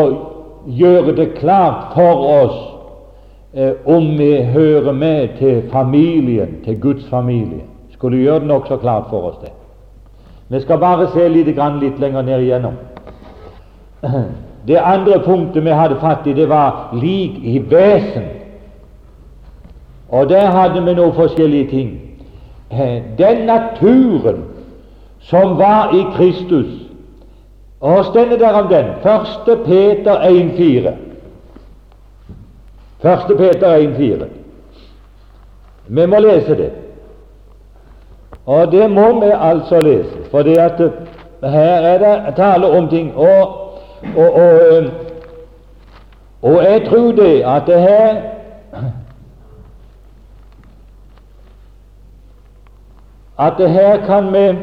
gjøre 0.68 1.16
det 1.16 1.34
klart 1.38 1.94
for 1.94 2.26
oss 2.44 2.58
eh, 3.54 3.74
om 3.86 4.18
vi 4.18 4.32
hører 4.44 4.92
med 4.92 5.38
til 5.40 5.62
familien, 5.72 6.60
til 6.66 6.80
Guds 6.80 7.06
familie. 7.10 7.64
Skulle 7.94 8.18
gjøre 8.18 8.40
det 8.40 8.48
nokså 8.48 8.78
klart 8.78 9.10
for 9.10 9.32
oss, 9.32 9.40
det. 9.42 9.52
Vi 10.50 10.60
skal 10.60 10.78
bare 10.78 11.08
se 11.14 11.28
litt, 11.30 11.56
grann, 11.56 11.80
litt 11.80 12.00
lenger 12.00 12.22
ned 12.22 12.42
igjennom. 12.42 12.78
Det 14.68 14.76
andre 14.76 15.22
punktet 15.24 15.64
vi 15.66 15.72
hadde 15.72 15.96
fatt 16.02 16.26
i, 16.28 16.34
det 16.36 16.50
var 16.50 16.92
lik 16.94 17.38
i 17.48 17.62
vesen. 17.72 18.26
Og 20.12 20.30
der 20.30 20.52
hadde 20.52 20.84
vi 20.84 20.94
noen 20.94 21.14
forskjellige 21.16 21.70
ting. 21.72 21.94
Eh, 22.70 23.00
den 23.18 23.46
naturen 23.48 24.44
som 25.20 25.58
var 25.58 25.96
i 25.96 26.06
Kristus. 26.18 26.66
Og 27.80 28.06
stender 28.06 28.38
der 28.38 28.54
om 28.54 28.68
den? 28.68 28.86
1. 28.86 28.96
Peter 29.66 30.20
1,4. 30.20 30.90
1. 33.08 33.38
Peter 33.38 33.78
1,4. 33.78 34.26
Vi 35.88 36.06
må 36.06 36.20
lese 36.20 36.58
det. 36.58 36.72
Og 38.46 38.72
det 38.72 38.92
må 38.92 39.26
vi 39.26 39.32
altså 39.34 39.82
lese, 39.82 40.18
for 40.32 40.40
at 40.40 40.82
her 41.52 41.76
er 41.76 41.98
det 41.98 42.36
tale 42.36 42.68
om 42.68 42.90
ting. 42.90 43.16
Og, 43.18 43.72
og, 44.18 44.34
og, 44.34 44.84
og 46.42 46.64
jeg 46.64 46.86
tror 46.90 47.12
det 47.12 47.42
at 47.42 47.64
det 47.68 47.82
her 47.82 48.22
at 53.46 53.54
det 53.58 53.70
her 53.70 54.06
kan 54.06 54.34
vi 54.34 54.58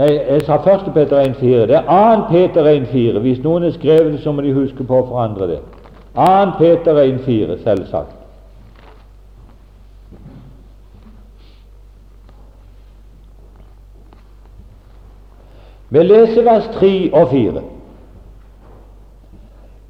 Nei, 0.00 0.14
jeg 0.16 0.42
sa 0.46 0.56
1. 0.56 0.92
Peter 0.94 1.18
1,4. 1.20 1.66
Det 1.68 1.76
er 1.76 1.82
2. 1.84 2.28
Peter 2.30 2.64
1,4. 2.64 3.18
Hvis 3.20 3.42
noen 3.44 3.66
har 3.66 3.74
skrevet 3.74 4.12
det, 4.12 4.20
så 4.22 4.32
må 4.32 4.40
de 4.40 4.54
huske 4.56 4.84
på 4.84 4.96
å 4.96 5.08
forandre 5.10 5.48
det. 5.50 5.58
2. 6.16 6.28
Peter 6.56 7.00
1,4, 7.02 7.58
selvsagt. 7.66 8.16
Vi 15.90 16.06
leser 16.06 16.46
vers 16.46 16.70
3 16.78 16.92
og 17.12 17.28
4. 17.34 17.62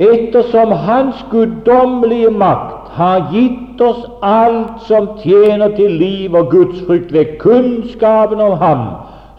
Ettersom 0.00 0.72
Hans 0.72 1.22
guddommelige 1.30 2.30
makt 2.32 2.88
har 2.96 3.28
gitt 3.30 3.82
oss 3.84 4.02
alt 4.24 4.82
som 4.88 5.10
tjener 5.20 5.76
til 5.76 5.92
liv 6.00 6.34
og 6.34 6.50
gudsfrykt 6.50 7.12
ved 7.12 7.36
kunnskapen 7.38 8.40
om 8.40 8.56
Ham, 8.58 8.86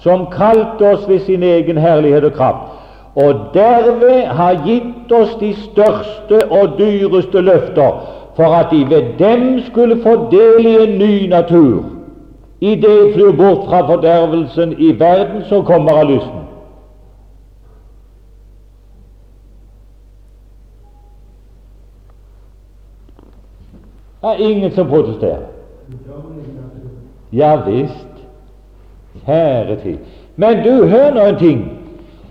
som 0.03 0.25
kalte 0.31 0.85
oss 0.93 1.09
ved 1.09 1.19
sin 1.19 1.43
egen 1.43 1.77
herlighet 1.77 2.23
og 2.23 2.33
kraft, 2.33 2.67
og 3.15 3.33
derved 3.53 4.25
har 4.25 4.61
gitt 4.65 5.11
oss 5.11 5.35
de 5.39 5.53
største 5.53 6.39
og 6.51 6.77
dyreste 6.79 7.41
løfter, 7.41 7.97
for 8.35 8.55
at 8.55 8.71
de 8.71 8.85
ved 8.89 9.13
dem 9.19 9.59
skulle 9.65 10.01
få 10.03 10.15
del 10.31 10.65
i 10.65 10.75
en 10.83 10.97
ny 10.99 11.27
natur. 11.29 11.83
I 12.61 12.75
det 12.75 13.13
flyr 13.13 13.31
bort 13.31 13.65
fra 13.69 13.81
fordervelsen 13.87 14.73
i 14.77 14.99
verden 14.99 15.43
som 15.49 15.65
kommer 15.65 15.91
av 15.91 16.09
lysten. 16.09 16.41
Det 24.21 24.29
er 24.29 24.43
ingen 24.49 24.71
som 24.71 24.87
protesterer. 24.87 25.47
Ja 27.33 27.55
visst. 27.65 28.10
Kjære 29.25 29.75
tid. 29.83 29.97
Men 30.35 30.63
du, 30.63 30.85
hør 30.87 31.13
nå 31.13 31.25
en 31.25 31.35
ting. 31.35 31.71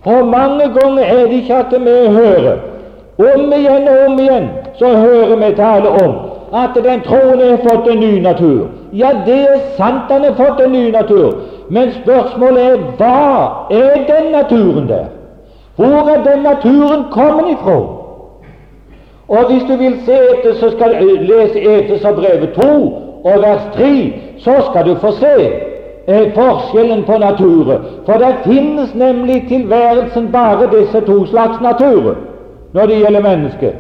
Og 0.05 0.27
mange 0.27 0.65
ganger 0.81 1.03
er 1.03 1.27
det 1.27 1.33
ikke 1.33 1.55
at 1.55 1.75
vi 1.81 1.97
hører. 2.17 2.57
Om 3.19 3.53
igjen 3.53 3.89
og 3.89 3.97
om 4.09 4.19
igjen 4.19 4.49
så 4.79 4.89
hører 4.97 5.37
vi 5.37 5.55
tale 5.57 5.89
om 5.89 6.15
at 6.55 6.85
den 6.85 7.01
troende 7.01 7.51
har 7.51 7.61
fått 7.69 7.89
en 7.93 8.01
ny 8.01 8.21
natur. 8.21 8.67
Ja, 8.93 9.11
det 9.27 9.41
er 9.41 9.59
sant 9.77 10.11
han 10.11 10.25
har 10.25 10.35
fått 10.35 10.61
en 10.65 10.73
ny 10.73 10.91
natur, 10.91 11.35
men 11.69 11.93
spørsmålet 12.03 12.65
er 12.65 12.79
hva 12.99 13.19
er 13.71 14.01
den 14.09 14.33
naturen 14.33 14.89
der? 14.89 15.05
Hvor 15.77 16.11
er 16.11 16.25
den 16.25 16.43
naturen 16.43 17.05
kommet 17.13 17.53
ifra? 17.53 17.79
Og 19.29 19.45
hvis 19.51 19.63
du 19.69 19.77
vil 19.77 20.01
se 20.07 20.17
etter, 20.33 20.55
så 20.55 20.71
skal 20.71 20.97
du 21.01 21.07
lese 21.21 21.61
Efeserbrevet 21.61 22.53
2 22.57 22.71
og 23.25 23.43
vers 23.43 23.63
3, 23.77 24.13
så 24.39 24.53
skal 24.71 24.87
du 24.87 24.95
få 24.95 25.13
se 25.21 25.37
eh, 26.07 26.33
forskjellen 26.35 27.05
på 27.05 27.19
naturer. 27.19 27.79
For 28.07 28.13
det 28.13 28.35
finnes 28.45 28.95
nemlig 28.95 29.45
tilværelsen 29.49 30.33
bare 30.33 30.71
disse 30.81 31.01
to 31.01 31.27
slags 31.27 31.61
naturer 31.61 32.15
når 32.73 32.87
det 32.87 32.99
gjelder 32.99 33.23
mennesket. 33.23 33.75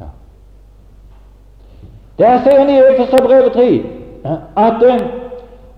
Ja. 0.00 0.08
Der 2.18 2.40
sier 2.44 2.58
han 2.58 2.70
i 2.70 2.80
Efeserbrevet 2.92 3.52
3 3.52 3.82
at 4.56 4.82
eh, 4.88 5.06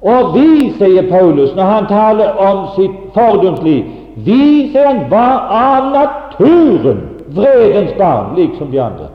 Og 0.02 0.34
vi, 0.34 0.72
sier 0.78 1.08
Paulus 1.10 1.54
når 1.56 1.64
han 1.64 1.86
taler 1.86 2.28
om 2.38 2.66
sitt 2.76 2.96
fordomsliv, 3.14 3.84
vi, 4.16 4.68
sier 4.70 4.86
han, 4.86 5.00
var 5.10 5.48
av 5.50 5.88
naturen 5.94 7.00
vredens 7.26 7.96
barn, 7.98 8.36
liksom 8.36 8.70
de 8.70 8.80
andre. 8.80 9.08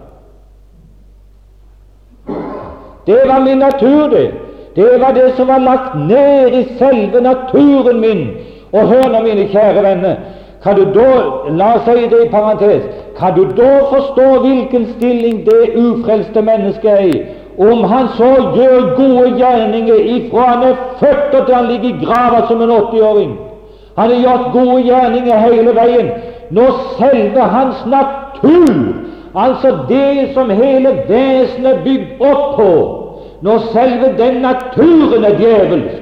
Det 3.06 3.28
var 3.28 3.40
min 3.46 3.58
natur, 3.58 4.10
det. 4.10 4.32
Det 4.76 5.02
var 5.02 5.12
det 5.12 5.34
som 5.36 5.48
var 5.48 5.60
lagt 5.60 5.96
ned 6.08 6.54
i 6.60 6.64
selve 6.80 7.22
naturen 7.22 8.00
min. 8.00 8.30
Og 8.72 8.88
hør 8.88 9.10
nå, 9.12 9.20
mine 9.24 9.48
kjære 9.52 9.84
venner, 9.84 10.16
kan 10.64 10.76
du 10.76 10.86
da, 10.96 11.10
la 11.50 11.74
oss 11.76 11.88
si 11.90 12.08
det 12.08 12.26
i 12.26 12.30
parentes, 12.32 12.84
kan 13.18 13.36
du 13.36 13.44
da 13.58 13.72
forstå 13.90 14.28
hvilken 14.46 14.86
stilling 14.96 15.42
det 15.46 15.74
ufrelste 15.76 16.42
mennesket 16.42 16.92
er 16.92 17.04
i, 17.10 17.22
om 17.58 17.84
han 17.84 18.08
så 18.18 18.30
gjør 18.56 18.94
gode 18.96 19.34
gjerninger 19.38 20.06
ifra 20.16 20.48
han 20.54 20.64
er 20.70 20.76
født 21.00 21.36
og 21.36 21.46
til 21.46 21.56
han 21.56 21.68
ligger 21.68 21.90
i 21.90 22.06
grava 22.06 22.46
som 22.48 22.62
en 22.62 22.72
80-åring? 22.72 23.34
Han 23.98 24.10
har 24.10 24.22
gjort 24.22 24.52
gode 24.54 24.82
gjerninger 24.84 25.38
hele 25.38 25.76
veien. 25.76 26.12
Når 26.52 26.72
selve 26.98 27.42
hans 27.42 27.86
natur 27.86 29.02
Altså 29.36 29.78
det 29.90 30.34
som 30.34 30.50
hele 30.50 30.90
vesenet 31.08 31.72
er 31.72 31.84
bygd 31.84 32.20
opp 32.20 32.56
på, 32.56 32.72
når 33.42 33.60
selve 33.74 34.14
den 34.18 34.42
naturen 34.42 35.24
er 35.24 35.38
djevelsk. 35.38 36.02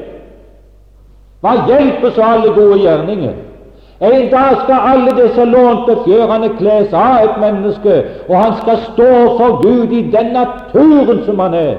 Hva 1.39 1.54
hjelper 1.67 2.12
så 2.15 2.23
alle 2.23 2.54
gode 2.54 2.80
gjerninger? 2.82 3.38
En 4.02 4.30
dag 4.32 4.58
skal 4.63 4.86
alle 4.93 5.12
disse 5.15 5.45
lånte 5.45 5.95
fjørene 6.06 6.49
kles 6.56 6.93
av 6.95 7.23
et 7.23 7.39
menneske, 7.39 7.95
og 8.30 8.36
han 8.38 8.54
skal 8.62 8.78
stå 8.86 9.12
for 9.38 9.62
Gud 9.63 9.91
i 9.91 10.06
den 10.12 10.34
naturen 10.36 11.23
som 11.25 11.39
han 11.39 11.54
er. 11.54 11.78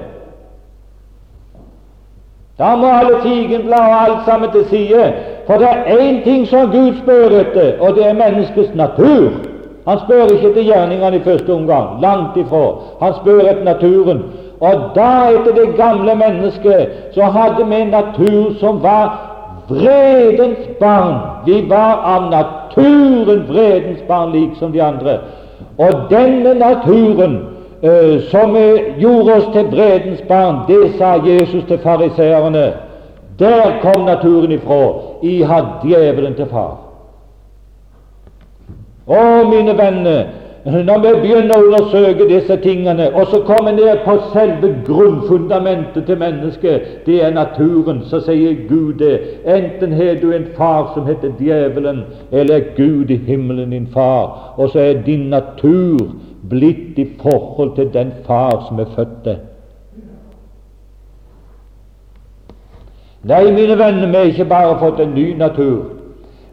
Da 2.61 2.75
må 2.77 2.88
alle 2.92 3.23
tigenblad 3.23 3.87
og 3.88 4.03
alt 4.03 4.27
sammen 4.27 4.51
til 4.53 4.66
side, 4.68 5.12
for 5.46 5.57
det 5.57 5.68
er 5.68 5.96
én 5.96 6.20
ting 6.25 6.46
som 6.49 6.68
Gud 6.73 6.92
spør 7.03 7.38
etter, 7.40 7.81
og 7.81 7.96
det 7.96 8.07
er 8.07 8.18
menneskets 8.18 8.75
natur. 8.75 9.31
Han 9.88 9.99
spør 10.05 10.29
ikke 10.35 10.51
etter 10.51 10.62
gjerningene 10.62 11.16
i 11.16 11.25
første 11.25 11.53
omgang, 11.53 12.01
langt 12.03 12.37
ifra. 12.37 12.66
Han 13.01 13.14
spør 13.23 13.40
etter 13.40 13.64
naturen. 13.64 14.23
Og 14.61 14.90
da, 14.94 15.11
etter 15.33 15.55
det 15.57 15.77
gamle 15.77 16.14
mennesket, 16.14 16.88
så 17.14 17.31
hadde 17.33 17.64
vi 17.64 17.81
en 17.81 17.94
natur 17.94 18.59
som 18.61 18.83
var 18.83 19.14
vredens 19.68 20.66
barn. 20.81 21.14
Vi 21.46 21.62
var 21.68 22.03
av 22.05 22.31
naturen 22.31 23.46
vredens 23.49 24.03
barn, 24.09 24.33
lik 24.33 24.59
som 24.59 24.73
de 24.73 24.83
andre. 24.83 25.18
Og 25.79 26.11
denne 26.11 26.55
naturen 26.55 27.38
eh, 27.83 28.20
som 28.29 28.57
gjorde 29.01 29.38
oss 29.38 29.49
til 29.55 29.73
vredens 29.73 30.20
barn, 30.29 30.64
det 30.68 30.92
sa 30.99 31.16
Jesus 31.25 31.64
til 31.68 31.79
fariseerne. 31.79 32.73
Der 33.38 33.81
kom 33.81 34.05
naturen 34.05 34.53
ifra. 34.53 34.83
I 35.23 35.42
har 35.42 35.81
djevelen 35.85 36.35
til 36.35 36.46
far. 36.53 36.77
Å, 39.11 39.23
mine 39.49 39.73
venner, 39.79 40.27
når 40.64 40.99
vi 41.01 41.11
begynner 41.23 41.57
å 41.57 41.66
undersøke 41.70 42.27
disse 42.29 42.57
tingene, 42.61 43.07
og 43.16 43.31
så 43.33 43.40
kommer 43.49 43.73
ned 43.73 44.03
på 44.05 44.16
selve 44.35 44.75
grunnfundamentet 44.85 46.05
til 46.05 46.18
mennesket, 46.20 47.07
det 47.07 47.23
er 47.25 47.33
naturen, 47.33 48.03
så 48.11 48.20
sier 48.20 48.59
Gud 48.68 48.99
det. 49.01 49.14
Enten 49.49 49.92
har 49.96 50.20
du 50.20 50.33
en 50.37 50.51
far 50.57 50.90
som 50.94 51.07
heter 51.09 51.33
djevelen, 51.40 52.03
eller 52.31 52.55
er 52.61 52.75
Gud 52.77 53.11
i 53.11 53.16
himmelen 53.16 53.70
din 53.73 53.88
far, 53.94 54.55
og 54.57 54.70
så 54.75 54.81
er 54.81 55.01
din 55.07 55.31
natur 55.33 56.12
blitt 56.51 56.99
i 56.99 57.09
forhold 57.23 57.75
til 57.77 57.88
den 57.94 58.12
far 58.27 58.66
som 58.68 58.83
er 58.85 58.92
født 58.96 59.25
deg. 59.25 59.46
Nei, 63.25 63.46
mine 63.53 63.77
venner, 63.79 64.07
vi 64.09 64.16
har 64.16 64.29
ikke 64.29 64.49
bare 64.49 64.77
fått 64.81 65.01
en 65.01 65.16
ny 65.16 65.33
natur. 65.37 65.99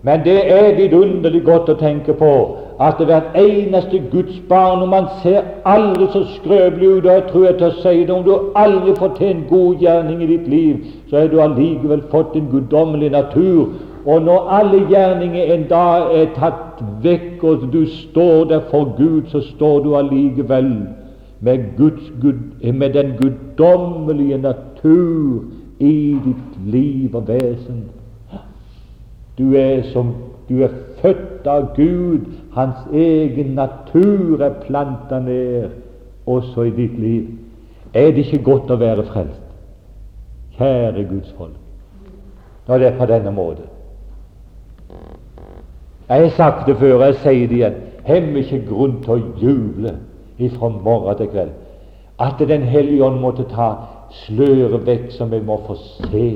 Men 0.08 0.22
det 0.24 0.38
er 0.56 0.76
vidunderlig 0.78 1.42
godt 1.44 1.70
å 1.74 1.74
tenke 1.76 2.14
på 2.16 2.32
at 2.80 3.00
hvert 3.10 3.34
eneste 3.36 4.00
Guds 4.12 4.38
barn 4.48 4.86
Om 4.86 4.94
man 4.94 5.10
ser 5.24 5.42
aldri 5.68 6.08
så 6.14 6.22
skrøpelig 6.36 6.92
ut, 6.92 7.06
og 7.06 7.12
jeg 7.12 7.24
tror 7.32 7.44
jeg 7.46 7.58
tør 7.60 7.74
si 7.82 7.96
det, 8.06 8.14
om 8.16 8.24
du 8.24 8.54
aldri 8.56 8.94
får 8.96 9.12
til 9.18 9.34
en 9.34 9.42
god 9.50 9.84
gjerning 9.84 10.22
i 10.24 10.30
ditt 10.30 10.48
liv, 10.48 10.86
så 11.10 11.20
har 11.20 11.28
du 11.34 11.42
allikevel 11.44 12.06
fått 12.14 12.38
en 12.40 12.48
guddommelig 12.54 13.12
natur. 13.18 13.74
Og 14.06 14.24
når 14.30 14.48
alle 14.60 14.80
gjerninger 14.94 15.54
en 15.58 15.68
dag 15.74 16.16
er 16.22 16.32
tatt 16.38 16.80
vekk, 17.04 17.44
og 17.44 17.68
du 17.74 17.82
står 17.98 18.48
der 18.54 18.64
for 18.72 18.96
Gud, 18.96 19.28
så 19.34 19.44
står 19.50 19.84
du 19.84 19.92
allikevel 20.00 20.72
med, 21.44 21.68
Guds, 21.78 22.08
med 22.64 22.90
den 22.96 23.14
guddommelige 23.20 24.38
natur 24.38 25.44
i 25.80 26.16
ditt 26.24 26.60
liv 26.72 27.16
og 27.16 27.28
vesen. 27.28 27.88
Du 29.38 29.54
er 29.54 29.84
som 29.94 30.16
du 30.50 30.64
er 30.64 30.70
født 31.02 31.48
av 31.48 31.76
Gud. 31.76 32.26
Hans 32.56 32.88
egen 32.94 33.54
natur 33.56 34.42
er 34.42 34.62
planta 34.64 35.20
ned 35.20 35.70
også 36.26 36.68
i 36.68 36.74
ditt 36.76 37.00
liv. 37.00 37.28
Er 37.94 38.12
det 38.12 38.26
ikke 38.26 38.44
godt 38.44 38.72
å 38.72 38.80
være 38.82 39.06
frelst? 39.08 39.44
Kjære 40.58 41.06
Guds 41.10 41.34
folk, 41.38 41.54
når 42.68 42.78
det 42.78 42.88
er 42.88 42.98
på 42.98 43.06
denne 43.06 43.32
måten. 43.32 43.70
Jeg 46.10 46.24
har 46.24 46.30
sagt 46.30 46.68
det 46.68 46.78
før, 46.80 47.04
jeg 47.04 47.16
sier 47.22 47.48
det 47.48 47.58
igjen. 47.60 47.80
Hem 48.08 48.36
ikke 48.40 48.64
grunn 48.70 49.02
til 49.04 49.14
å 49.14 49.24
juble 49.42 49.94
ifra 50.40 50.70
morgen 50.72 51.18
til 51.20 51.30
kveld? 51.34 51.56
At 52.20 52.40
Den 52.40 52.64
hellige 52.64 53.04
ånd 53.06 53.20
måtte 53.22 53.46
ta 53.52 53.74
sløret 54.26 54.86
vekk, 54.88 55.12
som 55.12 55.32
vi 55.32 55.42
må 55.44 55.60
få 55.68 55.76
se 55.78 56.30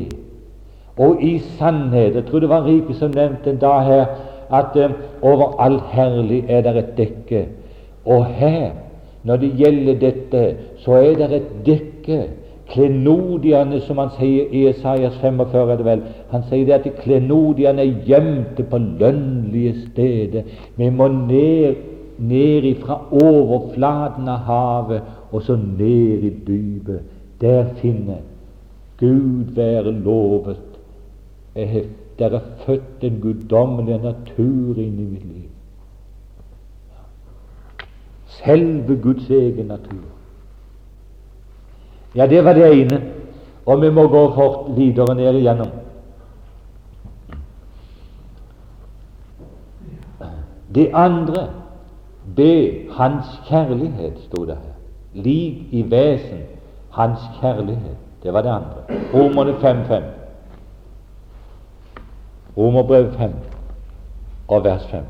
og 0.98 1.24
i 1.24 1.40
sannhet 1.40 2.16
Jeg 2.16 2.26
tror 2.26 2.40
det 2.40 2.50
var 2.50 2.66
Rike 2.66 2.94
som 2.94 3.12
nevnte 3.16 3.50
en 3.50 3.58
dag 3.58 3.86
her 3.86 4.06
at 4.52 4.76
eh, 4.76 4.92
over 5.22 5.56
all 5.62 5.80
herlig 5.92 6.44
er 6.48 6.62
det 6.62 6.78
et 6.78 6.98
dekke. 6.98 7.46
Og 8.06 8.26
her, 8.26 8.72
når 9.24 9.36
det 9.36 9.52
gjelder 9.58 10.00
dette, 10.00 10.56
så 10.78 10.92
er 10.92 11.14
det 11.16 11.36
et 11.36 11.52
dekke. 11.66 12.24
Klenodiene, 12.72 13.80
som 13.82 13.98
han 13.98 14.12
sier 14.16 14.52
i 14.52 14.66
Esaias 14.70 15.18
45, 15.22 15.72
er 15.72 15.78
det 15.80 15.86
vel. 15.86 16.04
Han 16.32 16.44
sier 16.50 16.66
det 16.66 16.78
at 16.78 17.00
klenodiene 17.04 17.84
er 17.84 18.04
gjemte 18.08 18.64
på 18.64 18.78
lønnlige 18.78 19.74
steder. 19.86 20.44
Vi 20.76 20.90
må 20.90 21.08
ned, 21.08 21.76
ned 22.18 22.68
ifra 22.72 23.02
overflaten 23.12 24.28
av 24.32 24.44
havet 24.48 25.32
og 25.32 25.44
så 25.44 25.56
ned 25.56 26.28
i 26.28 26.34
dypet. 26.48 27.08
Der 27.42 27.72
finner 27.82 28.22
Gud 29.00 29.56
være 29.56 29.92
lovet 29.92 30.71
jeg 31.56 31.70
har 31.70 31.84
der 32.22 32.30
er 32.30 32.40
født 32.66 33.02
en 33.02 33.20
guddommelig 33.22 33.98
natur 33.98 34.78
inn 34.78 35.00
i 35.00 35.06
mitt 35.10 35.24
liv. 35.26 35.50
Selve 38.28 38.98
Guds 39.02 39.30
egen 39.30 39.66
natur. 39.66 40.04
Ja, 42.16 42.28
det 42.28 42.44
var 42.46 42.54
det 42.54 42.82
ene. 42.82 43.02
Og 43.66 43.82
vi 43.82 43.90
må 43.90 44.08
gå 44.08 44.22
fort 44.36 44.78
videre 44.78 45.16
ned 45.16 45.40
igjennom. 45.40 45.74
Det 50.76 50.90
andre 50.94 51.48
be 52.36 52.86
Hans 52.92 53.26
kjærlighet, 53.50 54.20
sto 54.30 54.46
det 54.46 54.56
her. 54.62 54.78
Lik 55.14 55.74
i 55.74 55.82
vesen 55.92 56.46
Hans 56.92 57.20
kjærlighet. 57.42 57.98
Det 58.24 58.34
var 58.34 58.42
det 58.42 58.50
andre. 58.50 59.02
Romerne 59.14 59.52
5.5. 59.52 60.21
Romerbrev 62.58 63.14
5 63.18 63.32
og 64.48 64.64
vers 64.64 64.88
5. 64.92 65.04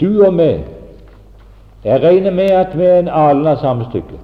Du 0.00 0.24
og 0.26 0.34
meg 0.34 0.64
Jeg 1.84 2.02
regner 2.02 2.30
med 2.30 2.50
at 2.50 2.78
vi 2.78 2.84
er 2.84 2.98
en 2.98 3.08
alen 3.08 3.46
av 3.46 3.60
samme 3.62 3.86
stykke. 3.88 4.18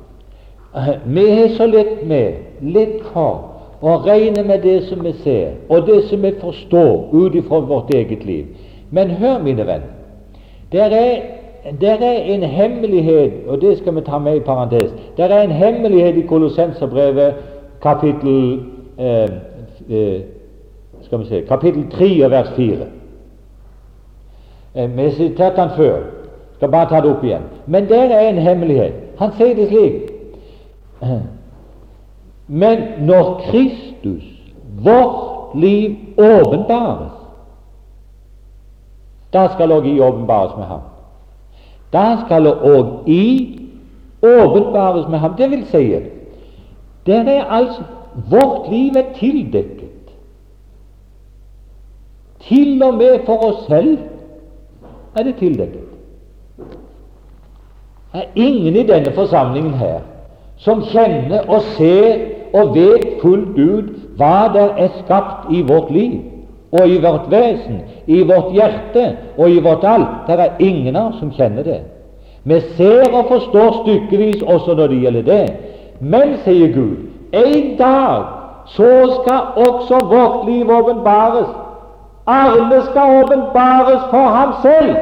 Vi 1.04 1.26
har 1.30 1.52
så 1.54 1.66
lett 1.70 2.02
med, 2.06 2.40
lett 2.60 2.96
for, 3.12 3.54
å 3.84 3.94
regne 4.02 4.42
med 4.42 4.64
det 4.64 4.80
som 4.88 5.04
vi 5.04 5.12
ser, 5.22 5.54
og 5.68 5.86
det 5.86 6.00
som 6.08 6.22
vi 6.22 6.32
forstår 6.40 7.14
ut 7.14 7.34
ifra 7.38 7.60
vårt 7.60 7.94
eget 7.94 8.24
liv. 8.24 8.46
Men 8.90 9.10
hør, 9.10 9.38
mine 9.38 9.66
venner, 9.66 9.92
der 10.72 10.96
er, 10.98 11.22
der 11.80 11.94
er 11.94 12.22
en 12.22 12.42
hemmelighet, 12.42 13.32
og 13.48 13.60
det 13.60 13.78
skal 13.78 13.94
vi 13.94 14.00
ta 14.00 14.18
med 14.18 14.36
i 14.36 14.40
parentes. 14.40 14.94
Der 15.16 15.24
er 15.24 15.42
en 15.42 15.50
hemmelighet 15.50 16.16
i 16.16 16.26
Kolossenserbrevet 16.26 17.34
kapittel 17.82 18.60
eh, 18.98 19.30
eh, 19.88 20.20
skal 21.02 21.18
vi 21.18 21.24
se, 21.24 21.40
kapittel 21.48 21.90
3 21.90 22.24
og 22.24 22.30
vers 22.30 22.50
4. 22.56 22.76
Eh, 24.74 24.96
vi 24.96 25.02
har 25.02 25.10
sitert 25.10 25.56
den 25.56 25.70
før. 25.76 26.02
Skal 26.56 26.68
bare 26.68 26.88
ta 26.88 27.00
det 27.00 27.16
opp 27.16 27.24
igjen. 27.24 27.42
Men 27.66 27.88
der 27.88 28.02
er 28.02 28.28
en 28.28 28.38
hemmelighet. 28.38 28.94
Han 29.18 29.32
sier 29.36 29.54
det 29.54 29.68
slik 29.68 30.10
Men 32.62 32.78
når 33.00 33.40
Kristus, 33.50 34.24
vårt 34.84 35.54
liv, 35.54 35.96
åpenbares, 36.18 37.12
da 39.32 39.48
skal 39.52 39.72
også 39.72 39.88
I 39.88 40.00
åpenbares 40.00 40.56
med 40.56 40.64
ham. 40.64 40.80
Da 41.94 42.06
skal 42.26 42.50
òg 42.50 43.08
I 43.08 43.24
åpenbares 44.22 45.08
med 45.08 45.18
ham. 45.18 45.34
Det 45.38 45.50
vil 45.50 45.66
si, 45.70 45.84
der 47.06 47.28
er 47.30 47.44
altså 47.44 47.82
Vårt 48.30 48.70
liv 48.70 48.92
er 48.96 49.14
tildekket. 49.14 50.10
Til 52.40 52.82
og 52.82 52.94
med 52.94 53.18
for 53.26 53.46
oss 53.46 53.66
selv 53.66 53.98
er 55.16 55.22
det 55.22 55.36
tildekket. 55.36 55.80
Det 58.12 58.22
er 58.22 58.30
ingen 58.34 58.76
i 58.76 58.86
denne 58.86 59.10
forsamlingen 59.12 59.74
her 59.74 60.00
som 60.56 60.84
kjenner 60.86 61.48
og 61.50 61.62
ser 61.74 62.20
og 62.54 62.76
vet 62.76 63.06
fullt 63.22 63.58
ut 63.58 63.88
hva 64.18 64.46
der 64.54 64.76
er 64.78 64.92
skapt 65.00 65.50
i 65.50 65.64
vårt 65.66 65.90
liv 65.90 66.20
og 66.74 66.88
i 66.88 66.98
vårt 67.02 67.30
vesen, 67.30 67.80
i 68.06 68.22
vårt 68.26 68.52
hjerte 68.54 69.04
og 69.38 69.50
i 69.50 69.60
vårt 69.62 69.84
alt. 69.86 70.26
Det 70.26 70.38
er 70.40 70.56
ingen 70.58 70.96
av 70.96 71.12
oss 71.12 71.20
som 71.22 71.30
kjenner 71.30 71.62
det. 71.62 71.80
Vi 72.44 72.60
ser 72.76 73.06
og 73.14 73.28
forstår 73.30 73.76
stykkevis 73.82 74.42
også 74.42 74.74
når 74.74 74.92
det 74.92 75.02
gjelder 75.02 75.28
det. 75.28 75.44
Men, 76.00 76.36
sier 76.44 76.72
Gud, 76.74 76.96
en 77.32 77.76
dag 77.78 78.24
så 78.66 78.90
skal 79.20 79.68
også 79.68 80.00
vårt 80.10 80.48
liv 80.48 80.70
åpenbares. 80.70 81.48
Arne 82.26 82.82
skal 82.90 83.22
åpenbares 83.22 84.02
for 84.10 84.34
ham 84.36 84.54
selv. 84.62 84.96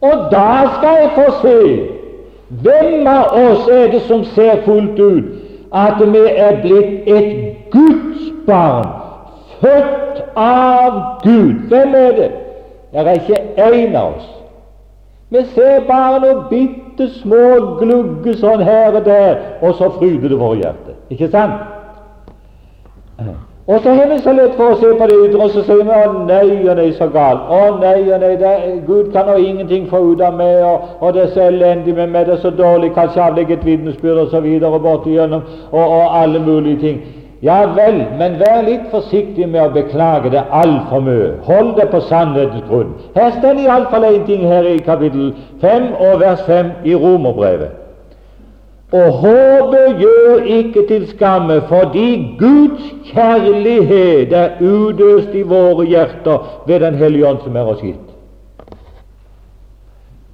Og 0.00 0.30
da 0.32 0.52
skal 0.78 0.96
jeg 1.02 1.10
få 1.14 1.26
se 1.42 1.56
hvem 2.48 3.06
av 3.06 3.34
oss 3.36 3.68
er 3.68 3.90
det 3.92 4.02
som 4.08 4.24
ser 4.24 4.62
fullt 4.64 4.98
ut 4.98 5.24
at 5.72 6.00
vi 6.12 6.22
er 6.36 6.56
blitt 6.62 7.06
et 7.06 7.56
Guds 7.70 8.32
barn, 8.46 8.88
født 9.60 10.22
av 10.36 11.00
Gud. 11.22 11.68
Hvem 11.68 11.94
er 11.94 12.12
det? 12.18 12.30
Det 12.92 13.06
er 13.06 13.12
ikke 13.12 13.42
én 13.56 13.96
av 13.96 14.14
oss. 14.16 14.30
Vi 15.30 15.44
ser 15.54 15.84
bare 15.86 16.20
noen 16.20 16.46
bitte 16.50 17.06
små 17.20 17.76
glugger 17.78 18.34
sånn 18.40 18.64
her 18.66 18.96
og 18.98 19.04
der, 19.06 19.36
og 19.62 19.76
så 19.78 19.92
fryder 19.98 20.32
det 20.32 20.38
våre 20.40 20.58
hjerte. 20.58 20.96
Ikke 21.14 21.28
sant? 21.30 21.60
Og 23.70 23.78
så 23.84 23.92
har 23.94 24.08
vi 24.10 24.16
så 24.18 24.32
lett 24.34 24.56
for 24.58 24.72
å 24.72 24.78
se 24.80 24.88
på 24.98 25.06
det 25.06 25.16
ytre, 25.28 25.38
og 25.44 25.52
så 25.54 25.62
sier 25.62 25.84
vi 25.86 25.94
å 25.94 26.24
nei 26.26 26.56
og 26.64 26.80
nei, 26.80 26.88
så 26.98 27.06
galt. 27.14 27.46
Å 27.46 27.76
nei 27.78 28.00
og 28.08 28.24
nei, 28.24 28.32
det, 28.40 28.54
Gud 28.88 29.12
kan 29.14 29.30
nå 29.30 29.36
ingenting 29.38 29.86
få 29.92 30.00
ut 30.08 30.24
av 30.26 30.34
meg, 30.34 30.56
og, 30.66 30.88
og, 30.98 31.12
det 31.14 31.22
er 31.22 31.30
så 31.36 31.44
elendig 31.46 31.94
med 31.94 32.10
meg, 32.10 32.26
det 32.26 32.34
er 32.34 32.42
så 32.42 32.50
dårlig, 32.50 32.90
kanskje 32.96 33.22
avlegge 33.22 33.54
et 33.60 33.66
vitnesbyrd 33.68 34.24
osv. 34.24 34.48
og 34.66 35.06
gjennom, 35.06 35.46
og, 35.70 35.84
og 35.84 36.18
alle 36.22 36.42
mulige 36.42 36.80
ting. 36.82 36.98
Ja 37.42 37.62
vel, 37.72 38.02
men 38.18 38.34
vær 38.36 38.60
litt 38.66 38.90
forsiktig 38.92 39.46
med 39.48 39.62
å 39.62 39.72
beklage 39.72 40.28
det 40.34 40.42
altfor 40.52 41.00
mye. 41.00 41.28
Hold 41.46 41.70
det 41.78 41.86
på 41.88 42.02
sannhetens 42.04 42.66
grunn. 42.68 42.90
Her 43.14 43.30
står 43.38 43.62
iallfall 43.62 44.04
én 44.10 44.26
ting 44.28 44.42
her 44.44 44.66
i 44.68 44.76
kapittel 44.84 45.30
5 45.62 45.86
og 45.96 46.20
vers 46.20 46.42
5 46.44 46.72
i 46.84 46.94
Romerbrevet. 46.94 47.78
Og 48.92 49.12
håpet 49.22 50.02
gjør 50.02 50.44
ikke 50.58 50.82
til 50.88 51.06
skamme, 51.08 51.60
fordi 51.68 52.36
Guds 52.38 52.82
kjærlighet 53.08 54.32
er 54.36 54.60
udøst 54.60 55.34
i 55.34 55.42
våre 55.42 55.86
hjerter 55.86 56.38
ved 56.66 56.80
Den 56.80 56.94
hellige 56.94 57.26
ånd 57.26 57.38
som 57.44 57.56
er 57.56 57.70
oss 57.72 57.80
gitt. 57.80 58.10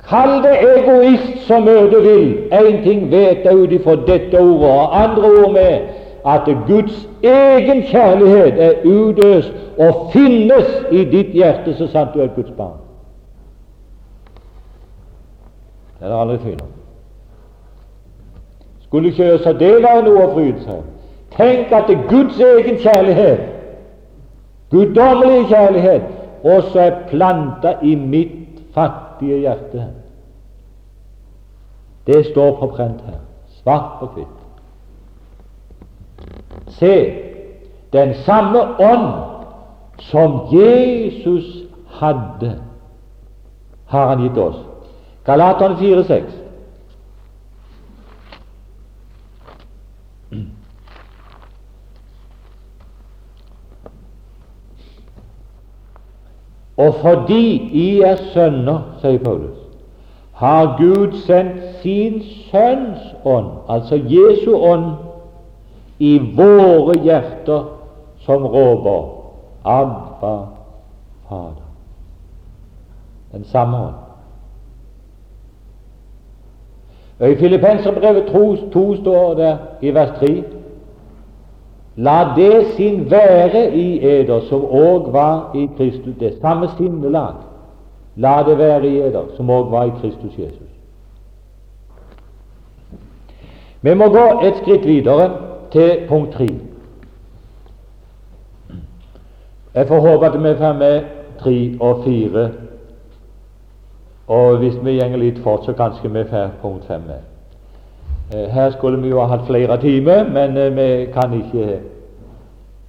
Kall 0.08 0.40
det 0.42 0.56
egoist 0.62 1.46
så 1.46 1.60
mye 1.60 1.86
du 1.90 2.00
vil. 2.00 2.26
Én 2.50 2.82
ting 2.82 3.10
vet 3.10 3.44
jeg 3.44 3.54
ut 3.54 3.72
ifra 3.72 3.96
dette 4.06 4.40
ordet, 4.40 4.70
og 4.70 5.02
andre 5.02 5.30
ord 5.42 5.52
med 5.52 5.95
at 6.26 6.48
Guds 6.66 7.08
egen 7.22 7.82
kjærlighet 7.82 8.62
er 8.62 8.72
udøst 8.84 9.52
og 9.78 10.10
finnes 10.12 10.72
i 10.90 11.04
ditt 11.04 11.34
hjerte 11.36 11.74
så 11.74 11.86
sant 11.92 12.14
du 12.14 12.20
er 12.20 12.32
Guds 12.34 12.50
barn. 12.56 12.78
Det 15.98 16.04
er 16.04 16.08
det 16.08 16.20
aldri 16.20 16.38
tvil 16.38 16.62
om. 16.62 16.72
Skulle 18.80 19.08
ikke 19.08 19.32
også 19.34 19.52
det 19.52 19.72
av 19.84 20.02
noe 20.04 20.26
å 20.26 20.32
fryde 20.34 20.62
seg 20.64 20.84
Tenk 21.36 21.72
at 21.74 21.88
det 21.88 21.98
er 21.98 22.06
Guds 22.08 22.38
egen 22.40 22.78
kjærlighet, 22.80 23.40
guddommelig 24.70 25.48
kjærlighet, 25.50 26.02
også 26.44 26.80
er 26.80 26.94
planta 27.10 27.74
i 27.82 27.94
mitt 27.94 28.62
fattige 28.74 29.42
hjerte. 29.42 29.84
Det 32.06 32.26
står 32.30 32.56
på 32.60 32.70
prent 32.72 33.02
her, 33.04 33.20
svart 33.60 33.98
på 34.00 34.08
hvitt. 34.14 34.45
Se, 36.68 36.94
den 37.92 38.14
samme 38.14 38.62
ånd 38.78 39.08
som 39.98 40.40
Jesus 40.52 41.44
hadde, 42.00 42.58
har 43.86 44.08
han 44.08 44.22
gitt 44.22 44.38
oss. 44.38 44.56
Galaterne 45.24 45.76
4,6. 45.76 46.46
Og 56.76 56.94
fordi 57.00 57.46
I 57.72 58.00
er 58.00 58.16
sønner, 58.34 58.80
sier 59.00 59.18
Paulus, 59.24 59.56
har 60.36 60.76
Gud 60.76 61.14
sendt 61.24 61.62
sin 61.82 62.20
Sønns 62.50 63.14
ånd, 63.24 63.46
altså 63.68 63.96
Jesu 63.96 64.52
ånd, 64.54 64.84
i 65.98 66.18
våre 66.18 66.98
hjerter 67.02 67.64
som 68.26 68.46
råper 68.46 69.12
Abba, 69.64 70.46
Fader. 71.28 71.62
Den 73.32 73.44
samme 73.44 73.76
ånd. 73.76 73.94
Og 77.18 77.30
I 77.30 77.36
Filippenserbrevet 77.36 78.26
2, 78.26 78.56
2 78.72 78.96
står 78.96 79.34
det 79.34 79.58
i 79.80 79.94
vers 79.94 80.18
3 80.18 80.42
La 81.96 82.34
det 82.36 82.66
sin 82.76 83.10
være 83.10 83.70
i 83.72 84.04
eder 84.04 84.40
som 84.40 84.64
òg 84.64 85.12
var 85.12 85.56
i 85.56 85.68
Kristus. 85.78 86.14
Det 86.20 86.34
samme 86.40 86.68
sinnelag. 86.76 87.34
La 88.16 88.42
det 88.46 88.58
være 88.58 88.86
i 88.86 88.98
eder 89.00 89.32
som 89.36 89.50
òg 89.50 89.70
var 89.70 89.84
i 89.84 89.94
Kristus 90.00 90.38
Jesus. 90.38 90.72
Vi 93.80 93.94
må 93.94 94.08
gå 94.08 94.26
et 94.44 94.56
skritt 94.60 94.86
videre 94.86 95.30
til 95.76 96.08
punkt 96.08 96.32
tre. 96.32 96.48
Jeg 99.74 99.88
får 99.88 100.00
håpe 100.00 100.26
at 100.26 100.42
vi 100.42 100.58
får 100.58 100.72
med 100.72 101.02
tre 101.38 101.76
og 101.80 102.04
fire. 102.04 102.50
Og 104.26 104.58
hvis 104.58 104.74
vi 104.82 104.98
går 104.98 105.16
litt 105.16 105.42
fort, 105.42 105.64
så 105.64 105.72
kanskje 105.72 106.08
vi 106.12 106.24
får 106.30 106.48
punkt 106.62 106.84
fem 106.84 107.00
med. 107.00 107.20
Eh, 108.34 108.48
her 108.50 108.70
skulle 108.70 109.02
vi 109.02 109.08
jo 109.08 109.20
ha 109.20 109.26
hatt 109.26 109.46
flere 109.46 109.76
timer, 109.80 110.24
men 110.24 110.56
eh, 110.56 110.76
vi 110.76 111.12
kan 111.12 111.34
ikke 111.34 111.80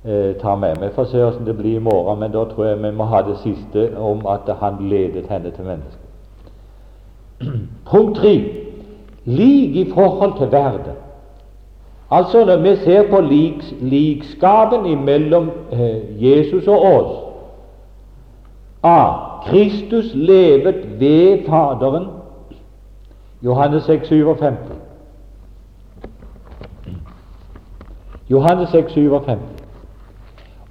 eh, 0.05 0.35
ta 0.41 0.55
med. 0.55 0.79
Vi 0.81 0.89
får 0.95 1.05
se 1.05 1.17
hvordan 1.17 1.45
det 1.45 1.57
blir 1.57 1.75
i 1.75 1.83
morgen, 1.83 2.19
men 2.19 2.31
da 2.31 2.45
tror 2.45 2.65
jeg 2.65 2.83
vi 2.83 2.91
må 2.91 3.03
ha 3.03 3.21
det 3.21 3.38
siste 3.43 3.97
om 3.97 4.25
at 4.27 4.55
han 4.59 4.79
ledet 4.89 5.27
henne 5.29 5.51
til 5.51 5.63
mennesket. 5.63 6.07
Punkt 7.91 8.17
tre 8.17 8.33
lik 9.25 9.75
i 9.75 9.91
forhold 9.93 10.38
til 10.38 10.51
verden. 10.51 10.95
Altså 12.11 12.45
når 12.45 12.57
vi 12.57 12.75
ser 12.75 13.09
på 13.09 13.21
liks, 13.21 13.73
likskapen 13.81 15.05
mellom 15.05 15.51
eh, 15.71 16.23
Jesus 16.23 16.67
og 16.67 16.81
oss 16.81 17.27
A. 18.83 19.13
Kristus 19.45 20.05
levet 20.13 20.99
ved 20.99 21.45
Faderen. 21.49 22.07
Johannes 23.43 23.83
6, 23.83 24.07
57. 24.07 24.53
Johannes 28.29 28.69
6, 28.69 28.93
57. 28.93 29.37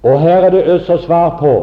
Og 0.03 0.21
her 0.21 0.37
er 0.37 0.49
det 0.49 0.73
også 0.73 0.97
svar 0.97 1.37
på 1.39 1.53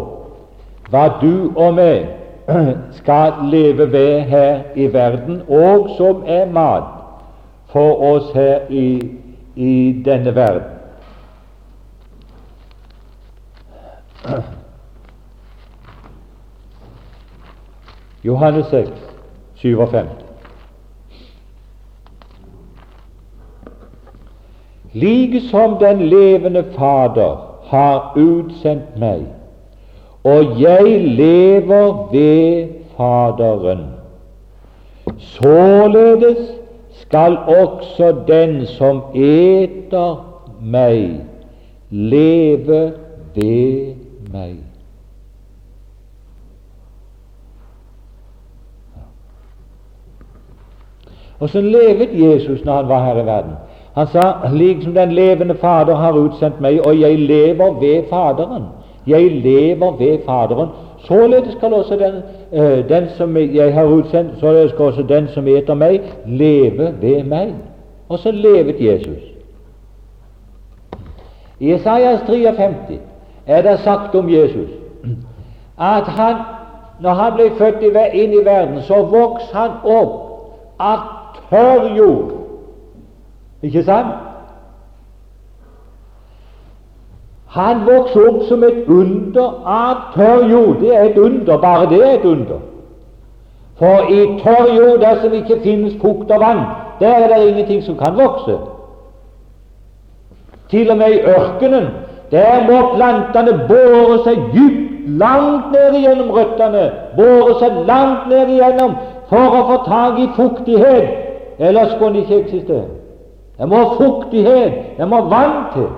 hva 0.91 1.09
du 1.21 1.53
og 1.57 1.75
meg 1.75 2.09
skal 3.01 3.33
leve 3.51 3.93
ved 3.93 4.21
her 4.21 4.61
i 4.77 4.93
verden, 4.93 5.43
og 5.49 5.89
som 5.97 6.23
er 6.27 6.51
mat 6.53 6.91
for 7.73 8.03
oss 8.03 8.33
her 8.35 8.69
i, 8.69 9.01
i 9.55 10.03
denne 10.05 10.35
verden. 10.35 10.75
Johannes 18.23 18.67
6, 18.67 18.91
57. 19.55 20.07
Like 24.93 25.41
som 25.41 25.79
den 25.79 25.99
levende 25.99 26.65
Fader 26.77 27.61
har 27.65 28.13
utsendt 28.17 28.97
meg, 28.97 29.27
og 30.25 30.61
jeg 30.61 31.01
lever 31.17 32.09
ved 32.13 32.69
Faderen. 32.97 33.87
Således 35.19 36.54
skal 37.15 37.39
også 37.39 38.15
den 38.27 38.67
som 38.67 39.03
eter 39.15 40.17
meg, 40.61 41.21
leve 41.91 42.93
ved 43.35 43.95
meg. 44.33 44.57
Og 51.39 51.49
så 51.49 51.61
levet 51.61 52.11
Jesus 52.13 52.65
når 52.65 52.73
han 52.73 52.89
var 52.89 53.05
her 53.05 53.23
i 53.23 53.27
verden. 53.27 53.53
Han 53.95 54.07
sa 54.07 54.33
liksom 54.53 54.95
den 54.95 55.13
levende 55.13 55.55
Fader 55.55 55.95
har 55.95 56.19
utsendt 56.19 56.61
meg, 56.61 56.81
og 56.87 57.01
jeg 57.01 57.19
lever 57.19 57.81
ved 57.81 58.03
Faderen. 58.11 58.65
Jeg 59.07 59.31
lever 59.31 59.97
ved 59.99 60.19
Faderen. 60.27 60.69
Således 60.99 61.55
skal 61.55 61.75
også 61.75 61.97
den, 61.97 62.23
den 62.89 63.09
som 63.17 63.37
jeg 63.37 63.75
har 63.75 63.85
utsendt, 63.85 64.41
således 64.41 64.71
skal 64.71 64.85
også 64.85 65.03
den 65.03 65.29
som 65.29 65.49
eter 65.49 65.75
meg, 65.75 66.01
leve 66.27 66.95
ved 67.01 67.25
meg. 67.25 67.55
Og 68.09 68.19
så 68.19 68.31
levet 68.31 68.77
Jesus. 68.81 69.23
I 71.61 71.75
Isaias 71.75 72.21
53 72.27 73.01
er 73.47 73.63
det 73.63 73.81
sagt 73.81 74.15
om 74.15 74.31
Jesus 74.31 74.71
at 75.79 76.05
han, 76.05 76.35
når 77.01 77.11
han 77.11 77.33
ble 77.35 77.51
født 77.59 77.83
inn 78.15 78.33
i 78.33 78.45
verden, 78.45 78.83
så 78.83 79.03
vokste 79.03 79.57
han 79.57 79.71
opp 79.85 80.13
av 80.79 80.99
tørr 81.51 81.97
jord. 81.97 82.31
Ikke 83.63 83.83
sant? 83.83 84.34
Han 87.55 87.85
vokser 87.87 88.29
opp 88.29 88.41
som 88.49 88.65
et 88.67 88.89
under 88.91 89.51
av 89.71 90.15
tørr 90.15 90.49
jord. 90.51 90.81
Det 90.81 90.95
er 90.95 91.05
et 91.11 91.19
under, 91.19 91.59
bare 91.63 91.87
det 91.91 92.01
er 92.03 92.17
et 92.17 92.25
under. 92.27 92.63
For 93.79 94.11
i 94.11 94.25
tørr 94.43 94.73
jord, 94.75 95.01
der 95.01 95.21
som 95.23 95.33
ikke 95.33 95.61
finnes 95.63 95.95
fukt 96.03 96.31
og 96.31 96.41
vann, 96.41 96.65
der 97.01 97.15
er 97.15 97.29
det 97.31 97.49
ingenting 97.49 97.83
som 97.83 97.99
kan 97.99 98.19
vokse. 98.19 98.59
Til 100.71 100.91
og 100.91 100.97
med 100.97 101.15
i 101.15 101.21
ørkenen, 101.21 101.87
der 102.31 102.67
må 102.67 102.81
plantene 102.97 103.55
bore 103.69 104.19
seg 104.27 104.51
dypt, 104.55 104.85
langt 105.21 105.73
ned 105.73 105.99
igjennom 105.99 106.31
røttene, 106.33 106.85
bore 107.17 107.59
seg 107.61 107.83
langt 107.87 108.29
ned 108.31 108.51
igjennom 108.55 108.95
for 109.29 109.59
å 109.59 109.65
få 109.69 109.77
tak 109.87 110.19
i 110.19 110.31
fuktighet, 110.37 111.11
ellers 111.59 111.93
kunne 111.99 112.17
de 112.17 112.25
ikke 112.25 112.39
eksistere. 112.47 112.87
Det 113.59 113.69
må 113.69 113.83
fuktighet, 113.99 114.97
det 114.99 115.07
må 115.09 115.21
vann 115.31 115.61
til. 115.75 115.93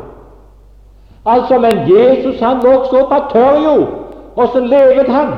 Altså, 1.26 1.58
Men 1.58 1.72
Jesus 1.88 2.40
han 2.40 2.56
vokste 2.56 3.02
opp 3.02 3.12
av 3.12 3.30
tørr 3.32 3.62
jord. 3.64 3.88
så 4.52 4.60
levet 4.60 5.08
han? 5.08 5.34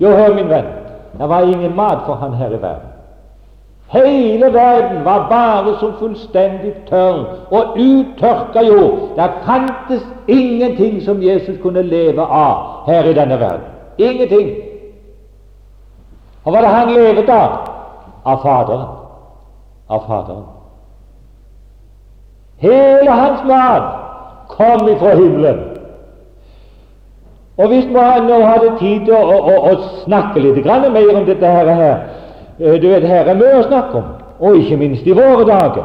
Jo, 0.00 0.10
hør, 0.10 0.34
min 0.34 0.48
venn, 0.48 0.64
det 1.18 1.28
var 1.28 1.40
ingen 1.40 1.76
mat 1.76 1.98
for 2.06 2.14
han 2.14 2.34
her 2.34 2.48
i 2.48 2.62
verden. 2.62 2.92
Hele 3.88 4.52
verden 4.52 5.04
var 5.04 5.28
bare 5.28 5.78
som 5.78 5.94
fullstendig 5.98 6.74
tørr 6.88 7.24
og 7.50 7.78
uttørka 7.78 8.60
jord. 8.66 8.98
Det 9.16 9.30
fantes 9.44 10.06
ingenting 10.28 11.02
som 11.02 11.22
Jesus 11.22 11.56
kunne 11.62 11.82
leve 11.82 12.22
av 12.22 12.56
her 12.86 13.04
i 13.04 13.14
denne 13.14 13.40
verden. 13.40 13.64
Ingenting. 13.98 14.50
Og 16.44 16.52
hva 16.52 16.58
var 16.58 16.60
det 16.60 16.74
han 16.74 16.92
levet 16.94 17.28
av? 17.28 17.54
Av 18.24 18.42
Faderen. 18.42 18.86
Av 19.88 20.02
Faderen. 20.06 20.44
Hele 22.58 23.10
hans 23.10 23.44
mat 23.44 23.95
kom 24.56 24.88
ifra 24.88 25.14
himmelen. 25.14 25.58
Og 27.56 27.68
hvis 27.68 27.86
man 27.92 28.26
nå 28.28 28.40
hadde 28.44 28.72
tid 28.80 29.06
til 29.06 29.14
å, 29.16 29.36
å, 29.40 29.54
å, 29.70 29.76
snakke 30.04 30.42
litt 30.44 30.64
mer 30.66 31.12
om 31.16 31.24
dette 31.24 31.46
her, 31.46 31.66
her 31.66 31.96
Du 32.58 32.88
vet, 32.88 33.04
her 33.04 33.28
er 33.28 33.36
mye 33.36 33.60
å 33.60 33.68
snakke 33.68 33.98
om, 34.00 34.04
og 34.40 34.56
ikke 34.56 34.76
minst 34.80 35.06
i 35.06 35.12
våre 35.16 35.44
dager 35.44 35.84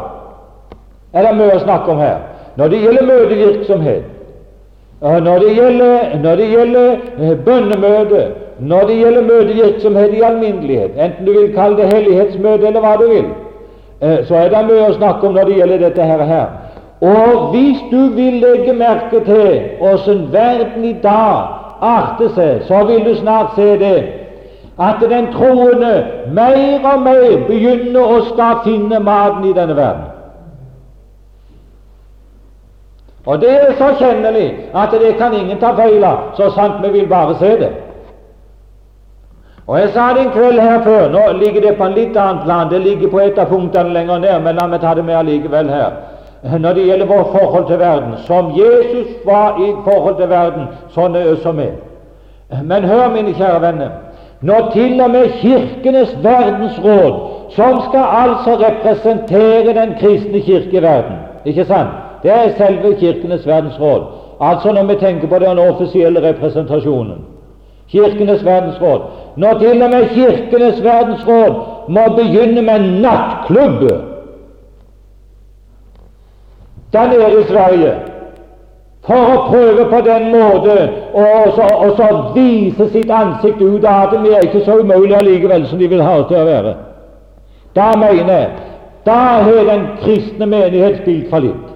er 1.13 1.25
det 1.27 1.33
mye 1.35 1.55
å 1.57 1.63
snakke 1.63 1.91
om 1.91 1.99
her. 1.99 2.19
Når 2.55 2.69
det 2.71 2.77
gjelder 2.83 3.07
møtevirksomhet, 3.07 4.03
når 5.01 5.39
det 5.43 5.55
gjelder, 5.57 6.17
når 6.23 6.43
gjelder 6.53 6.89
eh, 7.19 7.33
bønnemøte, 7.45 8.21
når 8.59 8.87
det 8.87 8.97
gjelder 9.01 9.27
møtevirksomhet 9.27 10.13
i 10.13 10.23
alminnelighet, 10.23 10.91
enten 10.97 11.25
du 11.25 11.31
vil 11.33 11.53
kalle 11.55 11.77
det 11.79 11.89
hellighetsmøte 11.93 12.67
eller 12.67 12.85
hva 12.85 12.93
du 13.01 13.07
vil, 13.09 13.29
eh, 13.99 14.19
så 14.27 14.35
er 14.35 14.53
det 14.53 14.65
mye 14.67 14.89
å 14.89 14.97
snakke 14.99 15.27
om 15.27 15.35
når 15.35 15.49
det 15.49 15.57
gjelder 15.57 15.83
dette 15.87 16.07
her. 16.13 16.23
her. 16.31 16.47
Og 17.01 17.49
hvis 17.49 17.77
du 17.91 17.97
vil 18.15 18.33
legge 18.33 18.73
merke 18.73 19.25
til 19.25 19.61
åssen 19.81 20.33
verden 20.33 20.85
i 20.85 20.93
dag 21.03 21.47
arter 21.81 22.29
seg, 22.35 22.59
så 22.67 22.83
vil 22.85 23.05
du 23.05 23.15
snart 23.17 23.55
se 23.55 23.69
det 23.81 24.03
at 24.81 25.01
den 25.09 25.31
troende 25.33 25.93
mer 26.33 26.85
og 26.93 27.01
mer 27.01 27.45
begynner 27.47 28.05
å 28.05 28.19
skal 28.29 28.61
finne 28.65 28.99
maten 29.01 29.49
i 29.49 29.53
denne 29.53 29.75
verden. 29.75 30.07
Og 33.25 33.41
det 33.41 33.49
er 33.49 33.73
så 33.77 33.91
kjennelig 33.97 34.47
at 34.73 34.93
det 35.01 35.17
kan 35.17 35.33
ingen 35.33 35.59
ta 35.59 35.73
feil 35.77 36.05
av, 36.05 36.31
så 36.37 36.49
sant 36.53 36.85
vi 36.85 36.93
vil 36.99 37.09
bare 37.09 37.35
se 37.39 37.51
det. 37.57 37.71
Og 39.67 39.79
Jeg 39.79 39.89
sa 39.93 40.13
det 40.13 40.21
en 40.21 40.31
kveld 40.31 40.59
her 40.59 40.81
før. 40.83 41.09
Nå 41.09 41.37
ligger 41.37 41.61
det 41.61 41.77
på 41.77 41.83
en 41.83 41.93
litt 41.93 42.17
annen 42.17 42.41
plan. 42.43 42.69
Det 42.69 42.81
ligger 42.81 43.09
på 43.09 43.19
et 43.19 43.37
av 43.39 43.45
punktene 43.45 43.93
lenger 43.93 44.19
ned, 44.19 44.41
men 44.41 44.55
la 44.55 44.67
meg 44.67 44.81
ta 44.81 44.93
det 44.93 45.05
med 45.05 45.15
allikevel 45.15 45.69
her 45.69 45.91
når 46.43 46.73
det 46.73 46.85
gjelder 46.85 47.05
vårt 47.05 47.27
forhold 47.39 47.67
til 47.67 47.79
verden. 47.79 48.13
Som 48.17 48.51
Jesus 48.57 49.07
var 49.25 49.57
i 49.61 49.73
forhold 49.83 50.15
til 50.17 50.29
verden, 50.29 50.63
sånn 50.89 51.15
er 51.15 51.31
også 51.31 51.51
vi. 51.51 51.67
Men 52.63 52.83
hør, 52.83 53.09
mine 53.13 53.33
kjære 53.33 53.61
venner, 53.61 53.91
når 54.41 54.71
til 54.73 55.01
og 55.01 55.11
med 55.11 55.29
Kirkenes 55.41 56.15
verdensråd, 56.23 57.19
som 57.49 57.81
skal 57.89 58.05
altså 58.23 58.55
representere 58.63 59.73
den 59.81 59.93
kristne 59.99 60.39
kirke 60.39 60.77
i 60.77 60.81
verden 60.81 61.17
Ikke 61.45 61.65
sant? 61.65 61.89
Det 62.23 62.31
er 62.31 62.55
selve 62.57 62.95
Kirkenes 62.95 63.47
verdensråd. 63.47 64.01
Altså 64.41 64.71
når 64.71 64.83
vi 64.83 64.95
tenker 64.95 65.27
på 65.27 65.39
den 65.39 65.59
offisielle 65.59 66.29
representasjonen. 66.29 67.25
Kirkenes 67.87 68.45
verdensråd. 68.45 69.01
Når 69.35 69.53
til 69.59 69.83
og 69.83 69.89
med 69.89 70.09
Kirkenes 70.09 70.83
verdensråd 70.83 71.53
må 71.87 72.01
begynne 72.15 72.61
med 72.61 73.01
nattklubb 73.01 74.10
der 76.93 77.07
nede 77.07 77.41
i 77.41 77.43
Sverige 77.49 77.93
for 79.05 79.33
å 79.33 79.45
prøve 79.49 79.85
på 79.89 80.01
den 80.05 80.27
måte 80.31 80.75
å 81.17 82.09
vise 82.35 82.89
sitt 82.93 83.09
ansikt 83.11 83.61
ut 83.61 83.85
at 83.85 84.13
vi 84.23 84.33
er 84.35 84.45
ikke 84.45 84.65
så 84.65 84.77
umulige 84.81 85.17
allikevel 85.17 85.65
som 85.69 85.79
de 85.79 85.87
vil 85.89 86.03
ha 86.05 86.19
til 86.29 86.37
å 86.37 86.45
være. 86.45 86.75
Da 87.75 87.93
mener 87.97 88.33
jeg 88.33 88.49
da 89.05 89.41
har 89.41 89.65
den 89.65 89.85
kristne 90.03 90.45
menighet 90.45 91.01
spilt 91.01 91.29
fallitt. 91.29 91.69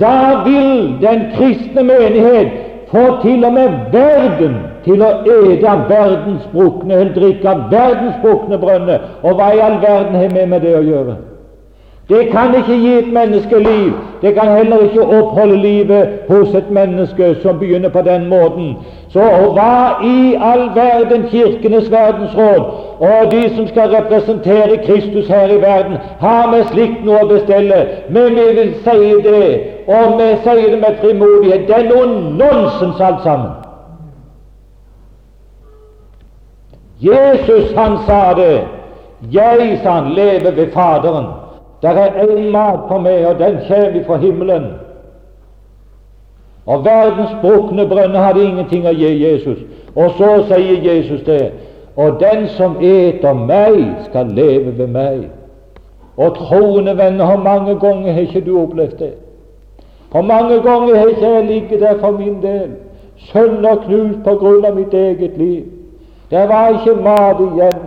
Da 0.00 0.42
vil 0.44 0.98
den 1.00 1.28
kristne 1.36 1.84
menighet 1.86 2.48
få 2.90 3.04
til 3.22 3.44
og 3.44 3.52
med 3.52 3.78
verden 3.92 4.56
til 4.84 5.02
å 5.04 5.12
ete 5.22 5.68
av 5.68 5.86
verdensbrukne, 5.90 6.94
eller 6.94 7.14
drikke 7.14 7.48
av 7.48 7.64
verdensbrukne 7.70 8.58
brønner. 8.58 9.06
Og 9.22 9.38
hva 9.38 9.52
i 9.54 9.62
all 9.62 9.78
verden 9.84 10.18
har 10.18 10.34
vi 10.34 10.46
med 10.46 10.64
det 10.66 10.74
å 10.76 10.84
gjøre? 10.84 11.16
Det 12.08 12.28
kan 12.30 12.54
ikke 12.54 12.72
gi 12.72 12.92
et 12.98 13.12
menneske 13.12 13.58
liv. 13.58 13.92
Det 14.22 14.34
kan 14.34 14.56
heller 14.56 14.78
ikke 14.78 15.02
oppholde 15.02 15.56
livet 15.56 16.08
hos 16.28 16.54
et 16.54 16.70
menneske 16.70 17.34
som 17.42 17.58
begynner 17.58 17.88
på 17.88 18.02
den 18.02 18.28
måten. 18.28 18.76
Så 19.08 19.20
hva 19.56 20.04
i 20.04 20.34
all 20.40 20.70
verden 20.74 21.26
Kirkenes 21.30 21.90
verdensråd 21.90 22.62
og 22.98 23.32
de 23.32 23.56
som 23.56 23.68
skal 23.68 23.90
representere 23.90 24.76
Kristus 24.86 25.28
her 25.28 25.46
i 25.46 25.60
verden, 25.60 25.96
har 26.20 26.50
med 26.50 26.64
slikt 26.72 27.04
noe 27.04 27.20
å 27.22 27.28
bestille? 27.28 27.78
Men 28.08 28.34
vi 28.36 28.46
vil 28.56 28.72
si 28.84 29.12
det, 29.28 29.44
og 29.86 30.16
vi 30.20 30.28
sier 30.44 30.70
det 30.70 30.80
med 30.80 30.96
frimodighet. 31.02 31.66
Det 31.68 31.76
er 31.76 31.90
noe 31.90 32.06
nonsens 32.40 33.00
alt 33.00 33.20
sammen. 33.22 33.52
Jesus, 37.00 37.76
han 37.76 38.00
sa 38.06 38.32
det. 38.34 38.64
Jeg, 39.32 39.78
sa 39.82 40.00
han, 40.00 40.10
lever 40.16 40.50
ved 40.50 40.72
Faderen. 40.72 41.47
Det 41.82 41.90
er 41.90 42.22
én 42.26 42.50
mat 42.50 42.88
for 42.88 42.98
meg, 42.98 43.26
og 43.26 43.38
den 43.38 43.58
kommer 43.68 44.04
fra 44.06 44.16
himmelen. 44.16 44.66
Og 46.66 46.84
verdens 46.84 47.36
brukne 47.40 47.86
brønner 47.88 48.20
hadde 48.20 48.44
ingenting 48.44 48.86
å 48.86 48.92
gi 48.92 49.12
Jesus. 49.22 49.58
Og 49.96 50.10
så 50.18 50.32
sier 50.50 50.82
Jesus 50.84 51.22
det. 51.26 51.52
Og 51.96 52.18
den 52.20 52.48
som 52.48 52.76
eter 52.84 53.32
meg, 53.34 53.78
skal 54.10 54.26
leve 54.36 54.74
ved 54.78 54.86
meg. 54.86 55.22
Og 56.16 56.34
troende 56.34 56.96
venner, 56.98 57.24
hvor 57.24 57.42
mange 57.42 57.78
ganger 57.80 58.12
har 58.12 58.20
ikke 58.20 58.44
du 58.46 58.58
opplevd 58.60 58.98
det? 58.98 59.14
Hvor 60.10 60.22
mange 60.22 60.60
ganger 60.62 60.96
har 60.96 61.06
ikke 61.06 61.30
jeg 61.30 61.46
ligget 61.46 61.80
der 61.80 61.98
for 62.00 62.10
min 62.10 62.42
del, 62.42 62.70
sønderknust 63.16 64.24
på 64.24 64.34
grunn 64.34 64.64
av 64.64 64.76
mitt 64.76 64.94
eget 64.94 65.38
liv? 65.38 65.64
Det 66.30 66.44
var 66.48 66.68
ikke 66.68 67.00
mat 67.02 67.40
igjen. 67.40 67.82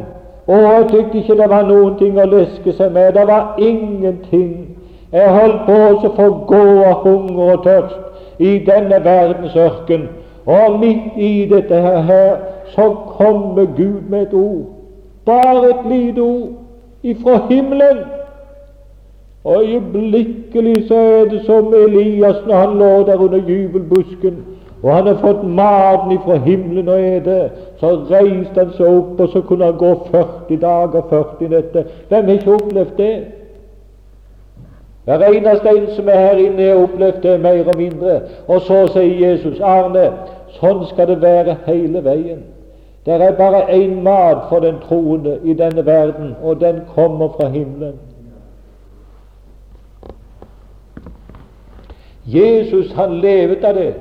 Og 0.52 0.62
jeg 0.62 0.86
tykte 0.89 1.18
ikke 1.18 1.36
det 1.39 1.49
var 1.49 1.68
noen 1.68 1.93
ting 1.99 2.18
å 2.20 2.28
leske 2.28 2.74
seg 2.76 2.91
med. 2.91 3.14
Det 3.16 3.24
var 3.30 3.60
ingenting. 3.62 4.56
Jeg 5.12 5.36
holdt 5.36 5.62
på 5.68 5.78
å 5.78 6.12
få 6.18 6.26
gå 6.49 6.64
av 6.89 7.06
hunger 7.06 7.54
og 7.54 7.64
tørst 7.64 8.41
i 8.43 8.58
denne 8.68 8.99
verdens 9.06 9.56
ørken. 9.56 10.10
Og 10.45 10.80
midt 10.82 11.16
i 11.16 11.32
dette 11.52 11.80
her, 12.10 12.36
så 12.76 12.89
kommer 13.16 13.70
Gud 13.78 14.10
med 14.10 14.28
et 14.28 14.34
ord. 14.34 14.66
Bare 15.26 15.70
et 15.70 15.88
lite 15.88 16.22
ord 16.22 16.49
ifra 17.04 17.39
himmelen. 17.49 18.04
Og 19.43 19.64
øyeblikkelig 19.64 20.88
så 20.88 20.95
er 20.95 21.30
det 21.32 21.45
som 21.45 21.74
Elias 21.74 22.43
når 22.47 22.56
han 22.56 22.78
lå 22.78 22.91
der 23.08 23.24
under 23.24 23.39
jubelbusken 23.39 24.43
og 24.84 24.96
han 24.96 25.08
har 25.08 25.20
fått 25.22 25.44
maten 25.44 26.12
ifra 26.12 26.36
himmelen 26.36 26.88
og 26.90 27.02
ete. 27.02 27.50
Så 27.80 27.92
reiste 28.10 28.64
han 28.64 28.72
seg 28.74 28.88
opp, 28.88 29.20
og 29.20 29.30
så 29.30 29.42
kunne 29.46 29.68
han 29.70 29.78
gå 29.78 29.92
40 30.08 30.58
dager, 30.62 31.04
40 31.10 31.52
netter. 31.52 31.84
Hvem 32.10 32.26
har 32.26 32.34
ikke 32.34 32.56
opplevd 32.56 32.98
det? 32.98 33.14
Hver 35.06 35.28
eneste 35.28 35.70
en 35.70 35.88
som 35.96 36.10
er 36.10 36.18
her 36.18 36.42
inne, 36.42 36.68
har 36.70 36.82
opplevd 36.82 37.22
det 37.22 37.40
mer 37.42 37.68
og 37.68 37.78
mindre. 37.78 38.20
Og 38.48 38.62
så 38.62 38.82
sier 38.96 39.30
Jesus, 39.30 39.62
Arne, 39.62 40.08
sånn 40.58 40.86
skal 40.90 41.14
det 41.14 41.22
være 41.22 41.58
hele 41.68 42.04
veien. 42.06 42.44
Det 43.06 43.14
er 43.14 43.38
bare 43.38 43.66
én 43.74 44.02
mat 44.04 44.48
for 44.50 44.62
den 44.62 44.78
troende 44.88 45.40
i 45.44 45.54
denne 45.58 45.86
verden, 45.86 46.36
og 46.44 46.62
den 46.62 46.82
kommer 46.96 47.30
fra 47.38 47.50
himmelen. 47.50 48.00
Jesus, 52.26 52.94
han 52.94 53.20
levet 53.22 53.64
av 53.66 53.76
det. 53.76 53.94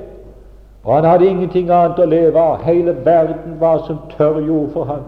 Og 0.84 0.94
han 0.94 1.04
hadde 1.04 1.28
ingenting 1.28 1.70
annet 1.70 1.98
å 2.00 2.08
leve 2.08 2.40
av. 2.40 2.62
Hele 2.64 2.94
verden 3.04 3.58
var 3.60 3.82
som 3.86 3.98
tørr 4.16 4.40
jord 4.46 4.70
for 4.72 4.84
ham. 4.84 5.04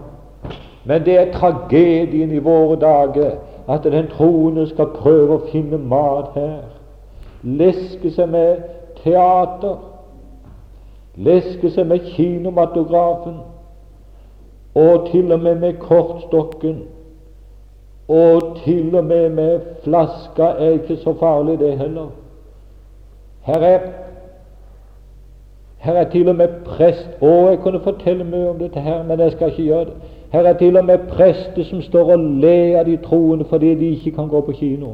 Men 0.85 1.05
det 1.05 1.17
er 1.17 1.31
tragedien 1.33 2.31
i 2.31 2.43
våre 2.43 2.75
dager 2.79 3.31
at 3.67 3.83
den 3.83 4.07
troende 4.11 4.67
skal 4.69 4.91
prøve 4.93 5.37
å 5.37 5.45
finne 5.51 5.79
mat 5.79 6.35
her. 6.35 6.61
Leske 7.43 8.11
seg 8.11 8.29
med 8.29 8.63
teater. 9.03 9.79
Leske 11.15 11.71
seg 11.71 11.87
med 11.87 12.05
kinomatografen. 12.13 13.39
Og 14.75 15.09
til 15.11 15.31
og 15.31 15.39
med 15.39 15.61
med 15.61 15.79
kortstokken. 15.79 16.83
Og 18.07 18.57
til 18.63 18.95
og 18.95 19.05
med 19.05 19.29
med 19.29 19.59
flaska 19.83 20.53
er 20.59 20.79
ikke 20.79 20.97
så 20.97 21.13
farlig, 21.19 21.59
det 21.59 21.77
heller. 21.77 22.09
Her 23.41 23.61
er 23.63 23.79
her 25.83 25.93
er 25.93 26.09
til 26.09 26.29
og 26.29 26.35
med 26.35 26.47
prest 26.65 27.09
Å, 27.21 27.31
jeg 27.51 27.57
kunne 27.59 27.79
fortelle 27.83 28.23
mye 28.23 28.49
om 28.53 28.59
dette 28.59 28.79
her, 28.79 29.01
men 29.03 29.19
jeg 29.19 29.33
skal 29.33 29.49
ikke 29.51 29.63
gjøre 29.63 29.85
det. 29.89 30.11
Her 30.33 30.47
er 30.47 30.53
til 30.57 30.77
og 30.77 30.85
med 30.85 31.09
prester 31.09 31.65
som 31.67 31.81
står 31.81 32.13
og 32.13 32.19
ler 32.41 32.79
av 32.79 32.85
de 32.87 32.95
troende 33.03 33.45
fordi 33.45 33.75
de 33.75 33.89
ikke 33.97 34.15
kan 34.15 34.29
gå 34.31 34.41
på 34.47 34.55
kino. 34.57 34.93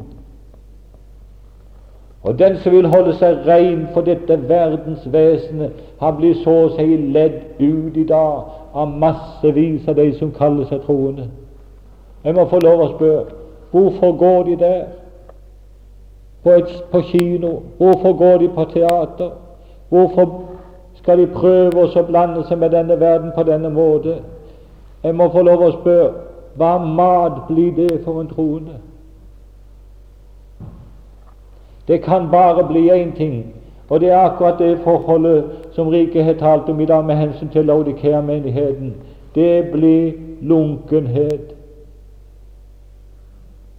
Og 2.22 2.38
den 2.38 2.58
som 2.58 2.74
vil 2.74 2.88
holde 2.90 3.14
seg 3.16 3.46
rein 3.46 3.86
for 3.94 4.04
dette 4.04 4.36
verdensvesenet, 4.48 5.78
han 6.00 6.18
blir 6.18 6.34
så 6.42 6.56
å 6.66 6.72
si 6.74 6.98
ledd 7.14 7.38
ut 7.62 7.96
i 7.96 8.04
dag 8.10 8.74
av 8.74 8.92
massevis 9.00 9.88
av 9.88 9.96
de 9.96 10.10
som 10.18 10.34
kaller 10.36 10.66
seg 10.68 10.82
troende. 10.84 11.30
Jeg 12.24 12.34
må 12.34 12.44
få 12.50 12.60
lov 12.66 12.82
å 12.84 12.92
spørre 12.96 13.38
hvorfor 13.70 14.16
går 14.18 14.44
de 14.50 14.60
der? 14.66 14.80
På, 16.42 16.50
et, 16.50 16.68
på 16.90 17.00
kino? 17.14 17.60
Hvorfor 17.78 18.12
går 18.16 18.38
de 18.42 18.48
på 18.48 18.64
teater? 18.74 19.30
Hvorfor 19.88 20.49
skal 21.10 21.18
de 21.18 21.26
prøve 21.26 21.82
å 21.82 22.02
blande 22.06 22.44
seg 22.46 22.58
med 22.58 22.70
denne 22.70 22.94
verden 23.00 23.32
på 23.34 23.42
denne 23.42 23.70
måte. 23.74 24.20
Jeg 25.02 25.14
må 25.18 25.26
få 25.32 25.42
lov 25.42 25.62
å 25.66 25.70
spørre 25.80 26.10
hva 26.60 26.76
mat 26.78 27.48
blir 27.48 27.72
det 27.74 28.02
for 28.04 28.20
en 28.20 28.28
troende? 28.30 28.76
Det 31.88 31.98
kan 32.04 32.28
bare 32.30 32.62
bli 32.68 32.84
én 32.94 33.10
ting, 33.16 33.40
og 33.88 34.00
det 34.00 34.12
er 34.12 34.20
akkurat 34.22 34.58
det 34.58 34.84
forholdet 34.84 35.72
som 35.74 35.88
Rike 35.90 36.22
har 36.22 36.38
talt 36.38 36.70
om 36.70 36.80
i 36.80 36.86
dag 36.86 37.04
med 37.04 37.16
hensyn 37.16 37.50
til 37.50 37.66
Laudikea-menigheten. 37.66 38.94
Det 39.34 39.72
blir 39.72 40.12
lunkenhet. 40.40 41.56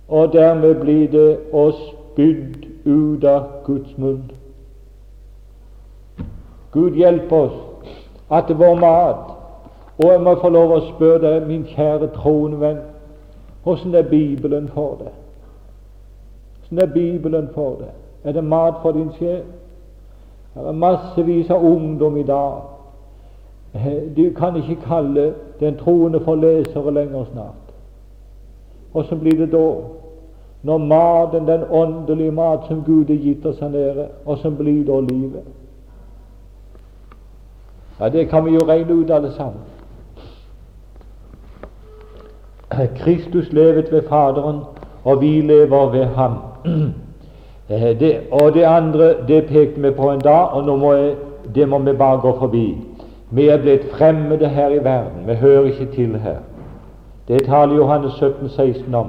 Og 0.07 0.34
dermed 0.34 0.75
blir 0.84 1.07
det 1.07 1.38
oss 1.53 1.79
spydd 2.11 2.67
ut 2.86 3.23
av 3.23 3.63
Guds 3.63 3.97
munn. 3.97 4.41
Gud 6.72 6.95
hjelpe 6.95 7.36
oss 7.36 7.57
at 8.32 8.59
var 8.59 8.76
mat 8.80 9.32
Og 10.03 10.11
jeg 10.11 10.22
må 10.22 10.36
få 10.41 10.49
lov 10.49 10.72
å 10.74 10.84
spørre 10.88 11.19
deg, 11.22 11.47
min 11.47 11.65
kjære 11.67 12.07
troende 12.15 12.57
venn, 12.61 12.78
hvordan 13.63 13.95
er 13.95 14.07
Bibelen 14.09 14.69
for 14.74 14.95
deg? 14.97 15.11
Hvordan 16.57 16.82
er 16.82 16.93
Bibelen 16.93 17.49
for 17.53 17.76
deg? 17.84 17.91
Er 18.24 18.34
det 18.34 18.43
mat 18.43 18.80
for 18.82 18.97
din 18.97 19.11
sjel? 19.19 19.43
Det 20.55 20.67
er 20.67 20.72
massevis 20.72 21.49
av 21.53 21.63
ungdom 21.65 22.17
i 22.17 22.24
dag. 22.26 22.63
Du 24.17 24.24
kan 24.36 24.57
ikke 24.57 24.82
kalle 24.88 25.34
den 25.59 25.78
troende 25.78 26.19
for 26.26 26.36
lesere 26.36 26.93
lenger 26.93 27.26
snart. 27.32 27.69
Hvordan 28.91 29.19
blir 29.19 29.38
det 29.38 29.51
da? 29.51 29.67
Når 30.63 30.78
maten, 30.78 31.47
den 31.47 31.63
åndelige 31.69 32.32
mat 32.32 32.65
som 32.67 32.84
Gud 32.86 33.05
har 33.05 33.15
gitt 33.15 33.45
oss 33.45 33.59
her 33.59 33.69
nede, 33.69 34.07
hvordan 34.26 34.57
blir 34.57 34.84
da 34.86 34.99
livet? 34.99 35.45
Ja, 38.02 38.10
Det 38.10 38.30
kan 38.30 38.45
vi 38.45 38.52
jo 38.52 38.60
regne 38.68 38.93
ut 38.93 39.12
alle 39.12 39.32
sammen. 39.32 39.62
Kristus 42.95 43.52
levet 43.52 43.91
ved 43.91 44.02
Faderen, 44.10 44.60
og 45.04 45.22
vi 45.22 45.41
lever 45.41 45.89
ved 45.91 46.06
Ham. 46.06 46.34
Eh, 47.70 47.99
det, 47.99 48.20
og 48.32 48.54
det 48.54 48.64
andre 48.64 49.14
det 49.28 49.45
pekte 49.45 49.82
vi 49.82 49.91
på 49.91 50.12
en 50.12 50.20
dag, 50.20 50.47
og 50.47 50.64
nå 50.64 50.76
må 50.76 50.93
jeg, 50.93 51.16
det 51.56 51.70
må 51.70 51.78
vi 51.80 51.93
bare 51.93 52.20
gå 52.20 52.39
forbi. 52.39 52.78
Vi 53.30 53.47
er 53.47 53.58
blitt 53.58 53.86
fremmede 53.91 54.47
her 54.47 54.70
i 54.70 54.84
verden. 54.84 55.28
Vi 55.28 55.34
hører 55.34 55.64
ikke 55.64 55.86
til 55.95 56.18
her. 56.20 56.36
Det 57.28 57.45
taler 57.45 57.76
Johannes 57.76 58.14
17, 58.14 58.49
16 58.49 58.95
om. 58.95 59.08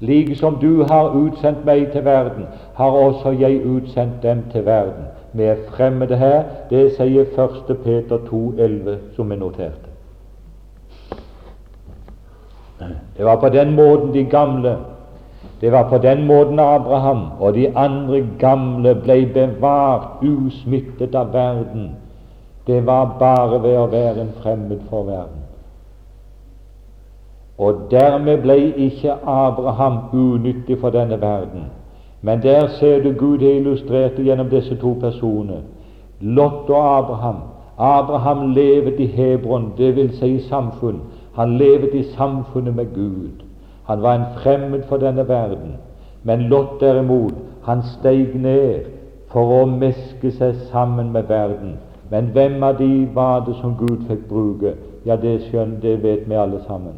Like 0.00 0.36
som 0.36 0.56
du 0.60 0.82
har 0.82 1.08
utsendt 1.08 1.64
meg 1.64 1.88
til 1.92 2.04
verden, 2.04 2.44
har 2.74 2.90
også 2.90 3.30
jeg 3.30 3.66
utsendt 3.66 4.22
dem 4.22 4.42
til 4.52 4.66
verden 4.66 5.04
vi 5.34 5.42
er 5.42 5.56
fremmede 5.70 6.16
her. 6.16 6.42
Det 6.70 6.92
sier 6.96 7.26
1. 7.26 7.76
Peter 7.84 8.18
2,11, 8.30 8.96
som 9.16 9.30
vi 9.30 9.36
noterte. 9.36 9.90
Det 13.16 13.24
var 13.24 13.36
på 13.36 13.48
den 13.48 13.74
måten 13.74 14.12
de 14.14 14.24
gamle 14.24 14.76
Det 15.60 15.72
var 15.72 15.88
på 15.88 15.98
den 15.98 16.26
måten 16.26 16.58
Abraham 16.58 17.20
og 17.40 17.54
de 17.54 17.76
andre 17.76 18.26
gamle 18.38 18.94
ble 18.94 19.26
bevart 19.26 20.22
usmittet 20.22 21.14
av 21.14 21.32
verden. 21.32 21.96
Det 22.66 22.86
var 22.86 23.16
bare 23.18 23.62
ved 23.62 23.78
å 23.78 23.86
være 23.86 24.20
en 24.20 24.32
fremmed 24.42 24.82
for 24.90 25.06
verden. 25.08 25.40
Og 27.58 27.86
dermed 27.90 28.42
ble 28.42 28.58
ikke 28.88 29.14
Abraham 29.24 29.98
unyttig 30.12 30.80
for 30.80 30.90
denne 30.90 31.20
verden. 31.20 31.70
Men 32.24 32.42
der 32.42 32.66
ser 32.66 33.02
du 33.02 33.12
Gud 33.12 33.42
er 33.42 33.56
illustrert 33.58 34.16
gjennom 34.16 34.48
disse 34.48 34.76
to 34.80 34.94
personer. 35.00 35.60
Lot 36.20 36.70
og 36.70 36.98
Abraham. 36.98 37.36
Abraham 37.78 38.52
levet 38.52 39.00
i 39.00 39.06
Hebron, 39.06 39.72
dvs. 39.78 40.14
Si 40.18 40.26
i 40.26 40.40
samfunn. 40.40 41.00
Han 41.34 41.58
levet 41.58 41.94
i 41.94 42.02
samfunnet 42.02 42.76
med 42.76 42.94
Gud. 42.94 43.44
Han 43.84 44.02
var 44.02 44.14
en 44.14 44.24
fremmed 44.36 44.82
for 44.88 44.96
denne 44.96 45.28
verden. 45.28 45.76
Men 46.22 46.40
Lot 46.40 46.80
derimot, 46.80 47.34
han 47.62 47.82
steig 47.82 48.34
ned 48.34 48.88
for 49.28 49.62
å 49.62 49.66
meske 49.66 50.30
seg 50.32 50.54
sammen 50.72 51.12
med 51.12 51.28
verden. 51.28 51.76
Men 52.10 52.32
hvem 52.32 52.62
av 52.62 52.78
de 52.78 53.08
var 53.14 53.44
det 53.44 53.58
som 53.60 53.76
Gud 53.76 54.08
fikk 54.08 54.28
bruke? 54.28 54.74
Ja, 55.04 55.16
det 55.16 55.42
skjønner, 55.50 55.80
det 55.82 56.02
vet 56.02 56.28
vi 56.28 56.40
alle 56.40 56.62
sammen. 56.66 56.96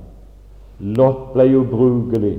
Lot 0.78 1.32
ble 1.34 1.50
ubrukelig 1.56 2.38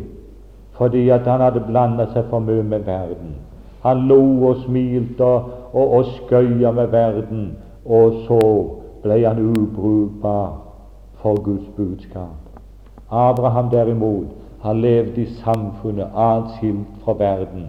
fordi 0.78 1.09
at 1.09 1.28
han 1.28 1.41
hadde 1.41 1.63
blanda 1.67 2.05
seg 2.13 2.28
for 2.30 2.39
mye 2.39 2.63
med 2.63 2.86
verden. 2.86 3.36
Han 3.84 4.07
lo 4.07 4.21
og 4.49 4.63
smilte 4.65 5.23
og, 5.23 5.93
og, 5.93 6.05
skøya 6.05 6.71
med 6.71 6.88
verden, 6.88 7.57
og 7.86 8.13
så 8.28 8.41
ble 9.03 9.21
han 9.25 9.39
ubrukbar 9.39 10.57
for 11.21 11.41
Guds 11.43 11.67
budskap. 11.78 12.36
Abraham 13.11 13.69
derimot, 13.69 14.28
han 14.61 14.82
levde 14.82 15.21
i 15.21 15.25
samfunnet 15.43 16.07
atskilt 16.15 17.03
fra 17.03 17.13
verden. 17.13 17.67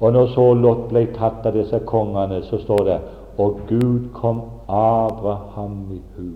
Og 0.00 0.12
når 0.12 0.26
så 0.26 0.52
Lot 0.54 0.88
ble 0.88 1.06
tatt 1.14 1.46
av 1.46 1.54
disse 1.54 1.78
kongene, 1.86 2.42
så 2.42 2.58
står 2.58 2.84
det 2.84 2.98
og 3.38 3.60
Gud 3.68 4.10
kom 4.14 4.40
Abraham 4.68 5.92
i 5.92 6.00
hu, 6.16 6.30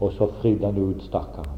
og 0.00 0.12
så 0.12 0.26
fridde 0.40 0.66
han 0.66 0.78
ut 0.78 1.02
stakkaren. 1.02 1.57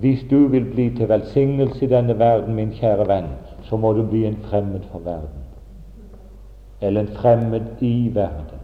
Hvis 0.00 0.26
du 0.30 0.46
vil 0.46 0.64
bli 0.64 0.90
til 0.96 1.08
velsignelse 1.08 1.84
i 1.84 1.88
denne 1.88 2.18
verden, 2.18 2.54
min 2.54 2.72
kjære 2.72 3.08
venn, 3.08 3.30
så 3.62 3.76
må 3.76 3.92
du 3.92 4.02
bli 4.06 4.26
en 4.26 4.36
fremmed 4.42 4.80
for 4.92 4.98
verden. 4.98 5.44
Eller 6.80 7.00
en 7.00 7.14
fremmed 7.16 7.80
i 7.80 8.10
verden. 8.14 8.60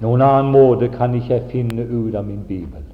Noen 0.00 0.22
annen 0.22 0.52
måte 0.52 0.88
kan 0.88 1.14
ikke 1.14 1.34
jeg 1.34 1.48
finne 1.50 1.86
ut 1.88 2.14
av 2.14 2.24
min 2.24 2.44
bibel. 2.48 2.84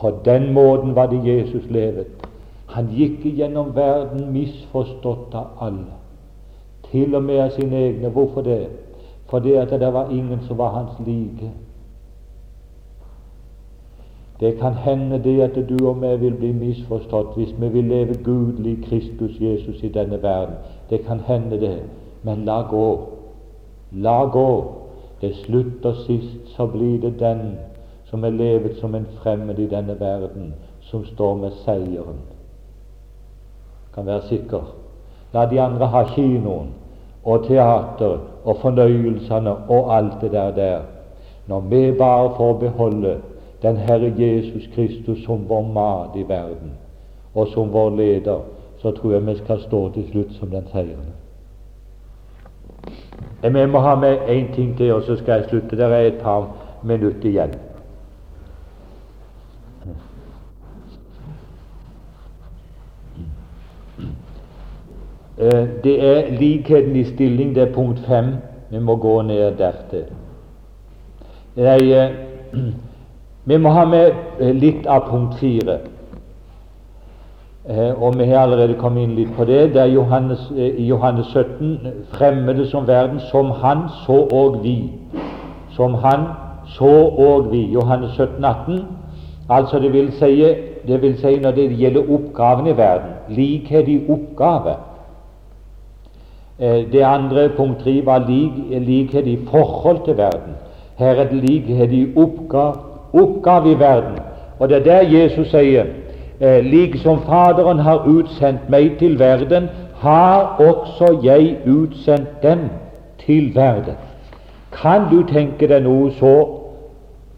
På 0.00 0.10
den 0.24 0.52
måten 0.52 0.94
var 0.94 1.06
det 1.06 1.22
Jesus 1.24 1.70
levet. 1.70 2.26
Han 2.66 2.90
gikk 2.92 3.24
gjennom 3.24 3.70
verden 3.76 4.28
misforstått 4.32 5.34
av 5.34 5.62
alle, 5.64 5.96
til 6.90 7.14
og 7.14 7.22
med 7.24 7.40
av 7.46 7.54
sine 7.56 7.80
egne. 7.86 8.10
Hvorfor 8.12 8.44
det? 8.44 8.66
Fordi 9.30 9.54
at 9.56 9.70
det 9.70 9.92
var 9.92 10.10
ingen 10.10 10.40
som 10.46 10.58
var 10.58 10.68
hans 10.68 11.00
like. 11.06 11.50
Det 14.40 14.58
kan 14.58 14.74
hende 14.74 15.18
det 15.24 15.40
at 15.40 15.68
du 15.68 15.88
og 15.88 15.96
meg 15.98 16.20
vil 16.20 16.34
bli 16.38 16.52
misforstått 16.54 17.34
hvis 17.36 17.54
vi 17.58 17.68
vil 17.74 17.88
leve 17.90 18.14
gudelig 18.24 18.76
Kristus 18.84 19.40
Jesus 19.40 19.82
i 19.82 19.88
denne 19.88 20.22
verden. 20.22 20.54
Det 20.90 21.00
kan 21.06 21.20
hende 21.26 21.60
det, 21.60 21.78
men 22.22 22.44
la 22.44 22.62
gå. 22.70 23.08
La 23.92 24.24
gå. 24.24 24.74
Til 25.20 25.34
slutt 25.34 25.84
og 25.84 25.96
sist 26.06 26.52
så 26.54 26.66
blir 26.66 27.00
det 27.02 27.18
den 27.20 27.58
som 28.04 28.24
er 28.24 28.30
levet 28.30 28.76
som 28.78 28.94
en 28.94 29.06
fremmed 29.22 29.58
i 29.58 29.66
denne 29.66 30.00
verden, 30.00 30.54
som 30.80 31.04
står 31.04 31.34
med 31.36 31.50
seieren. 31.64 32.20
Kan 33.94 34.06
være 34.06 34.22
sikker. 34.28 34.62
La 35.32 35.46
de 35.50 35.60
andre 35.60 35.86
ha 35.86 36.04
kinoen 36.14 36.70
og 37.24 37.44
teater 37.48 38.20
og 38.44 38.56
fornøyelsene 38.62 39.56
og 39.68 39.96
alt 39.96 40.20
det 40.20 40.32
der 40.32 40.54
der. 40.54 40.80
Når 41.46 41.60
vi 41.60 41.92
bare 41.98 42.30
får 42.36 42.52
beholde 42.52 43.16
den 43.62 43.76
Herre 43.76 44.12
Jesus 44.18 44.68
Kristus 44.74 45.24
som 45.24 45.48
vår 45.48 45.62
mat 45.72 46.16
i 46.16 46.22
verden, 46.28 46.72
og 47.34 47.48
som 47.48 47.72
vår 47.72 47.90
leder, 47.90 48.40
så 48.78 48.90
tror 48.90 49.12
jeg 49.12 49.26
vi 49.26 49.36
skal 49.36 49.60
stå 49.60 49.92
til 49.92 50.10
slutt 50.10 50.32
som 50.32 50.50
den 50.50 50.66
seirende. 50.72 51.14
Vi 53.42 53.66
må 53.66 53.78
ha 53.78 53.94
med 53.94 54.16
én 54.16 54.54
ting 54.54 54.76
til, 54.76 54.92
og 54.92 55.02
så 55.02 55.16
skal 55.16 55.32
jeg 55.32 55.44
slutte. 55.48 55.76
Det 55.76 55.84
er 55.84 55.98
et 55.98 56.20
par 56.22 56.56
minutter 56.82 57.28
igjen. 57.28 57.54
Eh, 65.38 65.68
det 65.84 66.04
er 66.04 66.38
likheten 66.38 66.96
i 66.96 67.04
stilling, 67.04 67.54
det 67.54 67.68
er 67.68 67.74
punkt 67.74 67.98
fem. 68.06 68.24
Vi 68.70 68.78
må 68.78 68.96
gå 68.96 69.22
ned 69.22 69.56
dertil. 69.56 70.04
Jeg, 71.56 71.80
eh, 71.90 72.64
vi 73.48 73.58
må 73.58 73.72
ha 73.72 73.84
med 73.88 74.12
eh, 74.40 74.52
litt 74.54 74.86
av 74.86 75.08
punkt 75.10 75.38
fire. 75.40 75.78
Og 78.00 78.14
vi 78.16 78.24
har 78.24 78.46
allerede 78.46 78.78
kommet 78.80 79.04
inn 79.04 79.16
litt 79.18 79.34
på 79.36 79.44
det. 79.44 79.74
Det 79.74 79.80
er 79.82 79.90
Johannes, 79.92 80.46
i 80.56 80.86
Johannes 80.88 81.28
17 81.34 82.06
fremmede 82.14 82.64
som 82.70 82.86
verden, 82.88 83.20
som 83.28 83.50
han, 83.60 83.82
så 84.06 84.22
og 84.32 84.62
vi. 84.62 84.88
Som 85.76 85.98
han, 86.00 86.24
så 86.78 86.94
og 87.28 87.50
vi. 87.52 87.66
Johannes 87.74 88.16
17, 88.16 88.44
18. 88.44 88.80
Altså 89.48 89.78
det 89.78 89.92
vil 89.92 90.12
si, 90.12 90.44
det 90.86 91.02
vil 91.02 91.18
si 91.20 91.38
når 91.40 91.50
det 91.50 91.70
gjelder 91.78 92.10
oppgaven 92.10 92.66
i 92.66 92.76
verden, 92.76 93.16
likhet 93.28 93.88
i 93.88 94.00
oppgave. 94.08 94.74
Eh, 96.58 96.92
det 96.92 97.04
andre, 97.04 97.48
punkt 97.56 97.80
tre, 97.84 98.06
var 98.06 98.24
lik, 98.28 98.52
likhet 98.86 99.26
i 99.26 99.38
forhold 99.50 100.04
til 100.04 100.16
verden. 100.16 100.56
Her 100.98 101.14
er 101.14 101.28
det 101.30 101.44
likhet 101.44 101.92
i 101.92 102.06
oppgave, 102.16 102.74
oppgave 103.12 103.72
i 103.72 103.78
verden. 103.78 104.18
Og 104.58 104.68
det 104.68 104.76
er 104.76 104.84
der 104.84 105.18
Jesus 105.18 105.50
sier 105.50 105.84
Liksom 106.62 107.18
Faderen 107.26 107.78
har 107.78 108.04
utsendt 108.06 108.68
meg 108.70 108.98
til 108.98 109.18
verden, 109.18 109.68
har 109.98 110.60
også 110.62 111.18
jeg 111.22 111.56
utsendt 111.66 112.42
dem 112.42 112.58
til 113.26 113.54
verden. 113.54 113.96
Kan 114.72 115.08
du 115.10 115.22
tenke 115.26 115.66
deg 115.66 115.82
noe 115.82 116.12
så 116.14 116.34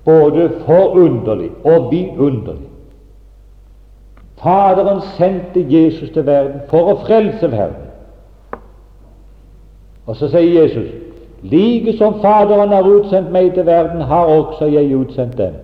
både 0.04 0.50
forunderlig 0.66 1.50
og 1.64 1.88
vidunderlig? 1.92 2.68
Faderen 4.42 5.00
sendte 5.16 5.64
Jesus 5.68 6.10
til 6.10 6.26
verden 6.26 6.60
for 6.68 6.92
å 6.92 6.98
frelse 7.06 7.50
verden. 7.52 7.88
Og 10.06 10.16
så 10.16 10.28
sier 10.28 10.62
Jesus 10.62 11.09
like 11.42 11.98
som 11.98 12.20
Faderen 12.20 12.68
har 12.68 12.82
utsendt 12.82 13.32
meg 13.32 13.54
til 13.54 13.66
verden, 13.66 14.00
har 14.00 14.24
også 14.24 14.66
jeg 14.66 14.96
utsendt 14.96 15.38
dem. 15.38 15.54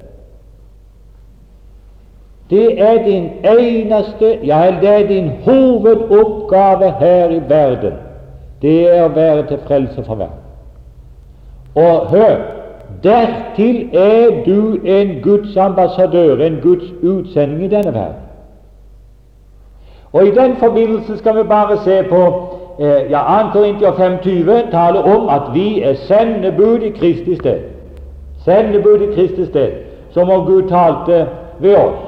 Det 2.50 2.80
er 2.80 3.04
din 3.04 3.30
eneste, 3.44 4.38
ja, 4.44 4.74
det 4.80 4.88
er 4.88 5.06
din 5.06 5.30
hovedoppgave 5.44 6.90
her 7.00 7.30
i 7.30 7.40
verden. 7.48 7.92
Det 8.62 8.96
er 8.96 9.04
å 9.04 9.14
være 9.14 9.46
til 9.46 9.58
frelse 9.66 10.04
for 10.04 10.14
verden. 10.14 10.42
Og 11.74 12.06
hør, 12.08 12.36
dertil 13.02 13.90
er 13.92 14.44
du 14.46 14.78
en 14.84 15.18
Guds 15.22 15.56
ambassadør, 15.56 16.36
en 16.40 16.60
Guds 16.62 16.92
utsending 17.02 17.64
i 17.64 17.68
denne 17.68 17.94
verden. 17.94 18.22
Og 20.12 20.26
i 20.26 20.30
den 20.30 20.56
forbindelse 20.56 21.18
skal 21.18 21.36
vi 21.36 21.42
bare 21.42 21.78
se 21.84 22.02
på 22.08 22.22
eh, 22.80 23.10
ja, 23.10 23.50
2. 23.52 23.52
Korintia 23.52 23.90
5,20 23.90 24.70
taler 24.70 25.00
om 25.16 25.28
at 25.28 25.54
vi 25.54 25.82
er 25.82 25.94
sendebud 25.94 26.78
i 26.82 26.90
Kristi 26.90 27.36
sted. 27.36 27.60
Sendebud 28.44 29.00
i 29.00 29.14
Kristi 29.14 29.46
sted, 29.46 29.70
som 30.10 30.30
om 30.30 30.46
Gud 30.46 30.68
talte 30.68 31.26
ved 31.58 31.76
oss. 31.76 32.02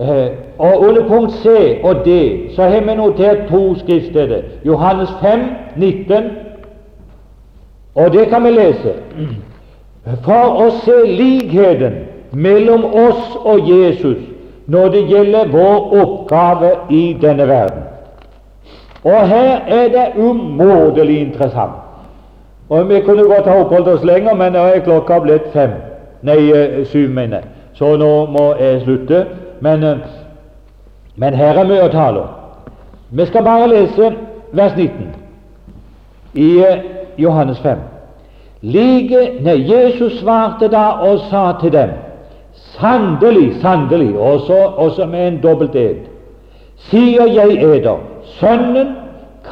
Eh, 0.00 0.28
og 0.58 0.80
Under 0.80 1.08
punkt 1.08 1.32
C 1.32 1.48
og 1.82 1.96
D 2.04 2.08
så 2.54 2.62
har 2.62 2.80
vi 2.80 2.94
notert 2.94 3.48
to 3.48 3.74
skriftsteder. 3.74 4.42
Johannes 4.64 5.08
5, 5.22 5.40
19, 5.76 6.24
og 7.94 8.12
det 8.12 8.28
kan 8.28 8.44
vi 8.44 8.50
lese. 8.50 8.92
For 10.22 10.60
å 10.62 10.70
se 10.84 10.96
likheten 11.06 11.94
mellom 12.32 12.84
oss 12.84 13.36
og 13.42 13.68
Jesus 13.68 14.22
når 14.66 14.88
det 14.88 15.02
gjelder 15.08 15.50
vår 15.50 16.02
oppgave 16.02 16.70
i 16.90 17.16
denne 17.22 17.48
verden. 17.48 17.95
Og 19.06 19.28
her 19.28 19.58
er 19.66 19.88
det 19.88 20.22
umåtelig 20.22 21.20
interessant. 21.20 21.72
Og 22.68 22.88
Vi 22.88 23.00
kunne 23.00 23.22
godt 23.22 23.46
ha 23.46 23.60
oppholdt 23.60 23.88
oss 23.88 24.04
lenger, 24.04 24.34
men 24.34 24.52
nå 24.52 24.58
er 24.58 24.82
klokka 24.82 25.18
blitt 25.22 25.52
fem. 25.52 25.70
Nei, 26.22 26.50
eh, 26.50 26.86
syv, 26.86 27.10
mener 27.10 27.36
jeg. 27.36 27.44
Så 27.74 27.96
nå 27.96 28.26
må 28.26 28.54
jeg 28.60 28.80
slutte. 28.82 29.26
Men, 29.60 29.84
eh, 29.84 29.96
men 31.16 31.34
her 31.34 31.58
er 31.58 31.64
mye 31.64 31.84
å 31.86 31.92
tale 31.92 32.20
om. 32.20 32.28
Vi 33.10 33.26
skal 33.26 33.44
bare 33.44 33.68
lese 33.68 34.10
vers 34.52 34.76
19 34.76 35.14
i 36.34 36.58
eh, 36.58 36.82
Johannes 37.18 37.58
5. 37.58 37.78
Lige, 38.62 39.30
nei, 39.40 39.60
Jesus 39.70 40.18
svarte 40.20 40.68
da 40.68 40.88
og 41.06 41.20
sa 41.30 41.52
til 41.60 41.72
dem 41.72 41.90
Sannelig, 42.56 43.60
sannelig, 43.60 44.18
også, 44.18 44.56
også 44.76 45.06
med 45.06 45.28
en 45.28 45.40
dobbelt 45.42 45.74
ed, 45.76 45.96
sier 46.76 47.26
jeg 47.26 47.62
eder, 47.64 47.96
Sønnen 48.38 48.94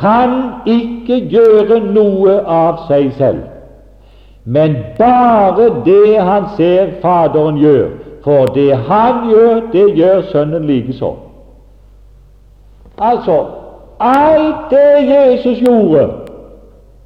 kan 0.00 0.30
ikke 0.66 1.20
gjøre 1.30 1.80
noe 1.80 2.40
av 2.46 2.84
seg 2.88 3.12
selv, 3.18 3.44
men 4.44 4.76
bare 4.98 5.70
det 5.84 6.18
han 6.20 6.50
ser 6.56 6.98
Faderen 7.02 7.56
gjør. 7.56 7.86
For 8.24 8.48
det 8.56 8.76
han 8.88 9.28
gjør, 9.28 9.60
det 9.72 9.84
gjør 9.96 10.22
Sønnen 10.32 10.64
likeså. 10.64 11.14
Altså, 12.98 13.46
alt 14.00 14.70
det 14.70 15.08
Jesus 15.08 15.58
gjorde 15.60 16.08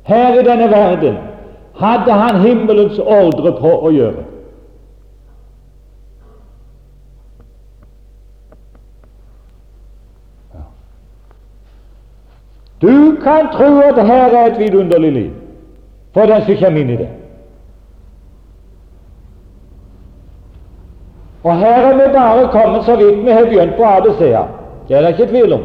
her 0.02 0.40
i 0.40 0.44
denne 0.44 0.70
verden, 0.70 1.16
hadde 1.74 2.12
han 2.12 2.40
himmelens 2.40 2.98
ordre 2.98 3.52
på 3.60 3.72
å 3.86 3.90
gjøre. 3.94 4.24
Du 12.82 13.16
kan 13.22 13.48
tro 13.52 13.80
at 13.80 14.06
her 14.06 14.36
er 14.38 14.46
et 14.46 14.58
vidunderlig 14.58 15.12
liv 15.12 15.30
for 16.14 16.26
den 16.26 16.42
som 16.42 16.56
kommer 16.60 16.80
inn 16.80 16.90
i 16.90 16.96
det. 16.96 17.08
Og 21.42 21.56
her 21.58 21.86
er 21.88 21.94
vi 21.94 22.12
bare 22.14 22.48
kommet 22.52 22.84
så 22.84 22.96
vidt 22.96 23.24
vi 23.24 23.30
har 23.30 23.44
begynt 23.44 23.76
på 23.76 23.84
ABC-a. 23.84 24.42
Det 24.88 24.96
er 24.96 25.00
det 25.00 25.08
ikke 25.08 25.32
tvil 25.32 25.52
om. 25.52 25.60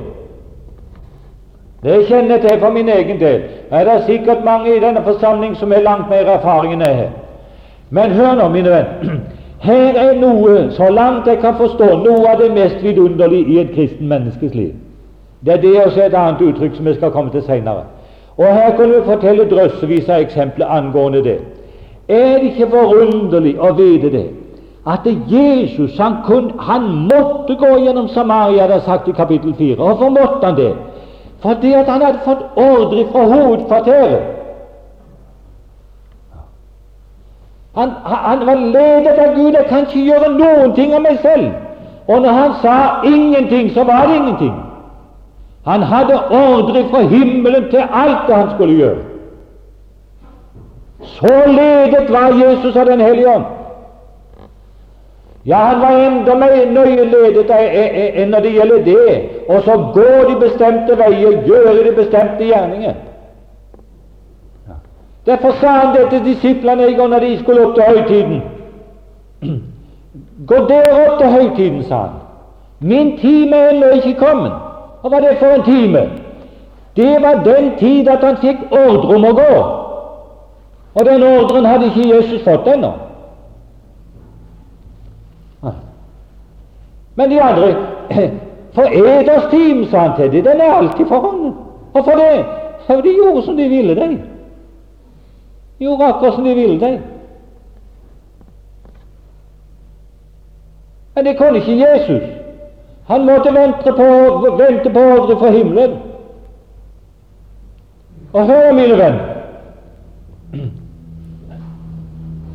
Det 1.83 2.05
kjenner 2.07 2.35
jeg 2.35 2.41
til 2.41 2.59
for 2.59 2.69
min 2.69 2.89
egen 2.89 3.19
del. 3.19 3.41
Det 3.71 3.87
er 3.93 4.05
sikkert 4.05 4.45
mange 4.45 4.75
i 4.75 4.79
denne 4.79 5.03
forsamling 5.03 5.55
som 5.57 5.71
har 5.71 5.81
langt 5.81 6.09
mer 6.09 6.29
erfaring 6.37 6.73
enn 6.73 6.81
jeg 6.81 6.95
har. 6.95 7.09
Men 7.89 8.11
hør 8.11 8.35
nå, 8.35 8.47
mine 8.49 8.69
venn. 8.69 9.19
Her 9.67 9.97
er 9.99 10.15
noe, 10.19 10.71
så 10.71 10.89
langt 10.89 11.27
jeg 11.27 11.39
kan 11.39 11.55
forstå, 11.55 11.85
noe 12.03 12.27
av 12.29 12.39
det 12.41 12.51
mest 12.51 12.83
vidunderlige 12.83 13.47
i 13.47 13.59
et 13.59 13.75
kristen 13.75 14.07
menneskes 14.07 14.55
liv. 14.55 14.71
Det 15.45 15.53
er 15.53 15.61
det 15.61 15.83
også 15.83 16.05
et 16.05 16.13
annet 16.13 16.41
uttrykk 16.41 16.75
som 16.75 16.85
vi 16.85 16.93
skal 16.93 17.11
komme 17.11 17.31
til 17.31 17.43
senere. 17.43 17.83
Og 18.37 18.45
her 18.45 18.77
kan 18.77 18.89
vi 18.89 19.01
fortelle 19.05 19.49
drøssevis 19.49 20.09
av 20.09 20.21
eksempler 20.21 20.65
angående 20.65 21.23
det. 21.23 21.39
Er 22.07 22.39
det 22.39 22.51
ikke 22.51 22.69
forunderlig 22.71 23.57
å 23.59 23.73
vite 23.77 24.11
det? 24.11 24.25
At 24.87 25.05
Jesus 25.31 25.97
han, 25.99 26.15
kun, 26.25 26.51
han 26.59 26.87
måtte 27.07 27.55
gå 27.55 27.77
gjennom 27.85 28.07
Samaria, 28.07 28.67
det 28.67 28.75
er 28.75 28.87
sagt 28.87 29.07
i 29.07 29.11
kapittel 29.11 29.55
4. 29.57 29.75
Hvorfor 29.75 30.09
måtte 30.09 30.45
han 30.45 30.57
det? 30.57 30.73
Fordi 31.43 31.73
at 31.73 31.87
han 31.87 32.01
hadde 32.01 32.23
fått 32.25 32.43
ordre 32.55 33.05
fra 33.11 33.23
hovedkvarteret 33.23 34.33
Han, 37.75 37.89
han, 38.05 38.45
var 38.45 38.55
ledet 38.55 39.17
av 39.19 39.35
Gud. 39.35 39.53
'Jeg 39.53 39.65
kan 39.69 39.79
ikke 39.79 40.05
gjøre 40.05 40.27
noen 40.37 40.75
ting 40.75 40.93
av 40.93 41.01
meg 41.01 41.17
selv.' 41.21 41.51
Og 42.07 42.21
når 42.21 42.29
han 42.29 42.51
sa 42.61 42.75
ingenting, 43.03 43.71
så 43.73 43.83
var 43.83 44.07
det 44.07 44.15
ingenting. 44.15 44.53
Han 45.65 45.81
hadde 45.81 46.19
ordre 46.29 46.89
fra 46.89 47.01
himmelen 47.01 47.69
til 47.69 47.83
alt 47.91 48.27
det 48.27 48.35
han 48.35 48.49
skulle 48.55 48.75
gjøre. 48.75 48.97
Så 51.03 51.33
ledet 51.47 52.11
var 52.11 52.47
Jesus 52.47 52.75
av 52.75 52.85
Den 52.85 53.01
hellige 53.01 53.35
ånd. 53.35 53.43
Ja, 55.45 55.55
han 55.55 55.81
var 55.81 55.89
enda 55.89 56.35
mer 56.35 56.69
nøye 56.71 57.05
ledet 57.05 57.49
enn 57.51 58.29
når 58.31 58.39
det 58.39 58.51
gjelder 58.53 58.83
det, 58.83 59.15
og 59.49 59.63
så 59.63 59.75
går 59.93 60.29
de 60.29 60.35
bestemte 60.39 60.95
veier, 60.97 61.41
gjøre 61.47 61.83
de 61.83 61.91
bestemte 61.95 62.47
gjerninger. 62.47 62.93
Derfor 65.25 65.51
sa 65.59 65.67
han 65.67 65.95
det 65.95 66.09
til 66.09 66.25
disiplene 66.25 66.87
en 66.87 66.97
gang 66.97 67.09
når 67.09 67.19
de 67.19 67.39
skulle 67.39 67.65
opp 67.65 67.75
til 67.75 67.83
høytiden. 67.83 68.41
Gå 70.49 70.55
dere 70.67 71.07
opp 71.07 71.19
til 71.19 71.31
høytiden, 71.31 71.83
sa 71.83 71.95
han. 71.95 72.21
Min 72.79 73.17
time 73.17 73.55
er 73.55 73.69
ennå 73.69 73.91
ikke 73.99 74.19
kommet. 74.19 74.72
Hva 75.03 75.09
var 75.09 75.19
det 75.19 75.37
for 75.39 75.51
en 75.51 75.63
time? 75.63 76.09
Det 76.95 77.21
var 77.21 77.43
den 77.43 77.71
tid 77.79 78.07
at 78.07 78.23
han 78.23 78.37
fikk 78.39 78.61
ordre 78.71 79.15
om 79.17 79.25
å 79.27 79.33
gå. 79.35 79.55
Og 80.93 81.05
den 81.05 81.23
ordren 81.27 81.65
hadde 81.67 81.89
ikke 81.89 82.05
Jesus 82.07 82.43
fått 82.45 82.69
ennå. 82.71 82.93
Men 87.15 87.29
de 87.29 87.41
andre 87.41 87.75
For 88.73 88.89
eders 88.89 89.51
time, 89.51 89.85
sa 89.85 89.99
han 89.99 90.15
til 90.17 90.31
dem, 90.31 90.43
den 90.43 90.61
er 90.61 90.71
alltid 90.73 91.05
for 91.05 91.19
hånden. 91.19 91.51
Hvorfor 91.91 92.11
det? 92.17 92.45
For 92.87 93.01
de 93.05 93.11
gjorde 93.13 93.43
som 93.45 93.57
de 93.57 93.67
ville, 93.69 93.95
de 93.95 94.19
gjorde 95.79 96.05
akkurat 96.05 96.33
som 96.33 96.43
de 96.43 96.55
ville, 96.55 96.79
de. 96.79 97.01
Men 101.15 101.25
det 101.25 101.37
kunne 101.37 101.59
ikke 101.59 101.77
Jesus. 101.85 102.42
Han 103.07 103.25
måtte 103.25 103.51
vente 103.53 103.91
på, 103.91 104.07
vente 104.57 104.89
på 104.89 104.99
ordre 104.99 105.37
fra 105.39 105.49
himmelen. 105.51 105.97
Og 108.33 108.45
hør, 108.47 108.71
mine 108.73 108.97
venn 108.97 109.19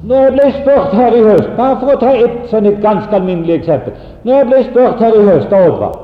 Når 0.08 0.22
jeg 0.22 0.32
ble 0.32 0.50
spurt 0.56 0.94
her 0.94 1.14
i 1.14 1.22
høst, 1.22 1.50
bare 1.56 1.76
for 1.78 1.92
å 1.92 1.98
ta 2.00 2.12
et, 2.18 2.36
sånn 2.50 2.66
et 2.66 2.80
ganske 2.82 3.14
alminnelig 3.14 3.60
eksempel 3.60 3.94
Når 4.24 4.34
jeg 4.34 4.48
ble 4.48 4.62
spurt 4.70 5.02
her 5.04 5.14
i 5.14 5.24
høst 5.28 5.54
av 5.54 5.66
Oddvar 5.68 5.94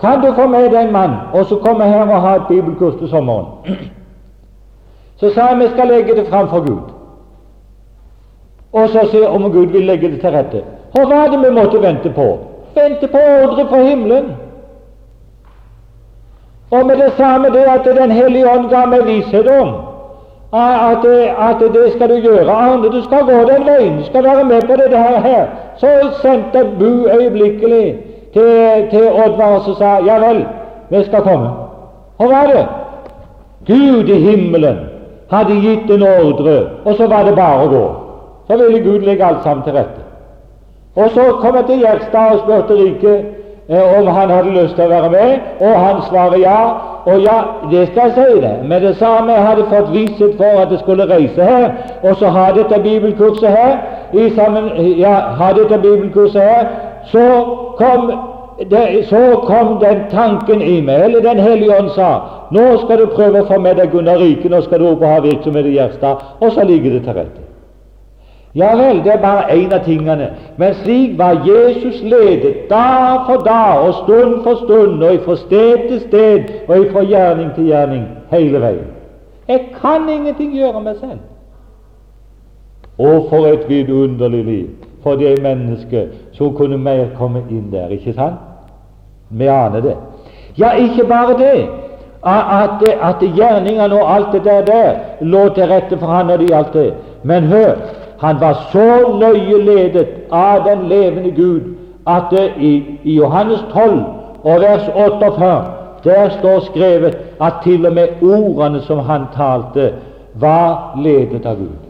Kan 0.00 0.20
du 0.20 0.30
få 0.36 0.46
med 0.52 0.68
deg 0.72 0.80
en 0.82 0.92
mann 0.92 1.14
og 1.32 1.46
så 1.48 1.56
komme 1.64 1.86
her 1.88 2.04
og 2.08 2.24
ha 2.26 2.34
et 2.40 2.48
bibelkurs 2.50 2.98
til 3.00 3.08
sommeren? 3.08 3.78
Så 5.16 5.30
sa 5.32 5.52
jeg 5.52 5.62
vi 5.62 5.68
skal 5.72 5.88
legge 5.88 6.16
det 6.18 6.26
fram 6.28 6.48
for 6.50 6.64
Gud. 6.66 6.90
Og 8.74 8.88
så 8.90 9.06
se 9.12 9.22
om 9.28 9.46
Gud 9.52 9.70
vil 9.72 9.86
legge 9.86 10.10
det 10.10 10.20
til 10.20 10.34
rette. 10.34 10.64
Og 10.98 11.06
hva 11.06 11.22
er 11.24 11.30
det 11.30 11.38
vi 11.44 11.52
måtte 11.54 11.80
vente 11.80 12.10
på? 12.12 12.26
Vente 12.74 13.06
på 13.08 13.18
ordre 13.42 13.68
fra 13.68 13.82
himmelen. 13.82 14.32
Og 16.70 16.86
med 16.86 16.96
det 16.96 17.12
samme 17.16 17.48
det 17.48 17.64
at 17.68 17.84
Den 17.84 18.10
hellige 18.10 18.50
ånd 18.50 18.68
ga 18.70 18.86
meg 18.86 19.06
visshet 19.06 19.48
om 19.60 19.74
at, 20.54 21.04
at, 21.48 21.60
det 21.74 21.92
skal 21.92 22.08
du 22.08 22.14
gjøre. 22.14 22.50
Arne, 22.50 22.88
du 22.88 23.02
skal 23.02 23.24
gå 23.26 23.38
den 23.50 23.66
veien, 23.66 23.98
du 23.98 24.04
skal 24.04 24.24
være 24.24 24.44
med 24.44 24.60
på 24.60 24.76
det 24.76 24.98
her. 24.98 25.46
Så 25.76 25.86
sendte 26.22 26.58
jeg 26.58 26.66
bu 26.78 27.08
øyeblikkelig 27.08 27.96
til, 28.32 28.86
til 28.90 29.12
Oddvar 29.12 29.46
og 29.46 29.76
sa 29.78 29.98
ja 30.06 30.18
vel, 30.28 30.46
vi 30.90 31.04
skal 31.04 31.22
komme. 31.22 31.50
Og 32.18 32.26
hva 32.26 32.42
er 32.42 32.52
det? 32.52 32.66
Gud 33.66 34.08
i 34.08 34.20
himmelen 34.20 34.78
hadde 35.30 35.60
gitt 35.60 35.90
en 35.90 36.02
ordre, 36.02 36.66
og 36.84 36.94
så 36.94 37.06
var 37.06 37.24
det 37.24 37.36
bare 37.36 37.64
å 37.64 37.70
gå. 37.72 37.84
Så 38.46 38.56
ville 38.60 38.82
Gud 38.84 39.06
legge 39.06 39.24
alt 39.24 39.42
sammen 39.42 39.64
til 39.64 39.72
rette. 39.72 40.04
Og 40.96 41.10
så 41.10 41.22
kom 41.40 41.56
jeg 41.56 41.64
til 41.66 41.78
Gjerstad 41.78 42.34
og 42.34 42.38
spurte 42.38 42.74
Rike 42.78 43.14
eh, 43.68 43.98
om 43.98 44.06
han 44.06 44.30
hadde 44.30 44.52
lyst 44.54 44.76
til 44.78 44.84
å 44.86 44.92
være 44.92 45.10
med, 45.10 45.32
og 45.60 45.78
han 45.84 46.02
svarer 46.08 46.38
ja. 46.42 46.58
Og 47.04 47.20
ja, 47.20 47.38
det 47.70 47.88
skal 47.88 48.02
jeg 48.08 48.14
si 48.16 48.40
det. 48.40 48.52
Med 48.68 48.80
det 48.80 48.94
samme 48.96 49.32
jeg 49.32 49.46
hadde 49.46 49.64
fått 49.72 49.90
visshet 49.92 50.38
for 50.38 50.62
at 50.62 50.70
jeg 50.72 50.78
skulle 50.80 51.08
reise 51.10 51.44
her, 51.44 51.66
og 52.02 52.16
så 52.16 52.30
ha 52.32 52.46
dette 52.56 52.78
bibelkurset 52.86 53.50
her, 53.50 53.74
i 54.12 54.30
sammen, 54.38 54.70
ja, 54.98 55.12
ha 55.40 55.50
dette 55.58 55.78
bibelkurset 55.82 56.42
her, 56.42 56.70
så 57.12 57.26
kom 57.76 58.08
det, 58.70 58.86
så 59.10 59.22
kom 59.44 59.78
den 59.82 60.04
tanken 60.10 60.62
i 60.62 60.80
meg, 60.80 61.04
eller 61.04 61.20
Den 61.20 61.38
hellige 61.38 61.78
ånd 61.78 61.90
sa 61.90 62.10
nå 62.54 62.66
skal 62.84 63.02
du 63.02 63.06
prøve 63.12 63.42
å 63.42 63.48
få 63.48 63.58
med 63.60 63.76
deg 63.82 63.90
Gunnar 63.92 64.22
Rike, 64.22 64.48
nå 64.48 64.62
skal 64.64 64.80
du 64.80 64.92
opp 64.92 65.02
og 65.02 65.10
ha 65.10 65.20
virksomhet 65.24 65.66
i 65.66 65.74
Gjerstad, 65.76 66.22
og 66.40 66.52
så 66.52 66.64
ligger 66.64 66.96
det 66.96 67.04
til 67.04 67.18
rette. 67.18 67.43
Ja 68.54 68.76
vel, 68.78 69.00
det 69.04 69.12
er 69.12 69.20
bare 69.22 69.50
én 69.50 69.72
av 69.74 69.82
tingene, 69.84 70.28
men 70.56 70.74
slik 70.74 71.18
var 71.18 71.40
Jesus 71.42 72.02
ledet 72.02 72.68
dag 72.70 73.26
for 73.26 73.42
dag 73.42 73.82
og 73.82 73.94
stund 74.04 74.44
for 74.44 74.62
stund 74.62 75.02
og 75.02 75.20
fra 75.24 75.36
sted 75.36 75.88
til 75.88 76.00
sted 76.00 76.52
og 76.68 76.86
fra 76.92 77.02
gjerning 77.02 77.50
til 77.54 77.66
gjerning 77.72 78.06
hele 78.30 78.62
veien. 78.62 78.86
Jeg 79.48 79.66
kan 79.80 80.08
ingenting 80.08 80.54
gjøre 80.54 80.80
meg 80.86 81.02
selv. 81.02 81.20
Å, 82.94 83.10
for 83.28 83.50
et 83.50 83.66
vidunderlig 83.68 84.44
liv! 84.44 84.84
for 85.04 85.14
det 85.14 85.42
mennesket 85.42 86.08
som 86.32 86.54
kunne 86.56 86.78
mer 86.78 87.06
komme 87.18 87.42
inn 87.50 87.68
der. 87.72 87.92
Ikke 87.92 88.14
sant? 88.16 88.40
Vi 89.28 89.46
aner 89.46 89.80
det. 89.84 89.96
Ja, 90.58 90.72
ikke 90.80 91.04
bare 91.08 91.36
det, 91.38 91.66
at, 92.24 92.82
at 93.02 93.20
gjerningene 93.36 94.00
og 94.00 94.14
alt 94.14 94.32
det 94.32 94.44
der, 94.44 94.64
der 94.64 94.94
lå 95.20 95.48
til 95.54 95.68
rette 95.68 95.98
for 95.98 96.06
han 96.06 96.26
når 96.26 96.40
det 96.40 96.48
gjaldt 96.48 96.72
det. 96.72 96.94
Men 97.22 97.50
hør, 97.52 97.74
han 98.18 98.40
var 98.40 98.54
så 98.72 99.18
nøye 99.20 99.58
ledet 99.64 100.06
av 100.30 100.64
den 100.68 100.88
levende 100.88 101.30
Gud 101.30 101.74
at 102.06 102.30
det, 102.30 102.52
i, 102.58 102.98
i 103.02 103.14
Johannes 103.14 103.64
12 103.72 104.04
og 104.44 104.60
vers 104.60 104.88
48 104.94 105.64
der 106.04 106.28
står 106.38 106.60
skrevet 106.60 107.16
at 107.40 107.52
til 107.64 107.86
og 107.86 107.92
med 107.92 108.08
ordene 108.22 108.80
som 108.80 108.98
han 108.98 109.22
talte, 109.36 109.92
var 110.34 111.00
ledet 111.02 111.46
av 111.46 111.56
Gud. 111.56 111.80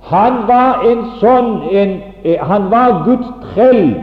Han 0.00 0.32
var 0.46 0.82
en 0.86 1.04
sånn 1.20 1.50
en, 1.70 2.00
eh, 2.24 2.38
Han 2.40 2.70
var 2.70 3.04
Guds 3.04 3.28
trell 3.54 3.94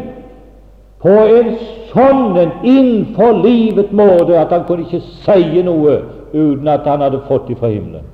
på 1.02 1.10
en 1.10 1.58
sånn 1.92 2.38
en 2.38 2.52
innforlivet 2.64 3.92
måte 3.92 4.40
at 4.40 4.52
han 4.52 4.64
kunne 4.68 4.86
ikke 4.88 5.02
si 5.26 5.62
noe 5.64 6.02
uten 6.34 6.68
at 6.68 6.88
han 6.88 7.02
hadde 7.02 7.22
fått 7.28 7.48
det 7.48 7.58
fra 7.58 7.68
himmelen. 7.68 8.06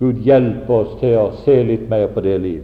Gud 0.00 0.22
hjelpe 0.24 0.72
oss 0.72 0.94
til 1.00 1.16
å 1.20 1.30
se 1.44 1.62
litt 1.62 1.88
mer 1.90 2.08
på 2.14 2.22
det 2.24 2.38
liv. 2.40 2.62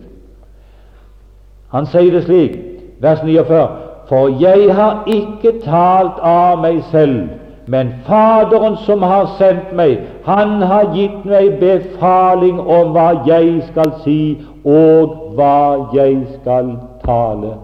Han 1.75 1.89
sier 1.93 2.13
det 2.15 2.25
slik, 2.25 2.55
vers 3.01 3.21
49, 3.25 3.65
for 4.09 4.31
jeg 4.41 4.71
har 4.75 5.05
ikke 5.11 5.59
talt 5.65 6.23
av 6.25 6.63
meg 6.63 6.81
selv 6.93 7.27
men 7.67 7.95
Faderen 8.07 8.77
som 8.77 9.03
har 9.03 9.27
sendt 9.39 9.73
meg, 9.75 9.99
han 10.25 10.63
har 10.63 10.93
gitt 10.95 11.25
meg 11.27 11.57
befaling 11.59 12.61
om 12.61 12.93
hva 12.95 13.09
jeg 13.27 13.59
skal 13.73 13.91
si, 14.05 14.21
og 14.63 15.35
hva 15.35 15.91
jeg 15.95 16.21
skal 16.37 16.77
tale. 17.03 17.57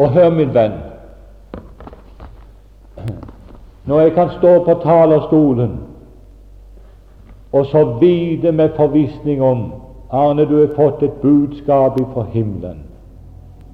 Og 0.00 0.08
hør, 0.16 0.30
min 0.32 0.54
venn, 0.54 0.78
når 3.84 4.00
jeg 4.00 4.14
kan 4.16 4.32
stå 4.38 4.54
på 4.64 4.78
talerstolen 4.80 5.76
og 7.54 7.66
så 7.66 7.84
vite 8.00 8.52
med 8.52 8.68
forvissning 8.76 9.42
om 9.42 9.72
Arne, 10.10 10.44
du 10.44 10.56
har 10.60 10.74
fått 10.74 11.02
et 11.02 11.20
budskap 11.22 12.00
fra 12.14 12.24
himmelen. 12.32 12.80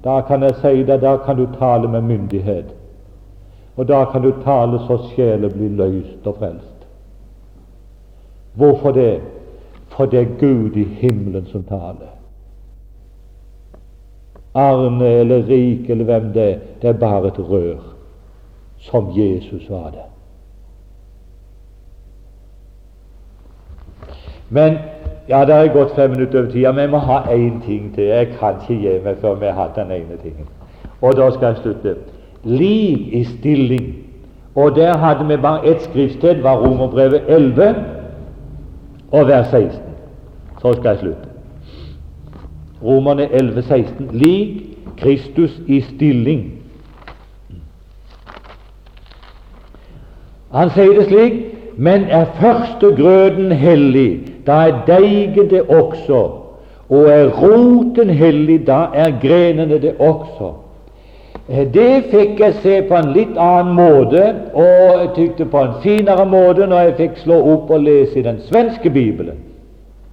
da 0.03 0.21
kan 0.21 0.43
jeg 0.43 0.55
si 0.55 0.83
deg, 0.83 1.01
da 1.01 1.17
kan 1.17 1.37
du 1.37 1.47
tale 1.59 1.87
med 1.87 2.01
myndighet. 2.01 2.65
Og 3.75 3.87
da 3.87 4.05
kan 4.05 4.21
du 4.21 4.31
tale 4.43 4.79
så 4.87 4.97
sjelen 5.15 5.51
blir 5.51 5.69
løst 5.69 6.27
og 6.27 6.35
frelst. 6.39 6.87
Hvorfor 8.53 8.91
det? 8.91 9.21
For 9.87 10.05
det 10.05 10.19
er 10.19 10.37
Gud 10.39 10.77
i 10.77 10.83
himmelen 10.83 11.45
som 11.45 11.63
taler. 11.63 12.13
Arne 14.53 15.07
eller 15.07 15.47
Rik 15.47 15.89
eller 15.89 16.05
hvem 16.05 16.33
det 16.33 16.51
er, 16.51 16.57
det 16.81 16.89
er 16.89 16.93
bare 16.93 17.27
et 17.27 17.39
rør, 17.39 17.81
som 18.77 19.09
Jesus 19.17 19.69
var 19.69 19.89
det. 19.89 20.07
Men 24.51 24.77
ja, 25.29 25.45
det 25.45 25.55
er 25.55 25.73
gått 25.73 25.95
fem 25.95 26.11
minutter 26.11 26.39
over 26.39 26.51
tida, 26.51 26.71
men 26.71 26.81
jeg 26.81 26.91
må 26.91 26.99
ha 27.07 27.19
én 27.31 27.61
ting 27.65 27.93
til. 27.95 28.03
Jeg 28.03 28.33
kan 28.39 28.57
ikke 28.59 28.81
gi 28.81 28.95
meg 29.03 29.19
før 29.21 29.37
vi 29.39 29.45
har 29.47 29.55
hatt 29.61 29.77
den 29.79 29.91
ene 29.95 30.17
tingen. 30.19 30.47
Og 31.01 31.15
da 31.17 31.29
skal 31.31 31.53
jeg 31.53 31.61
slutte. 31.61 31.95
Liv 32.43 33.13
i 33.15 33.23
stilling. 33.23 33.93
Og 34.55 34.75
der 34.75 34.97
hadde 34.97 35.27
vi 35.27 35.37
bare 35.37 35.67
ett 35.71 35.81
skriftsted, 35.81 36.41
var 36.41 36.59
Romerbrevet 36.59 37.21
11 37.27 37.75
og 39.11 39.27
vers 39.27 39.47
16. 39.47 39.79
Så 40.61 40.73
skal 40.73 40.89
jeg 40.89 40.99
slutte. 40.99 41.29
Romerne 42.83 43.29
11, 43.31 43.61
16. 43.61 44.09
Lik 44.11 44.61
Kristus 44.97 45.61
i 45.67 45.79
stilling. 45.81 46.51
Han 50.51 50.69
sier 50.75 50.99
det 50.99 51.07
slik 51.07 51.39
men 51.77 52.03
er 52.03 52.25
førstegrøden 52.39 53.51
hellig, 53.51 54.30
da 54.45 54.67
er 54.67 54.81
deigen 54.87 55.49
det 55.49 55.61
også. 55.61 56.21
Og 56.91 57.07
er 57.07 57.29
roten 57.29 58.09
hellig, 58.09 58.67
da 58.67 58.85
er 58.93 59.13
grenene 59.21 59.79
det 59.81 59.93
også. 59.99 60.51
Eh, 61.49 61.73
det 61.73 62.03
fikk 62.11 62.39
jeg 62.39 62.57
se 62.63 62.81
på 62.87 62.95
en 62.95 63.13
litt 63.15 63.37
annen 63.39 63.73
måte, 63.75 64.23
og 64.53 64.99
jeg 64.99 65.09
tykte 65.15 65.47
på 65.51 65.61
en 65.61 65.77
finere 65.83 66.25
måte 66.27 66.67
når 66.67 66.89
jeg 66.89 66.97
fikk 66.99 67.21
slå 67.23 67.39
opp 67.53 67.71
og 67.71 67.83
lese 67.85 68.19
i 68.19 68.25
den 68.27 68.41
svenske 68.49 68.89
bibelen. 68.89 69.39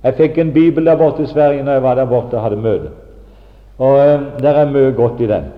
Jeg 0.05 0.15
fikk 0.15 0.39
en 0.39 0.53
bibel 0.55 0.87
der 0.87 0.97
borte 0.97 1.23
i 1.23 1.31
Sverige 1.31 1.65
når 1.67 1.73
jeg 1.73 1.83
var 1.83 1.95
der 1.99 2.07
borte 2.07 2.39
og 2.39 2.43
hadde 2.43 2.61
møte. 2.63 2.93
Og 3.79 3.99
eh, 3.99 4.21
Der 4.43 4.61
er 4.63 4.71
mye 4.71 4.93
godt 4.93 5.21
i 5.21 5.27
den, 5.27 5.51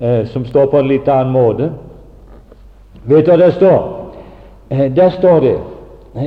eh, 0.00 0.26
som 0.26 0.46
står 0.46 0.66
på 0.66 0.78
en 0.78 0.88
litt 0.88 1.08
annen 1.08 1.32
måte. 1.32 1.70
Vet 3.04 3.26
du 3.26 3.30
hva 3.30 3.36
det 3.36 3.52
står? 3.54 3.90
Der 4.96 5.10
står 5.10 5.40
det 5.40 5.56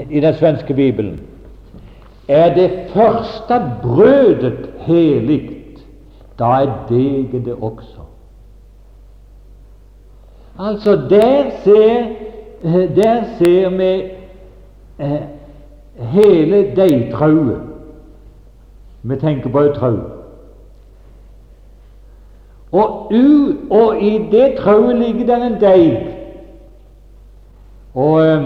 i 0.10 0.20
den 0.20 0.34
svenske 0.38 0.74
bibelen 0.74 1.20
Er 2.28 2.54
det 2.54 2.72
første 2.94 3.72
brødet 3.82 4.70
helig, 4.78 5.52
da 6.40 6.46
er 6.46 6.72
degen 6.90 7.46
det 7.46 7.56
også. 7.62 8.00
Altså, 10.60 10.96
der 11.10 11.50
ser, 11.64 12.06
eh, 12.64 12.96
der 12.96 13.24
ser 13.38 13.70
vi 13.70 14.12
eh, 15.00 15.22
hele 15.98 16.76
deigtrauet. 16.76 17.62
Vi 19.04 19.16
tenker 19.16 19.50
på 19.50 19.60
et 19.60 19.76
trau. 19.76 19.98
Og, 22.72 23.12
og 23.72 24.02
i 24.02 24.28
det 24.32 24.56
trauet 24.58 24.96
ligger 24.96 25.26
det 25.26 25.46
en 25.46 25.62
deig. 25.62 26.16
Og 27.94 28.26
eh, 28.28 28.44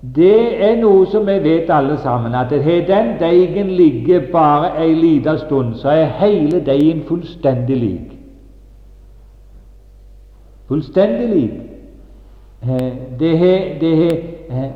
det 0.00 0.62
er 0.64 0.78
noe 0.80 1.04
som 1.12 1.26
vi 1.28 1.36
vet 1.44 1.70
alle 1.70 1.98
sammen, 2.00 2.34
at 2.34 2.52
har 2.64 2.86
den 2.88 3.10
deigen 3.20 3.70
ligger 3.76 4.30
bare 4.32 4.72
ei 4.80 4.94
lita 4.94 5.36
stund, 5.36 5.74
så 5.74 5.88
er 5.88 6.04
hele 6.04 6.62
deigen 6.64 7.02
fullstendig 7.08 7.76
lik. 7.76 8.14
Fullstendig 10.68 11.28
lik. 11.28 11.50
Eh, 12.62 12.92
det 13.20 13.38
har 13.38 14.16
eh, 14.64 14.70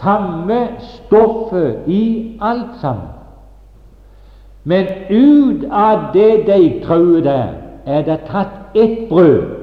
samme 0.00 0.68
stoffet 0.80 1.84
i 1.86 2.36
alt 2.40 2.80
sammen. 2.80 3.08
Men 4.64 4.86
ut 5.10 5.64
av 5.70 6.10
det 6.14 6.46
deigtrauet 6.46 7.24
der 7.24 7.48
er 7.86 8.02
det 8.02 8.20
tatt 8.26 8.76
ett 8.76 9.08
brød. 9.08 9.57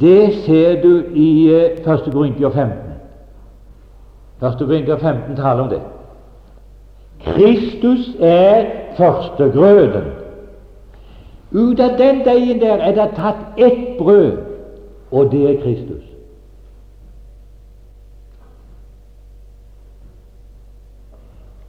Det 0.00 0.34
ser 0.44 0.82
du 0.82 1.04
i 1.14 1.48
1. 1.48 1.86
Eh, 1.86 2.12
Korintier 2.12 2.50
15. 2.50 2.72
1. 4.42 4.58
Korintier 4.58 4.96
15 4.96 5.36
taler 5.36 5.62
om 5.62 5.68
det. 5.68 5.80
Kristus 7.20 8.16
er 8.20 8.66
førstegrøden. 8.96 10.04
Ut 11.52 11.80
av 11.80 11.98
den 11.98 12.24
deigen 12.24 12.60
der 12.60 12.80
er 12.80 12.94
det 12.96 13.10
tatt 13.16 13.60
ett 13.60 13.98
brød, 13.98 14.38
og 15.10 15.32
det 15.32 15.42
er 15.50 15.60
Kristus. 15.62 16.04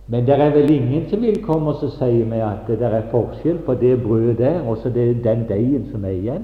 Men 0.07 0.25
det 0.25 0.39
er 0.39 0.49
vel 0.49 0.71
ingen 0.71 1.09
som 1.09 1.21
vil 1.21 1.43
komme 1.43 1.73
og 1.73 1.91
si 1.91 2.23
meg 2.23 2.43
at 2.45 2.67
det 2.67 2.81
er 2.85 3.07
forskjell 3.11 3.57
på 3.65 3.73
det 3.73 3.95
brødet 4.03 4.37
der 4.37 4.61
og 4.61 4.77
så 4.77 4.89
det 4.89 5.09
er 5.09 5.23
den 5.23 5.47
deigen 5.49 5.87
som 5.91 6.05
er 6.05 6.09
igjen. 6.09 6.43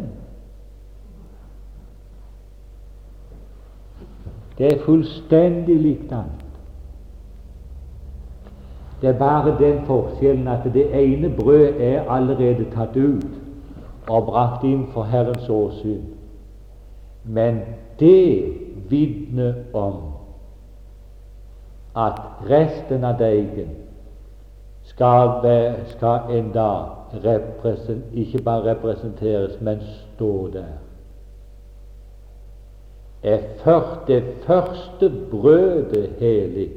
Det 4.59 4.73
er 4.73 4.83
fullstendig 4.83 5.75
likt 5.79 6.11
annet. 6.11 6.45
Det 9.01 9.09
er 9.09 9.19
bare 9.19 9.55
den 9.59 9.85
forskjellen 9.87 10.47
at 10.47 10.65
det 10.73 10.89
ene 10.91 11.29
brød 11.35 11.79
er 11.79 12.09
allerede 12.11 12.65
tatt 12.73 12.97
ut 12.97 13.37
og 14.09 14.25
brakt 14.25 14.65
inn 14.67 14.87
for 14.91 15.07
Herrens 15.07 15.49
åsyn. 15.49 16.01
Men 17.23 17.61
det 17.99 18.53
vitner 18.89 19.53
om 19.73 20.01
at 21.95 22.19
resten 22.49 23.03
av 23.03 23.15
deigen 23.19 23.71
skal, 24.83 25.47
skal 25.95 26.35
en 26.35 26.51
dag 26.53 26.85
ikke 28.13 28.43
bare 28.43 28.73
representeres, 28.73 29.61
men 29.61 29.79
stå 29.81 30.49
der. 30.53 30.88
Er 33.23 33.39
først 33.63 34.07
det 34.07 34.23
første 34.45 35.11
brødet 35.31 36.09
helig, 36.19 36.69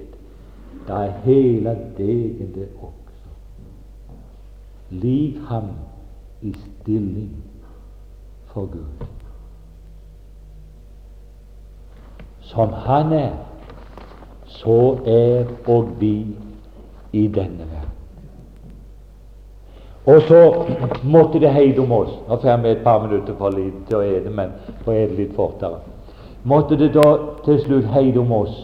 da 0.88 0.92
er 0.92 1.12
hele 1.24 1.78
degen 1.98 2.54
det 2.54 2.68
også. 2.80 2.88
Lik 4.90 5.38
ham 5.48 5.68
i 6.42 6.52
stilling 6.52 7.44
for 8.44 8.60
Gud. 8.60 9.06
Som 12.40 12.68
han 12.68 13.12
er 13.12 13.32
så 14.46 14.98
er 15.06 15.44
og 15.66 15.88
vi 16.00 16.26
i 17.12 17.26
denne 17.26 17.58
verden. 17.58 17.88
Og 20.06 20.22
så 20.22 20.64
måtte 21.04 21.40
det 21.40 21.52
heide 21.54 21.78
om 21.78 21.92
oss 21.92 22.10
Nå 22.28 22.36
får 22.42 22.56
vi 22.62 22.68
et 22.68 22.84
par 22.84 23.06
minutter 23.06 23.36
for 23.38 23.54
litt 23.54 23.84
til 23.86 24.00
å 24.00 24.02
ete, 24.02 24.30
men 24.30 24.50
for 24.82 24.92
å 24.92 24.96
ete 24.98 25.14
litt 25.14 25.34
fortere. 25.36 25.78
Måtte 26.44 26.78
det 26.78 26.94
da 26.94 27.16
til 27.44 27.60
slutt 27.62 27.84
heide 27.84 28.20
om 28.20 28.32
oss, 28.32 28.54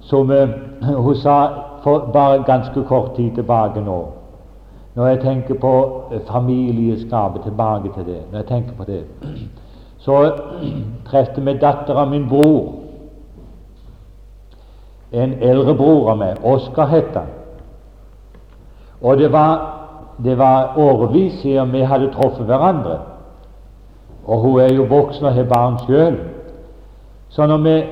som 0.00 0.30
eh, 0.30 0.48
hun 1.04 1.14
sa 1.16 1.48
for 1.82 2.10
bare 2.12 2.42
ganske 2.46 2.84
kort 2.88 3.16
tid 3.16 3.34
tilbake 3.34 3.80
nå. 3.80 4.04
Når 4.94 5.06
jeg 5.06 5.20
tenker 5.20 5.54
på 5.54 6.02
eh, 6.12 6.20
familieskapet, 6.26 7.42
tilbake 7.42 7.90
til 7.94 8.06
det 8.06 8.22
Når 8.30 8.38
jeg 8.38 8.46
tenker 8.46 8.72
på 8.76 8.84
det, 8.84 9.04
så 10.04 10.32
trefte 11.10 11.40
vi 11.40 11.58
dattera 11.58 12.04
min 12.04 12.28
bror. 12.28 12.72
En 15.12 15.34
eldre 15.42 15.74
bror 15.74 16.10
av 16.10 16.18
meg, 16.18 16.44
Oskar 16.44 16.86
het 16.86 17.14
han. 17.14 17.26
Og 19.02 19.18
det 19.18 19.32
var, 19.32 19.76
det 20.24 20.38
var 20.38 20.78
årevis 20.78 21.40
siden 21.40 21.72
vi 21.72 21.80
hadde 21.82 22.12
truffet 22.12 22.46
hverandre. 22.46 22.98
Og 24.26 24.40
hun 24.40 24.60
er 24.60 24.72
jo 24.74 24.82
voksen 24.82 25.24
og 25.24 25.34
har 25.34 25.44
barn 25.44 25.78
sjøl. 25.86 26.18
Så 27.28 27.46
når 27.46 27.58
vi 27.58 27.82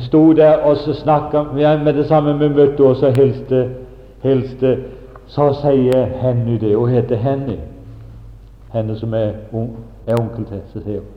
sto 0.00 0.32
der 0.32 0.56
og 0.56 0.76
så 0.76 0.94
snakka 0.94 1.42
med 1.52 1.92
det 1.94 2.06
samme 2.06 2.38
vi 2.38 2.48
møtte 2.48 2.82
henne, 2.82 2.94
så 2.94 3.10
hilste, 3.10 3.68
hilste, 4.22 4.78
så 5.26 5.52
sier 5.52 6.06
Henny 6.20 6.60
det. 6.60 6.76
Hun 6.76 6.88
heter 6.88 7.16
Henny. 7.16 7.56
Henne 8.72 8.96
som 8.96 9.14
er, 9.14 9.32
er 10.06 10.20
onkel 10.20 10.44
til. 10.44 10.60
Så 10.72 10.82
sier 10.82 11.00
hun 11.00 11.10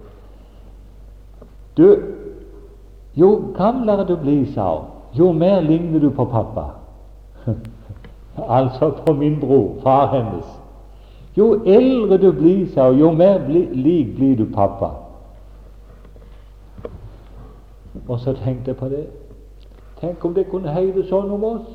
Du, 1.77 1.97
jo 3.15 3.53
gamlere 3.57 4.05
du 4.07 4.15
blir, 4.15 4.45
sa 4.53 4.75
hun, 4.75 4.85
jo 5.13 5.31
mer 5.31 5.61
ligner 5.61 5.99
du 5.99 6.09
på 6.09 6.25
pappa. 6.25 6.63
altså 8.57 8.91
på 9.05 9.13
min 9.13 9.39
bror, 9.39 9.75
far 9.83 10.07
hennes. 10.15 10.45
Jo 11.37 11.63
eldre 11.65 12.17
du 12.17 12.31
blir, 12.31 12.67
sa 12.73 12.89
hun, 12.89 12.99
jo 12.99 13.11
mer 13.11 13.39
bli, 13.45 13.65
lik 13.73 14.15
blir 14.15 14.37
du 14.37 14.45
pappa. 14.53 14.89
Og 18.07 18.19
så 18.19 18.33
tenkte 18.33 18.71
jeg 18.71 18.77
på 18.77 18.89
det. 18.89 19.05
Tenk 19.99 20.25
om 20.25 20.33
det 20.33 20.47
kunne 20.49 20.73
heide 20.73 21.05
sånn 21.09 21.31
om 21.33 21.43
oss. 21.43 21.67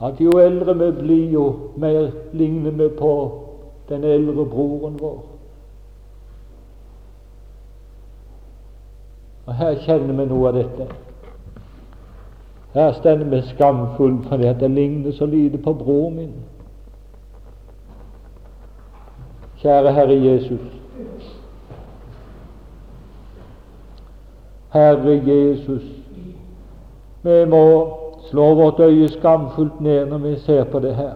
at 0.00 0.20
jo 0.20 0.30
eldre 0.40 0.74
vi 0.74 0.92
blir, 1.02 1.30
jo 1.30 1.56
mer 1.76 2.10
ligner 2.32 2.70
vi 2.70 2.88
på 2.88 3.12
den 3.88 4.04
eldre 4.04 4.44
broren 4.44 4.96
vår. 5.00 5.18
Og 9.46 9.54
Her 9.54 9.74
kjenner 9.84 10.14
vi 10.14 10.28
noe 10.30 10.48
av 10.48 10.56
dette. 10.56 10.86
Her 12.74 12.92
stender 12.92 13.28
vi 13.28 13.42
skamfulle 13.50 14.22
fordi 14.28 14.46
at 14.46 14.62
jeg 14.62 14.70
ligner 14.70 15.12
så 15.12 15.26
lite 15.26 15.58
på 15.58 15.74
broren 15.74 16.16
min. 16.16 16.32
Kjære 19.60 19.92
Herre 19.92 20.24
Jesus. 20.24 20.60
Herre 24.72 25.22
Jesus, 25.26 25.82
vi 27.22 27.44
må 27.44 27.96
slå 28.30 28.54
vårt 28.54 28.80
øye 28.80 29.08
skamfullt 29.08 29.80
ned 29.80 30.06
når 30.06 30.18
vi 30.18 30.36
ser 30.36 30.64
på 30.64 30.78
det 30.78 30.94
her. 30.94 31.14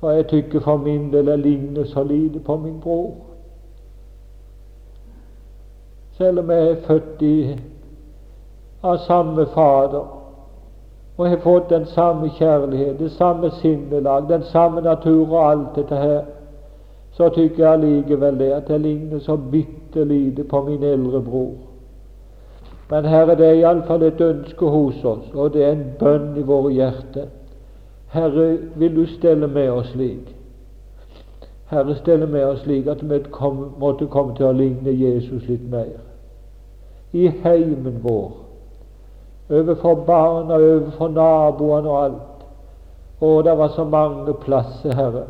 For 0.00 0.10
jeg 0.10 0.26
tykker 0.26 0.60
for 0.60 0.76
min 0.76 1.12
del 1.12 1.28
jeg 1.28 1.38
ligner 1.38 1.84
så 1.84 2.02
lite 2.02 2.40
på 2.40 2.56
min 2.56 2.80
bror. 2.80 3.14
Selv 6.12 6.38
om 6.38 6.50
jeg 6.50 6.70
er 6.70 6.82
født 6.86 7.22
i, 7.22 7.60
av 8.82 8.96
samme 8.96 9.46
Fader 9.46 10.16
og 11.18 11.28
har 11.28 11.36
fått 11.36 11.70
den 11.70 11.86
samme 11.86 12.30
kjærlighet, 12.38 12.98
det 12.98 13.10
samme 13.12 13.50
sinnelag, 13.50 14.28
den 14.28 14.42
samme 14.42 14.80
natur 14.80 15.32
og 15.32 15.50
alt 15.50 15.76
dette 15.76 15.96
her, 15.96 16.22
så 17.12 17.28
tykker 17.28 17.64
jeg 17.64 17.72
allikevel 17.72 18.38
det 18.38 18.52
at 18.52 18.70
jeg 18.70 18.80
ligner 18.80 19.18
så 19.18 19.36
bitte 19.36 20.04
lite 20.04 20.44
på 20.44 20.62
min 20.62 20.82
eldre 20.82 21.22
bror. 21.22 21.54
Men 22.90 23.04
Herre, 23.04 23.36
det 23.38 23.46
er 23.46 23.58
iallfall 23.60 24.02
et 24.02 24.20
ønske 24.20 24.66
hos 24.66 25.04
oss, 25.04 25.26
og 25.34 25.52
det 25.54 25.64
er 25.64 25.72
en 25.72 25.86
bønn 25.98 26.34
i 26.38 26.42
våre 26.42 26.72
hjerter. 26.74 27.28
Herre, 28.10 28.46
vil 28.76 28.96
du 28.96 29.04
stelle 29.06 29.46
med 29.46 29.70
oss 29.70 29.92
slik? 29.92 30.34
Herre, 31.70 31.94
stelle 31.94 32.26
med 32.26 32.44
oss 32.44 32.64
slik 32.64 32.86
at 32.90 33.02
vi 33.02 33.20
måtte 33.78 34.10
komme 34.10 34.34
til 34.34 34.48
å 34.48 34.56
ligne 34.56 34.90
Jesus 34.90 35.46
litt 35.46 35.68
mer. 35.70 36.00
I 37.12 37.28
heimen 37.44 38.00
vår, 38.02 38.32
overfor 39.50 40.02
barna, 40.06 40.58
overfor 40.58 41.14
naboene 41.14 41.90
og 41.90 42.02
alt. 42.04 42.44
Og 43.20 43.44
det 43.44 43.54
var 43.58 43.68
så 43.76 43.84
mange 43.84 44.34
plasser, 44.42 44.94
Herre, 44.94 45.28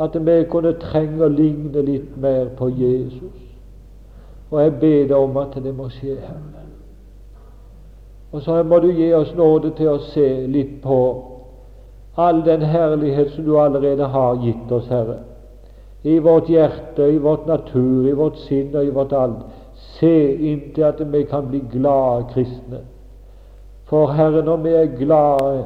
at 0.00 0.16
vi 0.26 0.36
kunne 0.50 0.72
trenge 0.80 1.24
å 1.26 1.28
ligne 1.28 1.82
litt 1.84 2.16
mer 2.16 2.48
på 2.56 2.70
Jesus. 2.72 3.40
Og 4.50 4.62
jeg 4.62 4.72
ber 4.80 5.02
deg 5.10 5.16
om 5.18 5.36
at 5.42 5.58
det 5.62 5.74
må 5.76 5.90
skje, 5.92 6.16
Herre. 6.24 6.64
Og 8.32 8.42
så 8.42 8.62
må 8.62 8.78
du 8.78 8.88
gi 8.94 9.10
oss 9.14 9.32
nåde 9.34 9.74
til 9.76 9.90
å 9.90 9.98
se 10.12 10.28
litt 10.46 10.78
på 10.84 11.00
all 12.20 12.44
den 12.46 12.62
herlighet 12.62 13.34
som 13.34 13.44
du 13.44 13.56
allerede 13.58 14.06
har 14.06 14.38
gitt 14.44 14.72
oss, 14.72 14.88
Herre. 14.88 15.18
I 16.02 16.18
vårt 16.18 16.48
hjerte, 16.48 17.10
i 17.12 17.18
vårt 17.18 17.46
natur, 17.46 18.08
i 18.08 18.16
vårt 18.16 18.38
sinn 18.46 18.72
og 18.74 18.86
i 18.86 18.94
vårt 18.94 19.12
alt. 19.12 19.44
Se 19.98 20.14
inntil 20.34 20.86
at 20.88 21.00
vi 21.12 21.24
kan 21.28 21.48
bli 21.50 21.60
glade 21.72 22.30
kristne. 22.32 22.84
For 23.90 24.12
Herre, 24.16 24.42
når 24.46 24.56
vi 24.64 24.74
er 24.78 24.92
glade, 24.96 25.64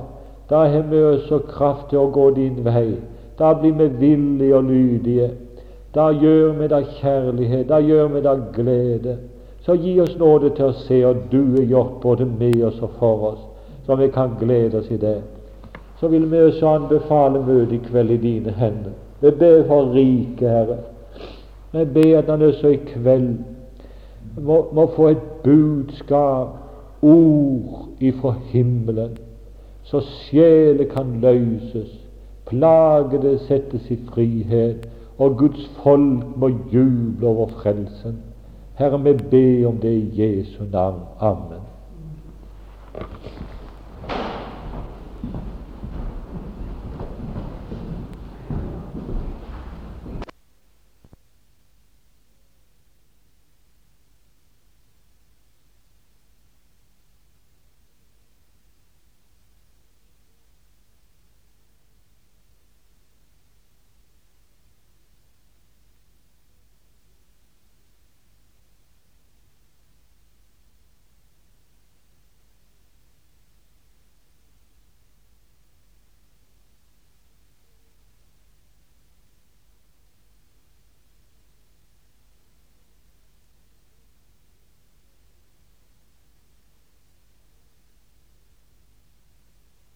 da 0.51 0.65
har 0.67 0.89
vi 0.91 1.03
også 1.05 1.39
kraft 1.49 1.91
til 1.91 2.03
å 2.03 2.11
gå 2.13 2.31
din 2.35 2.65
vei. 2.65 2.97
Da 3.39 3.53
blir 3.55 3.73
vi 3.73 3.87
villige 3.89 4.57
og 4.57 4.65
lydige. 4.65 5.31
Da 5.95 6.11
gjør 6.11 6.53
vi 6.59 6.69
deg 6.69 6.91
kjærlighet, 7.01 7.69
da 7.69 7.79
gjør 7.83 8.09
vi 8.15 8.21
deg 8.23 8.43
glede. 8.55 9.17
Så 9.65 9.77
gi 9.81 9.95
oss 10.01 10.17
nåde 10.19 10.51
til 10.57 10.69
å 10.69 10.77
se 10.85 10.99
og 11.07 11.23
du 11.31 11.57
er 11.61 11.69
gjort 11.71 12.01
både 12.03 12.27
med 12.27 12.59
oss 12.65 12.83
og 12.83 12.99
for 12.99 13.29
oss, 13.31 13.45
så 13.87 13.97
vi 13.97 14.11
kan 14.13 14.35
glede 14.41 14.79
oss 14.79 14.91
i 14.91 14.99
det. 15.01 15.21
Så 16.01 16.09
vil 16.09 16.27
vi 16.31 16.43
også 16.43 16.69
anbefale 16.69 17.41
møtet 17.41 17.79
i 17.79 17.81
kveld 17.87 18.11
i 18.11 18.21
dine 18.21 18.53
hender. 18.59 18.93
Vi 19.21 19.31
ber 19.31 19.63
for 19.69 19.95
riket, 19.95 20.49
Herre. 20.49 20.79
Vi 21.73 21.85
ber 21.85 22.19
at 22.19 22.29
Han 22.29 22.43
også 22.43 22.69
i 22.69 22.77
kveld 22.77 23.31
må, 24.37 24.67
må 24.73 24.87
få 24.97 25.09
et 25.09 25.25
budskap, 25.45 26.49
ord 27.03 27.89
ifra 28.01 28.35
himmelen, 28.51 29.19
så 29.85 30.01
sjelen 30.01 30.89
kan 30.91 31.19
løses, 31.21 32.04
plagede 32.47 33.39
settes 33.39 33.91
i 33.91 33.99
frihet 34.09 34.89
og 35.19 35.37
Guds 35.37 35.71
folk 35.83 36.37
må 36.37 36.49
juble 36.73 37.27
over 37.27 37.49
frelsen. 37.49 38.19
Herre, 38.75 39.03
vi 39.03 39.13
ber 39.31 39.69
om 39.69 39.77
det 39.79 39.93
i 39.93 40.23
Jesu 40.23 40.65
navn. 40.73 41.01
Amen. 41.21 41.63